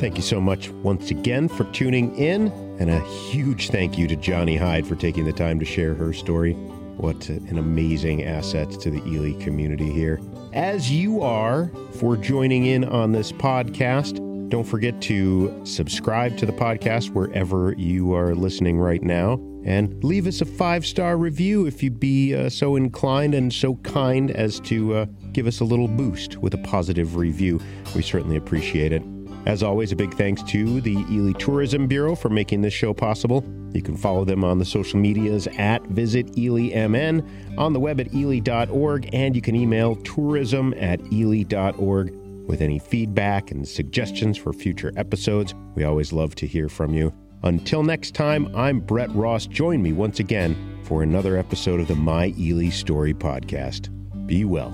Thank 0.00 0.16
you 0.16 0.22
so 0.22 0.40
much 0.40 0.70
once 0.70 1.10
again 1.10 1.46
for 1.46 1.64
tuning 1.72 2.16
in, 2.16 2.48
and 2.80 2.88
a 2.88 3.00
huge 3.28 3.68
thank 3.68 3.98
you 3.98 4.06
to 4.08 4.16
Johnnie 4.16 4.56
Hyde 4.56 4.86
for 4.86 4.94
taking 4.94 5.26
the 5.26 5.32
time 5.32 5.58
to 5.58 5.66
share 5.66 5.92
her 5.94 6.14
story. 6.14 6.56
What 7.00 7.30
an 7.30 7.56
amazing 7.56 8.24
asset 8.24 8.70
to 8.72 8.90
the 8.90 9.02
Ely 9.06 9.32
community 9.42 9.90
here. 9.90 10.20
As 10.52 10.90
you 10.90 11.22
are 11.22 11.70
for 11.98 12.14
joining 12.14 12.66
in 12.66 12.84
on 12.84 13.12
this 13.12 13.32
podcast, 13.32 14.18
don't 14.50 14.64
forget 14.64 15.00
to 15.02 15.62
subscribe 15.64 16.36
to 16.36 16.44
the 16.44 16.52
podcast 16.52 17.14
wherever 17.14 17.72
you 17.78 18.12
are 18.12 18.34
listening 18.34 18.78
right 18.78 19.02
now 19.02 19.40
and 19.64 20.04
leave 20.04 20.26
us 20.26 20.42
a 20.42 20.44
five 20.44 20.84
star 20.84 21.16
review 21.16 21.64
if 21.64 21.82
you'd 21.82 21.98
be 21.98 22.34
uh, 22.34 22.50
so 22.50 22.76
inclined 22.76 23.32
and 23.34 23.50
so 23.50 23.76
kind 23.76 24.30
as 24.32 24.60
to 24.60 24.94
uh, 24.94 25.06
give 25.32 25.46
us 25.46 25.60
a 25.60 25.64
little 25.64 25.88
boost 25.88 26.36
with 26.36 26.52
a 26.52 26.58
positive 26.58 27.16
review. 27.16 27.58
We 27.96 28.02
certainly 28.02 28.36
appreciate 28.36 28.92
it. 28.92 29.02
As 29.46 29.62
always, 29.62 29.90
a 29.90 29.96
big 29.96 30.14
thanks 30.14 30.42
to 30.44 30.80
the 30.80 31.04
Ely 31.10 31.32
Tourism 31.32 31.86
Bureau 31.86 32.14
for 32.14 32.28
making 32.28 32.60
this 32.60 32.74
show 32.74 32.92
possible. 32.92 33.44
You 33.72 33.82
can 33.82 33.96
follow 33.96 34.24
them 34.24 34.44
on 34.44 34.58
the 34.58 34.64
social 34.64 34.98
medias 34.98 35.46
at 35.58 35.82
Visit 35.86 36.26
ElyMN, 36.36 37.58
on 37.58 37.72
the 37.72 37.80
web 37.80 38.00
at 38.00 38.12
ely.org, 38.14 39.08
and 39.12 39.34
you 39.34 39.42
can 39.42 39.56
email 39.56 39.96
tourism 39.96 40.74
at 40.76 41.00
ely.org 41.12 42.14
with 42.46 42.60
any 42.60 42.78
feedback 42.78 43.50
and 43.50 43.66
suggestions 43.66 44.36
for 44.36 44.52
future 44.52 44.92
episodes. 44.96 45.54
We 45.74 45.84
always 45.84 46.12
love 46.12 46.34
to 46.36 46.46
hear 46.46 46.68
from 46.68 46.92
you. 46.94 47.12
Until 47.42 47.82
next 47.82 48.14
time, 48.14 48.54
I'm 48.54 48.80
Brett 48.80 49.10
Ross. 49.12 49.46
Join 49.46 49.82
me 49.82 49.92
once 49.92 50.20
again 50.20 50.80
for 50.82 51.02
another 51.02 51.36
episode 51.36 51.80
of 51.80 51.88
the 51.88 51.94
My 51.94 52.34
Ely 52.38 52.68
Story 52.68 53.14
podcast. 53.14 53.88
Be 54.26 54.44
well. 54.44 54.70